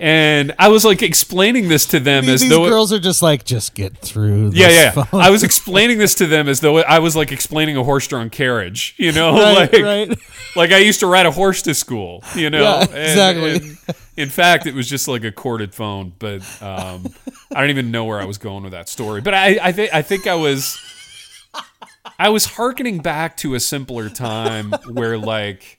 And 0.00 0.54
I 0.58 0.68
was 0.68 0.84
like 0.84 1.02
explaining 1.02 1.68
this 1.68 1.84
to 1.86 2.00
them 2.00 2.24
These, 2.24 2.34
as 2.34 2.40
these 2.40 2.50
though 2.50 2.64
it- 2.64 2.70
girls 2.70 2.90
are 2.92 2.98
just 2.98 3.20
like, 3.20 3.44
just 3.44 3.74
get 3.74 3.96
through. 3.98 4.52
yeah, 4.54 4.68
yeah. 4.70 4.90
phone. 5.04 5.20
I 5.20 5.28
was 5.28 5.42
explaining 5.42 5.98
this 5.98 6.14
to 6.16 6.26
them 6.26 6.48
as 6.48 6.60
though 6.60 6.78
I 6.78 7.00
was 7.00 7.14
like 7.14 7.30
explaining 7.32 7.76
a 7.76 7.84
horse-drawn 7.84 8.30
carriage, 8.30 8.94
you 8.96 9.12
know, 9.12 9.32
Right, 9.34 9.70
like 9.72 9.82
right. 9.82 10.18
like 10.56 10.72
I 10.72 10.78
used 10.78 11.00
to 11.00 11.06
ride 11.06 11.26
a 11.26 11.30
horse 11.30 11.60
to 11.62 11.74
school, 11.74 12.24
you 12.34 12.48
know. 12.48 12.62
Yeah, 12.62 12.80
And- 12.80 12.94
exactly. 12.96 13.54
and 13.56 13.76
in 14.16 14.28
fact, 14.30 14.66
it 14.66 14.74
was 14.74 14.88
just 14.88 15.06
like 15.06 15.22
a 15.24 15.32
corded 15.32 15.74
phone, 15.74 16.14
but 16.18 16.40
um, 16.62 17.06
I 17.54 17.60
don't 17.60 17.70
even 17.70 17.90
know 17.90 18.04
where 18.06 18.20
I 18.20 18.24
was 18.24 18.38
going 18.38 18.62
with 18.62 18.72
that 18.72 18.88
story. 18.88 19.20
But 19.20 19.34
I, 19.34 19.58
I 19.62 19.72
think 19.72 19.92
I 19.94 20.00
think 20.02 20.26
I 20.26 20.34
was 20.34 20.78
I 22.18 22.28
was 22.30 22.44
hearkening 22.46 23.00
back 23.00 23.36
to 23.38 23.54
a 23.54 23.60
simpler 23.60 24.08
time 24.08 24.72
where 24.92 25.18
like 25.18 25.78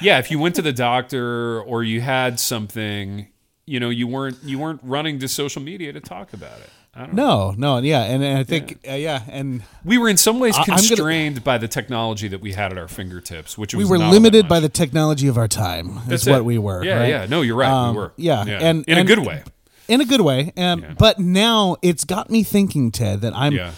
yeah, 0.00 0.18
if 0.18 0.30
you 0.30 0.38
went 0.38 0.54
to 0.56 0.62
the 0.62 0.72
doctor 0.72 1.60
or 1.62 1.82
you 1.84 2.00
had 2.00 2.38
something, 2.40 3.28
you 3.66 3.80
know, 3.80 3.90
you 3.90 4.06
weren't 4.06 4.38
you 4.44 4.58
weren't 4.58 4.80
running 4.82 5.18
to 5.20 5.28
social 5.28 5.62
media 5.62 5.92
to 5.92 6.00
talk 6.00 6.32
about 6.32 6.58
it. 6.60 6.70
I 6.94 7.00
don't 7.00 7.12
know. 7.14 7.50
No, 7.50 7.76
no, 7.76 7.82
yeah, 7.84 8.04
and, 8.04 8.22
and 8.24 8.38
I 8.38 8.42
think 8.44 8.78
yeah. 8.82 8.92
Uh, 8.92 8.96
yeah, 8.96 9.22
and 9.28 9.62
We 9.84 9.98
were 9.98 10.08
in 10.08 10.16
some 10.16 10.38
ways 10.40 10.54
I'm 10.56 10.64
gonna- 10.64 10.78
constrained 10.78 11.44
by 11.44 11.58
the 11.58 11.68
technology 11.68 12.26
that 12.28 12.40
we 12.40 12.52
had 12.54 12.72
at 12.72 12.78
our 12.78 12.88
fingertips, 12.88 13.58
which 13.58 13.74
we 13.74 13.84
were 13.84 13.98
limited 13.98 14.48
by 14.48 14.60
the 14.60 14.70
technology 14.70 15.28
of 15.28 15.36
our 15.36 15.48
time. 15.48 16.00
That's 16.06 16.22
is 16.22 16.28
what 16.28 16.44
we 16.46 16.56
were. 16.56 16.82
Yeah, 16.82 17.00
right? 17.00 17.08
yeah. 17.10 17.26
No, 17.28 17.42
you're 17.42 17.56
right. 17.56 17.70
Um, 17.70 17.94
we 17.94 18.00
were. 18.00 18.12
yeah, 18.16 18.40
and- 18.42 18.84
in 18.88 18.96
and- 18.98 18.98
a 19.10 19.14
good 19.14 19.26
way. 19.26 19.42
in 19.88 20.00
a 20.00 20.04
good 20.06 20.22
way. 20.22 20.52
Um, 20.56 20.84
But 20.98 21.18
now 21.18 21.76
it's 21.82 22.04
got 22.04 22.30
me 22.30 22.42
thinking, 22.42 22.90
Ted, 22.90 23.20
that 23.20 23.34
I'm 23.36 23.52
Yeah. 23.52 23.72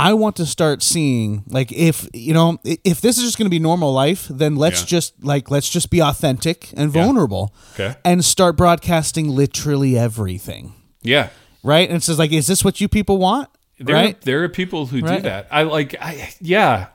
I 0.00 0.12
want 0.14 0.36
to 0.36 0.46
start 0.46 0.82
seeing 0.82 1.42
like 1.48 1.72
if 1.72 2.08
you 2.14 2.32
know 2.32 2.58
if 2.64 3.00
this 3.00 3.18
is 3.18 3.24
just 3.24 3.36
going 3.38 3.46
to 3.46 3.50
be 3.50 3.58
normal 3.58 3.92
life, 3.92 4.28
then 4.30 4.54
let's 4.54 4.80
Yeah. 4.82 4.86
just 4.86 5.24
like 5.24 5.50
let's 5.50 5.68
just 5.68 5.90
be 5.90 6.00
authentic 6.00 6.70
and 6.76 6.90
vulnerable, 6.90 7.52
Okay. 7.74 7.96
and 8.04 8.24
start 8.24 8.56
broadcasting 8.56 9.28
literally 9.28 9.98
everything, 9.98 10.74
Yeah. 11.02 11.30
right? 11.64 11.88
And 11.88 11.96
it's 11.96 12.06
just 12.06 12.18
like, 12.18 12.32
is 12.32 12.46
this 12.46 12.64
what 12.64 12.80
you 12.80 12.88
people 12.88 13.18
want? 13.18 13.48
There, 13.80 13.94
right? 13.94 14.20
there 14.22 14.42
are 14.44 14.48
people 14.48 14.86
who 14.86 15.00
do 15.02 15.20
that. 15.20 15.48
I 15.50 15.62
like. 15.64 15.96
I 16.00 16.30
yeah. 16.40 16.86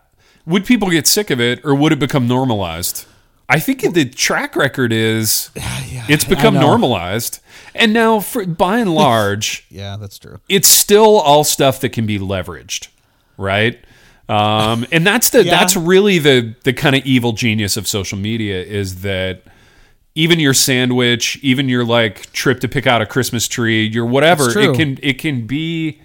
Would 0.46 0.66
people 0.66 0.90
get 0.90 1.06
sick 1.08 1.30
of 1.30 1.40
it, 1.42 1.60
or 1.64 1.74
would 1.76 1.92
it 1.94 2.00
become 2.00 2.28
normalized? 2.28 3.06
I 3.50 3.60
think 3.60 3.82
the 3.94 4.06
track 4.06 4.56
record 4.56 4.92
is 4.94 5.50
it's 5.56 6.24
become 6.26 6.54
normalized, 6.56 7.40
and 7.76 7.94
now, 7.94 8.20
for 8.22 8.46
by 8.46 8.80
and 8.80 8.94
large, 9.06 9.66
Yeah, 9.70 9.98
that's 10.00 10.18
true. 10.20 10.40
it's 10.50 10.68
still 10.68 11.20
all 11.20 11.44
stuff 11.44 11.80
that 11.82 11.90
can 11.90 12.06
be 12.06 12.18
leveraged, 12.20 12.88
right? 13.38 13.84
Um, 14.30 14.86
and 14.92 15.06
that's 15.06 15.30
the 15.30 15.44
Yeah. 15.44 15.52
that's 15.52 15.76
really 15.76 16.20
the 16.20 16.56
the 16.64 16.74
kind 16.74 16.96
of 16.96 17.06
evil 17.06 17.34
genius 17.34 17.78
of 17.78 17.88
social 17.88 18.18
media 18.18 18.62
is 18.64 19.02
that 19.02 19.44
even 20.16 20.40
your 20.40 20.54
sandwich, 20.54 21.40
even 21.42 21.68
your 21.70 21.84
like 21.84 22.32
trip 22.34 22.60
to 22.62 22.68
pick 22.68 22.86
out 22.86 23.02
a 23.02 23.06
Christmas 23.06 23.48
tree, 23.48 23.86
your 23.86 24.06
whatever, 24.06 24.50
it 24.60 24.76
can 24.76 25.00
it 25.02 25.20
can 25.20 25.48
be 25.48 26.00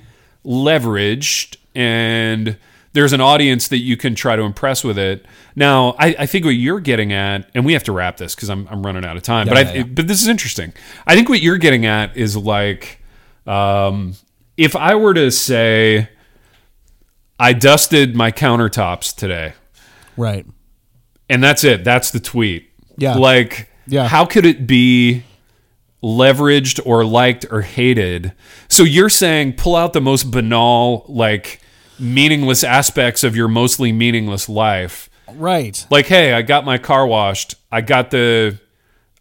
leveraged 0.44 1.56
and 1.74 2.56
there's 2.94 3.12
an 3.12 3.20
audience 3.20 3.68
that 3.68 3.78
you 3.78 3.96
can 3.96 4.14
try 4.14 4.34
to 4.34 4.42
impress 4.42 4.82
with 4.82 4.98
it. 4.98 5.24
Now, 5.54 5.94
I, 5.98 6.16
I 6.20 6.26
think 6.26 6.44
what 6.44 6.52
you're 6.52 6.80
getting 6.80 7.12
at, 7.12 7.48
and 7.54 7.64
we 7.64 7.74
have 7.74 7.84
to 7.84 7.92
wrap 7.92 8.16
this 8.16 8.34
because 8.34 8.48
I'm, 8.48 8.66
I'm 8.68 8.84
running 8.84 9.04
out 9.04 9.16
of 9.16 9.22
time. 9.22 9.46
Yeah, 9.46 9.54
but 9.54 9.66
I, 9.66 9.72
yeah. 9.72 9.82
but 9.84 10.08
this 10.08 10.22
is 10.22 10.26
interesting. 10.28 10.72
I 11.06 11.14
think 11.14 11.28
what 11.28 11.40
you're 11.42 11.58
getting 11.58 11.86
at 11.86 12.16
is 12.16 12.36
like, 12.36 13.00
um, 13.46 14.14
if 14.56 14.74
I 14.74 14.94
were 14.94 15.14
to 15.14 15.30
say, 15.30 16.08
I 17.38 17.52
dusted 17.52 18.16
my 18.16 18.32
countertops 18.32 19.14
today, 19.14 19.52
Right. 20.16 20.44
and 21.28 21.42
that's 21.42 21.62
it. 21.64 21.84
That's 21.84 22.10
the 22.10 22.20
tweet. 22.20 22.68
Yeah. 22.96 23.14
Like, 23.14 23.68
Yeah. 23.86 24.08
how 24.08 24.24
could 24.24 24.44
it 24.44 24.66
be 24.66 25.22
leveraged 26.02 26.80
or 26.84 27.04
liked 27.04 27.46
or 27.50 27.62
hated? 27.62 28.32
So 28.68 28.82
you're 28.82 29.08
saying 29.08 29.54
pull 29.54 29.76
out 29.76 29.92
the 29.92 30.00
most 30.00 30.30
banal, 30.30 31.04
like 31.08 31.60
meaningless 31.98 32.64
aspects 32.64 33.22
of 33.24 33.36
your 33.36 33.48
mostly 33.48 33.92
meaningless 33.92 34.48
life. 34.48 35.08
Right. 35.32 35.84
Like, 35.90 36.06
hey, 36.06 36.32
I 36.32 36.42
got 36.42 36.64
my 36.64 36.78
car 36.78 37.06
washed. 37.06 37.54
I 37.70 37.80
got 37.82 38.10
the, 38.10 38.58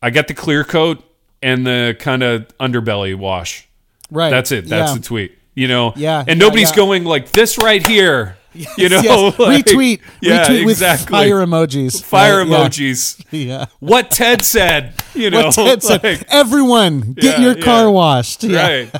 I 0.02 0.10
got 0.10 0.28
the 0.28 0.34
clear 0.34 0.64
coat 0.64 1.04
and 1.42 1.68
the 1.68 1.96
kind 2.00 2.24
of 2.24 2.48
underbelly 2.60 3.16
wash. 3.16 3.68
Right. 4.10 4.30
That's 4.30 4.52
it. 4.52 4.68
That's 4.68 4.92
yeah. 4.92 4.98
the 4.98 5.04
tweet. 5.04 5.37
You 5.58 5.68
know. 5.68 5.94
Yeah, 5.96 6.24
And 6.28 6.40
nobody's 6.40 6.70
yeah. 6.70 6.76
going 6.76 7.04
like 7.04 7.32
this 7.32 7.58
right 7.58 7.86
here. 7.86 8.38
you 8.78 8.90
know. 8.90 9.02
Yes. 9.02 9.40
like- 9.40 9.66
retweet. 9.66 10.02
Yeah, 10.22 10.46
retweet 10.46 10.66
with 10.66 10.76
exactly. 10.76 11.08
fire 11.08 11.46
emojis. 11.46 12.04
Fire 12.04 12.40
Right, 12.40 12.48
emojis. 12.48 13.24
Yeah. 13.32 13.66
What 13.80 14.12
Ted 14.12 14.44
said. 14.46 14.94
You 15.16 15.32
know. 15.32 15.46
What 15.46 15.54
Ted 15.56 15.82
said. 15.84 16.04
like- 16.04 16.24
Everyone, 16.30 17.14
get 17.14 17.40
Yeah, 17.40 17.42
your 17.42 17.56
car 17.56 17.84
yeah. 17.86 17.88
washed. 17.88 18.44
Yeah. 18.44 18.68
Right. 18.68 18.96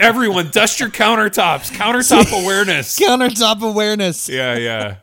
Everyone, 0.00 0.50
dust 0.50 0.78
your 0.80 0.88
countertops. 0.90 1.70
Countertop 1.72 2.30
awareness. 2.44 2.96
Countertop 2.98 3.62
awareness. 3.62 4.28
Yeah, 4.28 4.56
yeah. 4.56 4.96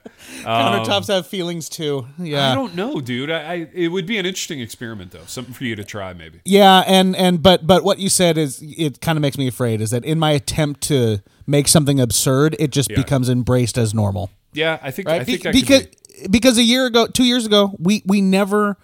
Countertops 0.45 1.10
um, 1.10 1.15
have 1.15 1.27
feelings 1.27 1.69
too. 1.69 2.08
Yeah. 2.17 2.51
I 2.51 2.55
don't 2.55 2.75
know, 2.75 3.01
dude. 3.01 3.29
I, 3.31 3.39
I 3.53 3.67
it 3.73 3.88
would 3.89 4.05
be 4.05 4.17
an 4.17 4.25
interesting 4.25 4.60
experiment 4.60 5.12
though. 5.12 5.25
Something 5.27 5.53
for 5.53 5.63
you 5.63 5.75
to 5.75 5.84
try, 5.84 6.13
maybe. 6.13 6.39
Yeah, 6.45 6.84
and 6.88 7.15
and 7.15 7.41
but 7.43 7.65
but 7.67 7.84
what 7.84 7.99
you 7.99 8.10
said 8.10 8.38
is 8.38 8.62
it 8.62 9.01
kind 9.01 9.17
of 9.17 9.21
makes 9.21 9.38
me 9.38 9.47
afraid 9.47 9.81
is 9.81 9.89
that 9.91 10.05
in 10.05 10.19
my 10.19 10.31
attempt 10.31 10.81
to 10.84 11.19
make 11.47 11.67
something 11.67 11.99
absurd, 11.99 12.55
it 12.60 12.71
just 12.71 12.89
Yeah. 12.89 12.97
becomes 12.97 13.29
embraced 13.29 13.77
as 13.77 13.93
normal. 13.93 14.29
Yeah, 14.53 14.79
I 14.81 14.91
think? 14.91 15.10
I 15.10 15.23
think 15.23 15.43
Be- 15.43 15.49
I 15.49 15.51
could 15.51 15.62
because 15.62 15.86
be- 15.86 16.27
because 16.29 16.58
a 16.58 16.63
year 16.63 16.86
ago, 16.86 17.08
2 17.08 17.23
years 17.25 17.45
ago, 17.45 17.75
we 17.79 18.01
we 18.05 18.21
never 18.21 18.77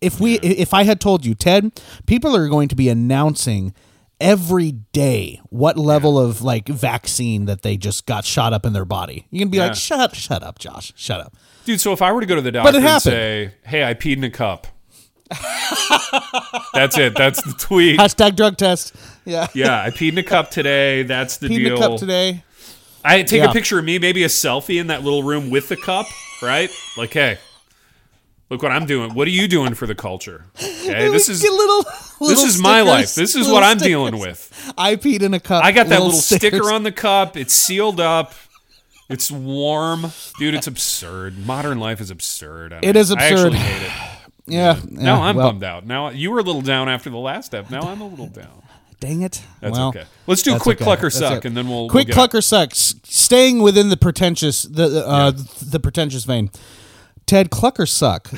if 0.00 0.20
we 0.20 0.34
if 0.40 0.72
I 0.74 0.84
had 0.84 1.00
told 1.00 1.24
you, 1.26 1.34
Ted, 1.34 1.72
people 2.06 2.36
are 2.36 2.48
going 2.48 2.68
to 2.68 2.74
be 2.76 2.88
announcing 2.88 3.74
every 4.24 4.72
day 4.72 5.38
what 5.50 5.76
level 5.76 6.18
of 6.18 6.40
like 6.42 6.66
vaccine 6.66 7.44
that 7.44 7.60
they 7.62 7.76
just 7.76 8.06
got 8.06 8.24
shot 8.24 8.52
up 8.54 8.64
in 8.64 8.72
their 8.72 8.86
body. 8.86 9.26
You 9.30 9.38
can 9.38 9.48
be 9.50 9.58
Yeah. 9.58 9.66
like, 9.66 9.74
"Shut 9.76 10.00
up, 10.00 10.14
shut 10.14 10.42
up, 10.42 10.58
Josh. 10.58 10.92
Shut 10.96 11.20
up." 11.20 11.36
dude. 11.66 11.80
So 11.80 11.92
if 11.92 12.00
I 12.02 12.10
were 12.10 12.20
to 12.20 12.26
go 12.26 12.34
to 12.34 12.40
the 12.42 12.50
doctor 12.52 12.78
and 12.78 13.02
say, 13.02 13.52
"Hey, 13.64 13.84
I 13.84 13.92
peed 13.94 14.16
in 14.16 14.24
a 14.24 14.30
cup," 14.30 14.66
that's 16.74 16.98
it. 16.98 17.14
That's 17.16 17.42
the 17.42 17.52
tweet. 17.58 17.98
Hashtag 17.98 18.36
drug 18.36 18.56
test. 18.56 18.94
Yeah. 19.24 19.46
Yeah, 19.54 19.80
I 19.82 19.90
peed 19.90 20.12
in 20.12 20.18
a 20.18 20.22
cup 20.22 20.50
today. 20.50 21.02
That's 21.02 21.36
the 21.38 21.48
Peed 21.48 21.56
in 21.58 21.64
deal. 21.64 21.76
a 21.76 21.78
cup 21.88 21.96
today. 21.98 22.44
I 23.04 23.22
take 23.22 23.42
Yeah. 23.42 23.50
a 23.50 23.52
picture 23.52 23.78
of 23.78 23.84
me, 23.84 23.98
maybe 23.98 24.24
a 24.24 24.28
selfie 24.28 24.80
in 24.80 24.86
that 24.88 25.04
little 25.04 25.22
room 25.22 25.50
with 25.50 25.68
the 25.68 25.76
cup, 25.76 26.06
right? 26.42 26.70
Like, 26.96 27.12
hey, 27.12 27.38
look 28.50 28.62
what 28.62 28.72
I'm 28.72 28.86
doing. 28.86 29.14
What 29.14 29.26
are 29.28 29.32
you 29.32 29.48
doing 29.48 29.74
for 29.74 29.86
the 29.86 29.94
culture? 29.94 30.46
Okay, 30.84 31.08
this 31.08 31.30
is 31.30 31.40
Get 31.40 31.50
little, 31.50 31.82
this 31.82 32.20
little 32.20 32.44
is 32.44 32.60
my 32.60 32.82
stickers, 32.82 32.86
life. 32.86 33.14
This 33.14 33.34
is 33.34 33.48
what 33.48 33.62
I'm 33.62 33.78
stickers. 33.78 33.88
dealing 33.88 34.18
with. 34.18 34.74
I 34.76 34.96
peed 34.96 35.22
in 35.22 35.32
a 35.32 35.40
cup. 35.40 35.64
I 35.64 35.72
got 35.72 35.88
that 35.88 36.02
little 36.02 36.12
stickers. 36.12 36.58
sticker 36.58 36.70
on 36.70 36.82
the 36.82 36.92
cup. 36.92 37.38
It's 37.38 37.54
sealed 37.54 38.00
up. 38.00 38.34
It's 39.08 39.30
warm, 39.30 40.12
dude. 40.38 40.54
It's 40.54 40.66
absurd. 40.66 41.38
Modern 41.46 41.78
life 41.78 42.02
is 42.02 42.10
absurd. 42.10 42.74
I 42.74 42.80
It 42.82 42.96
is 42.96 43.10
I 43.12 43.22
actually 43.22 43.46
absurd. 43.48 43.54
hate 43.54 43.86
it. 43.86 43.92
Yeah. 44.46 44.78
Now 44.90 45.20
yeah, 45.20 45.22
I'm 45.22 45.36
well, 45.36 45.48
bummed 45.48 45.64
out. 45.64 45.86
Now 45.86 46.10
you 46.10 46.30
were 46.30 46.38
a 46.38 46.42
little 46.42 46.60
down 46.60 46.86
after 46.86 47.08
the 47.08 47.16
last 47.16 47.46
step. 47.46 47.70
Now 47.70 47.80
I'm 47.80 48.02
a 48.02 48.06
little 48.06 48.26
down. 48.26 48.62
Dang 49.00 49.22
it. 49.22 49.42
That's 49.62 49.78
well, 49.78 49.88
okay. 49.88 50.04
Let's 50.26 50.42
do 50.42 50.54
a 50.54 50.58
quick 50.58 50.76
okay. 50.76 50.84
cluck 50.84 51.02
or 51.02 51.08
suck, 51.08 51.38
it. 51.38 51.48
and 51.48 51.56
then 51.56 51.66
we'll 51.66 51.88
quick 51.88 51.94
we'll 51.94 52.04
get 52.08 52.14
cluck 52.14 52.34
or 52.34 52.42
suck. 52.42 52.74
Staying 52.74 53.60
within 53.62 53.88
the 53.88 53.96
pretentious, 53.96 54.64
the 54.64 55.02
uh, 55.06 55.32
the 55.62 55.80
pretentious 55.80 56.24
vein. 56.24 56.50
Ted, 57.26 57.50
cluck 57.50 57.80
or 57.80 57.86
suck. 57.86 58.30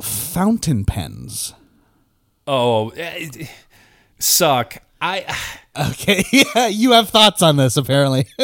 Fountain 0.00 0.84
pens. 0.84 1.54
Oh, 2.46 2.90
eh, 2.90 3.46
suck. 4.18 4.78
I. 5.00 5.36
Okay, 5.78 6.24
yeah, 6.32 6.66
you 6.66 6.92
have 6.92 7.10
thoughts 7.10 7.42
on 7.42 7.56
this 7.56 7.76
apparently. 7.76 8.26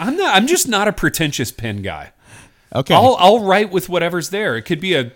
I'm 0.00 0.16
not. 0.16 0.34
I'm 0.34 0.46
just 0.46 0.68
not 0.68 0.88
a 0.88 0.92
pretentious 0.92 1.52
pen 1.52 1.82
guy. 1.82 2.12
okay, 2.74 2.94
I'll 2.94 3.16
I'll 3.18 3.40
write 3.44 3.70
with 3.70 3.88
whatever's 3.88 4.30
there. 4.30 4.56
It 4.56 4.62
could 4.62 4.80
be 4.80 4.94
a 4.94 5.12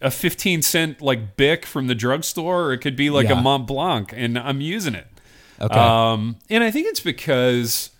a 0.00 0.10
15 0.10 0.60
cent 0.62 1.00
like 1.00 1.36
Bic 1.36 1.64
from 1.64 1.86
the 1.86 1.94
drugstore, 1.94 2.64
or 2.64 2.72
it 2.72 2.78
could 2.78 2.94
be 2.96 3.08
like 3.10 3.30
a 3.30 3.34
Montblanc, 3.34 4.12
and 4.14 4.38
I'm 4.38 4.60
using 4.60 4.94
it. 4.94 5.06
okay, 5.60 5.78
Um, 5.78 6.36
and 6.50 6.62
I 6.62 6.70
think 6.70 6.88
it's 6.88 7.00
because 7.00 7.90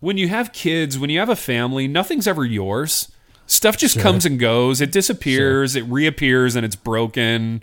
when 0.00 0.18
you 0.18 0.28
have 0.28 0.52
kids, 0.52 0.98
when 0.98 1.10
you 1.10 1.20
have 1.20 1.28
a 1.28 1.36
family, 1.36 1.86
nothing's 1.86 2.26
ever 2.26 2.44
yours. 2.44 3.12
Stuff 3.46 3.76
just 3.76 3.98
comes 3.98 4.24
and 4.24 4.38
goes. 4.38 4.80
It 4.80 4.90
disappears. 4.92 5.76
It 5.76 5.82
reappears, 5.84 6.56
and 6.56 6.64
it's 6.64 6.76
broken. 6.76 7.62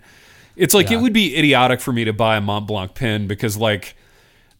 It's 0.55 0.73
like 0.73 0.89
Yeah. 0.89 0.97
it 0.97 1.01
would 1.01 1.13
be 1.13 1.35
idiotic 1.37 1.79
for 1.81 1.91
me 1.91 2.03
to 2.05 2.13
buy 2.13 2.37
a 2.37 2.41
Montblanc 2.41 2.93
pen 2.93 3.25
because 3.27 3.57
like 3.57 3.95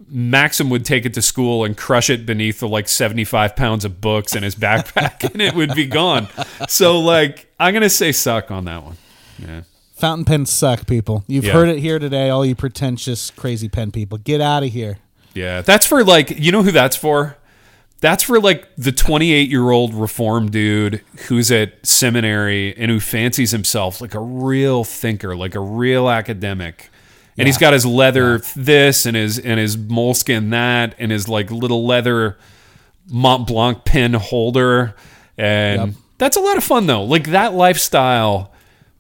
Maxim 0.10 0.70
would 0.72 0.84
take 0.84 1.06
it 1.06 1.14
to 1.14 1.22
school 1.22 1.64
and 1.64 1.78
crush 1.78 2.10
it 2.10 2.26
beneath 2.26 2.60
the 2.60 2.68
like 2.68 2.88
75 2.88 3.56
pounds 3.56 3.86
of 3.86 4.02
books 4.02 4.36
in 4.36 4.42
his 4.42 4.56
backpack 4.56 5.24
and 5.32 5.42
it 5.42 5.54
would 5.54 5.76
be 5.76 5.86
gone. 5.86 6.28
So 6.68 7.00
like 7.00 7.52
I'm 7.60 7.74
gonna 7.74 7.90
say 7.90 8.12
suck 8.12 8.50
on 8.50 8.66
that 8.66 8.84
one. 8.84 8.98
Yeah. 9.38 9.62
fountain 9.94 10.26
pens 10.26 10.52
suck, 10.52 10.88
people. 10.88 11.24
You've 11.28 11.46
Yeah. 11.46 11.54
heard 11.54 11.70
it 11.70 11.78
here 11.80 12.00
today. 12.00 12.30
All 12.32 12.44
you 12.44 12.56
pretentious, 12.56 13.30
crazy 13.30 13.70
pen 13.70 13.92
people, 13.92 14.18
get 14.18 14.42
out 14.42 14.64
of 14.64 14.72
here. 14.72 14.98
Yeah. 15.36 15.62
That's 15.62 15.86
for 15.86 16.04
like 16.04 16.40
you 16.40 16.52
know 16.52 16.64
who 16.64 16.72
that's 16.72 16.96
for? 16.96 17.38
That's 18.02 18.24
for 18.24 18.40
like 18.40 18.68
the 18.78 18.92
28 18.92 19.50
year 19.50 19.70
old 19.70 19.94
reform 19.94 20.50
dude 20.52 21.02
who's 21.28 21.52
at 21.52 21.86
seminary 21.86 22.76
and 22.76 22.92
who 22.92 23.00
fancies 23.00 23.52
himself 23.52 24.02
like 24.02 24.14
a 24.16 24.20
real 24.20 24.84
thinker, 24.84 25.36
like 25.36 25.56
a 25.56 25.60
real 25.60 26.10
academic. 26.10 26.90
And 27.38 27.48
he's 27.48 27.58
got 27.58 27.74
his 27.74 27.86
leather 27.86 28.40
this 28.56 29.06
and 29.06 29.16
his 29.16 29.40
and 29.40 29.60
his 29.60 29.78
moleskin 29.78 30.50
that 30.50 30.94
and 31.00 31.12
his 31.12 31.28
like 31.30 31.50
little 31.50 31.86
leather 31.88 32.38
Montblanc 33.12 33.86
pen 33.86 34.14
holder. 34.14 34.96
And 35.38 35.82
Yep. 35.82 35.96
that's 36.18 36.38
a 36.38 36.42
lot 36.42 36.58
of 36.58 36.64
fun 36.64 36.88
though. 36.88 37.04
Like 37.04 37.28
that 37.32 37.54
lifestyle, 37.54 38.52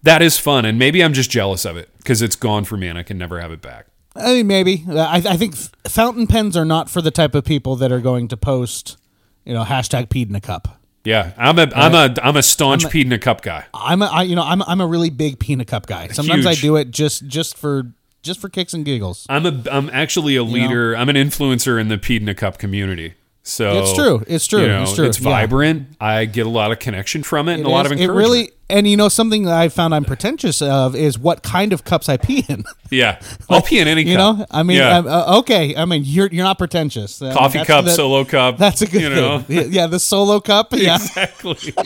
that 0.04 0.22
is 0.22 0.38
fun. 0.38 0.66
And 0.66 0.80
maybe 0.80 1.04
I'm 1.04 1.14
just 1.14 1.30
jealous 1.30 1.66
of 1.66 1.78
it 1.78 1.90
because 1.98 2.22
it's 2.22 2.36
gone 2.36 2.64
for 2.66 2.78
me 2.78 2.88
and 2.88 2.98
I 2.98 3.04
can 3.04 3.18
never 3.18 3.40
have 3.42 3.52
it 3.52 3.62
back. 3.62 3.88
I 4.16 4.34
mean, 4.34 4.48
maybe. 4.48 4.86
I, 4.90 5.22
I 5.26 5.38
think 5.38 5.54
f- 5.54 5.72
fountain 5.88 6.28
pens 6.28 6.58
are 6.58 6.66
not 6.66 6.90
for 6.90 7.02
the 7.02 7.12
type 7.12 7.34
of 7.36 7.46
people 7.46 7.76
that 7.78 7.92
are 7.92 8.02
going 8.02 8.28
to 8.30 8.38
post, 8.38 8.98
you 9.46 9.54
know, 9.54 9.64
hashtag 9.64 10.08
peed 10.08 10.30
in 10.30 10.36
a 10.36 10.42
cup. 10.42 10.80
Yeah, 11.04 11.32
I'm 11.38 11.58
a 11.58 11.68
am 11.74 11.96
a 11.96 12.14
I'm 12.22 12.38
a 12.38 12.44
staunch 12.44 12.86
peed 12.86 13.06
in 13.06 13.12
a 13.12 13.18
cup 13.18 13.42
guy. 13.42 13.66
I'm 13.74 14.02
a, 14.02 14.06
I, 14.06 14.22
you 14.24 14.36
know, 14.36 14.44
I'm, 14.44 14.62
I'm 14.64 14.82
a 14.82 14.86
really 14.86 15.10
big 15.10 15.40
pee 15.40 15.54
in 15.54 15.62
a 15.62 15.66
cup 15.66 15.88
guy. 15.88 16.08
Sometimes 16.12 16.46
I 16.46 16.54
do 16.54 16.76
it 16.76 16.92
just, 16.92 17.26
just 17.26 17.58
for, 17.58 17.92
just 18.22 18.40
for 18.40 18.50
kicks 18.50 18.74
and 18.74 18.86
giggles. 18.86 19.26
I'm 19.28 19.46
a 19.46 19.64
I'm 19.72 19.90
actually 19.90 20.36
a 20.36 20.44
leader. 20.44 20.96
I'm 20.96 21.10
an 21.10 21.16
influencer 21.16 21.80
in 21.82 21.88
the 21.88 21.98
peed 21.98 22.22
in 22.22 22.30
a 22.30 22.36
cup 22.36 22.60
community. 22.60 23.16
So 23.44 23.80
It's 23.82 23.94
true. 23.94 24.24
It's 24.28 24.46
true. 24.46 24.62
you 24.62 24.68
know, 24.68 24.84
It's 24.84 24.94
true. 24.94 25.08
It's 25.08 25.20
Yeah. 25.20 25.30
vibrant. 25.32 25.88
I 26.00 26.26
get 26.26 26.46
a 26.46 26.50
lot 26.50 26.72
of 26.72 26.78
connection 26.80 27.24
from 27.24 27.50
it, 27.50 27.54
and 27.54 27.62
It 27.62 27.66
a 27.66 27.70
lot 27.70 27.88
of 27.88 27.92
it 27.92 28.12
really, 28.12 28.52
and 28.70 28.88
you 28.88 28.96
know, 28.96 29.10
something 29.10 29.44
that 29.46 29.56
I 29.56 29.68
found 29.70 29.96
I'm 29.96 30.06
pretentious 30.06 30.62
of 30.62 30.96
is 30.96 31.18
what 31.18 31.42
kind 31.42 31.74
of 31.74 31.84
cups 31.84 32.08
I 32.08 32.18
pee 32.18 32.46
in. 32.48 32.64
yeah. 32.92 33.20
I'll 33.50 33.64
pee 33.64 33.80
in 33.80 33.88
any 33.88 34.04
cup. 34.04 34.12
You 34.12 34.18
cup. 34.18 34.38
know, 34.38 34.46
I 34.52 34.62
mean, 34.62 34.78
Yeah. 34.78 35.00
uh, 35.00 35.38
okay. 35.40 35.76
I 35.76 35.86
mean, 35.86 36.04
you're 36.06 36.28
you're 36.32 36.46
not 36.46 36.60
pretentious. 36.60 37.20
I 37.20 37.34
coffee 37.34 37.58
that's- 37.60 37.68
cup, 37.68 37.86
that- 37.86 37.96
solo 37.96 38.26
cup. 38.26 38.60
That's 38.60 38.84
a 38.84 38.86
good 38.86 39.02
you 39.02 39.10
know. 39.10 39.44
Yeah, 39.48 39.88
the 39.88 40.00
solo 40.00 40.40
cup. 40.40 40.72
Yeah. 40.76 40.96
exactly. 40.98 41.74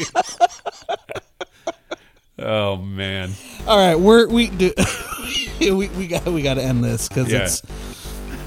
oh 2.39 2.75
man. 2.77 3.31
All 3.65 3.77
right, 3.77 3.97
we're 3.97 4.27
we 4.27 4.49
do 4.49 4.73
we 5.61 5.87
we 5.87 6.07
got 6.07 6.25
we 6.25 6.41
got 6.41 6.55
to 6.55 6.63
end 6.63 6.83
this 6.83 7.07
because 7.07 7.31
Yeah. 7.31 7.43
it's 7.45 7.61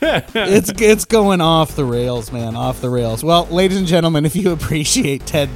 it's 0.03 0.71
it's 0.81 1.05
going 1.05 1.41
off 1.41 1.75
the 1.77 1.85
rails, 1.85 2.33
man, 2.33 2.57
off 2.57 2.81
the 2.81 2.91
rails. 2.91 3.23
Well, 3.25 3.47
ladies 3.47 3.79
and 3.79 3.87
gentlemen, 3.87 4.25
if 4.25 4.37
you 4.37 4.53
appreciate 4.53 5.27
Ted 5.27 5.49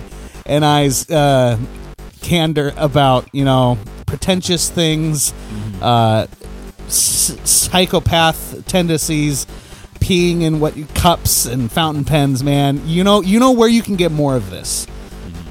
and 0.46 0.64
I's 0.64 1.08
uh, 1.10 1.58
candor 2.22 2.72
about 2.76 3.28
you 3.32 3.44
know 3.44 3.78
pretentious 4.06 4.68
things, 4.68 5.32
uh, 5.80 6.26
s- 6.86 7.36
psychopath 7.44 8.66
tendencies, 8.66 9.46
peeing 10.00 10.42
in 10.42 10.60
what 10.60 10.74
cups 10.94 11.46
and 11.46 11.70
fountain 11.70 12.04
pens, 12.04 12.42
man, 12.42 12.86
you 12.86 13.04
know 13.04 13.20
you 13.20 13.38
know 13.38 13.52
where 13.52 13.68
you 13.68 13.82
can 13.82 13.96
get 13.96 14.12
more 14.12 14.36
of 14.36 14.50
this, 14.50 14.86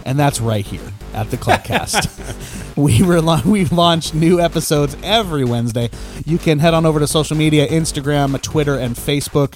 and 0.05 0.19
that's 0.19 0.41
right 0.41 0.65
here 0.65 0.91
at 1.13 1.29
the 1.31 1.37
Kluckcast. 1.37 2.57
we 2.75 3.03
were 3.03 3.21
we 3.45 3.65
launch 3.65 4.13
new 4.13 4.39
episodes 4.39 4.95
every 5.03 5.43
Wednesday. 5.43 5.89
You 6.25 6.37
can 6.37 6.59
head 6.59 6.73
on 6.73 6.85
over 6.85 6.99
to 6.99 7.07
social 7.07 7.35
media, 7.35 7.67
Instagram, 7.67 8.41
Twitter, 8.41 8.77
and 8.77 8.95
Facebook 8.95 9.51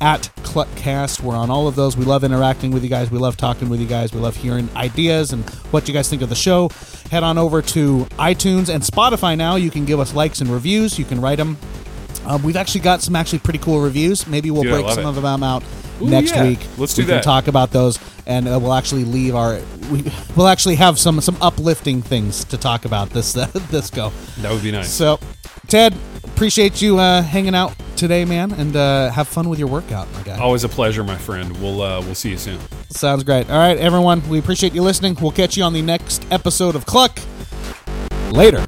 at 0.00 0.22
Kluckcast. 0.42 1.20
We're 1.22 1.36
on 1.36 1.50
all 1.50 1.68
of 1.68 1.74
those. 1.74 1.96
We 1.96 2.04
love 2.04 2.24
interacting 2.24 2.70
with 2.70 2.82
you 2.82 2.88
guys. 2.88 3.10
We 3.10 3.18
love 3.18 3.36
talking 3.36 3.68
with 3.68 3.80
you 3.80 3.86
guys. 3.86 4.12
We 4.12 4.20
love 4.20 4.36
hearing 4.36 4.68
ideas 4.76 5.32
and 5.32 5.48
what 5.72 5.88
you 5.88 5.94
guys 5.94 6.08
think 6.08 6.22
of 6.22 6.28
the 6.28 6.34
show. 6.34 6.70
Head 7.10 7.22
on 7.22 7.38
over 7.38 7.60
to 7.62 8.04
iTunes 8.18 8.72
and 8.72 8.82
Spotify 8.82 9.36
now. 9.36 9.56
You 9.56 9.70
can 9.70 9.84
give 9.84 10.00
us 10.00 10.14
likes 10.14 10.40
and 10.40 10.48
reviews. 10.48 10.98
You 10.98 11.04
can 11.04 11.20
write 11.20 11.36
them. 11.36 11.58
Um, 12.30 12.44
we've 12.44 12.56
actually 12.56 12.82
got 12.82 13.02
some 13.02 13.16
actually 13.16 13.40
pretty 13.40 13.58
cool 13.58 13.80
reviews. 13.80 14.26
Maybe 14.28 14.52
we'll 14.52 14.62
Dude, 14.62 14.72
I 14.72 14.76
break 14.76 14.86
love 14.86 14.94
some 14.94 15.04
it. 15.06 15.16
of 15.16 15.22
them 15.22 15.42
out 15.42 15.64
Ooh, 16.00 16.08
next 16.08 16.32
yeah. 16.32 16.44
week. 16.44 16.60
Let's 16.78 16.94
do 16.94 17.02
we 17.02 17.06
can 17.06 17.16
that. 17.16 17.24
talk 17.24 17.48
about 17.48 17.72
those, 17.72 17.98
and 18.24 18.46
uh, 18.46 18.56
we'll 18.60 18.72
actually 18.72 19.04
leave 19.04 19.34
our. 19.34 19.58
We, 19.90 20.04
we'll 20.36 20.46
actually 20.46 20.76
have 20.76 20.96
some 20.96 21.20
some 21.20 21.36
uplifting 21.40 22.02
things 22.02 22.44
to 22.44 22.56
talk 22.56 22.84
about 22.84 23.10
this 23.10 23.36
uh, 23.36 23.46
this 23.70 23.90
go. 23.90 24.10
That 24.38 24.52
would 24.52 24.62
be 24.62 24.70
nice. 24.70 24.92
So, 24.92 25.18
Ted, 25.66 25.96
appreciate 26.22 26.80
you 26.80 26.98
uh, 26.98 27.22
hanging 27.22 27.56
out 27.56 27.74
today, 27.96 28.24
man, 28.24 28.52
and 28.52 28.76
uh, 28.76 29.10
have 29.10 29.26
fun 29.26 29.48
with 29.48 29.58
your 29.58 29.68
workout, 29.68 30.06
my 30.12 30.22
guy. 30.22 30.38
Always 30.38 30.62
a 30.62 30.68
pleasure, 30.68 31.02
my 31.02 31.16
friend. 31.16 31.60
We'll 31.60 31.82
uh, 31.82 32.00
we'll 32.00 32.14
see 32.14 32.30
you 32.30 32.38
soon. 32.38 32.60
Sounds 32.90 33.24
great. 33.24 33.50
All 33.50 33.58
right, 33.58 33.76
everyone, 33.76 34.26
we 34.28 34.38
appreciate 34.38 34.72
you 34.72 34.82
listening. 34.82 35.16
We'll 35.20 35.32
catch 35.32 35.56
you 35.56 35.64
on 35.64 35.72
the 35.72 35.82
next 35.82 36.24
episode 36.30 36.76
of 36.76 36.86
Kluck. 36.86 37.18
Later. 38.30 38.64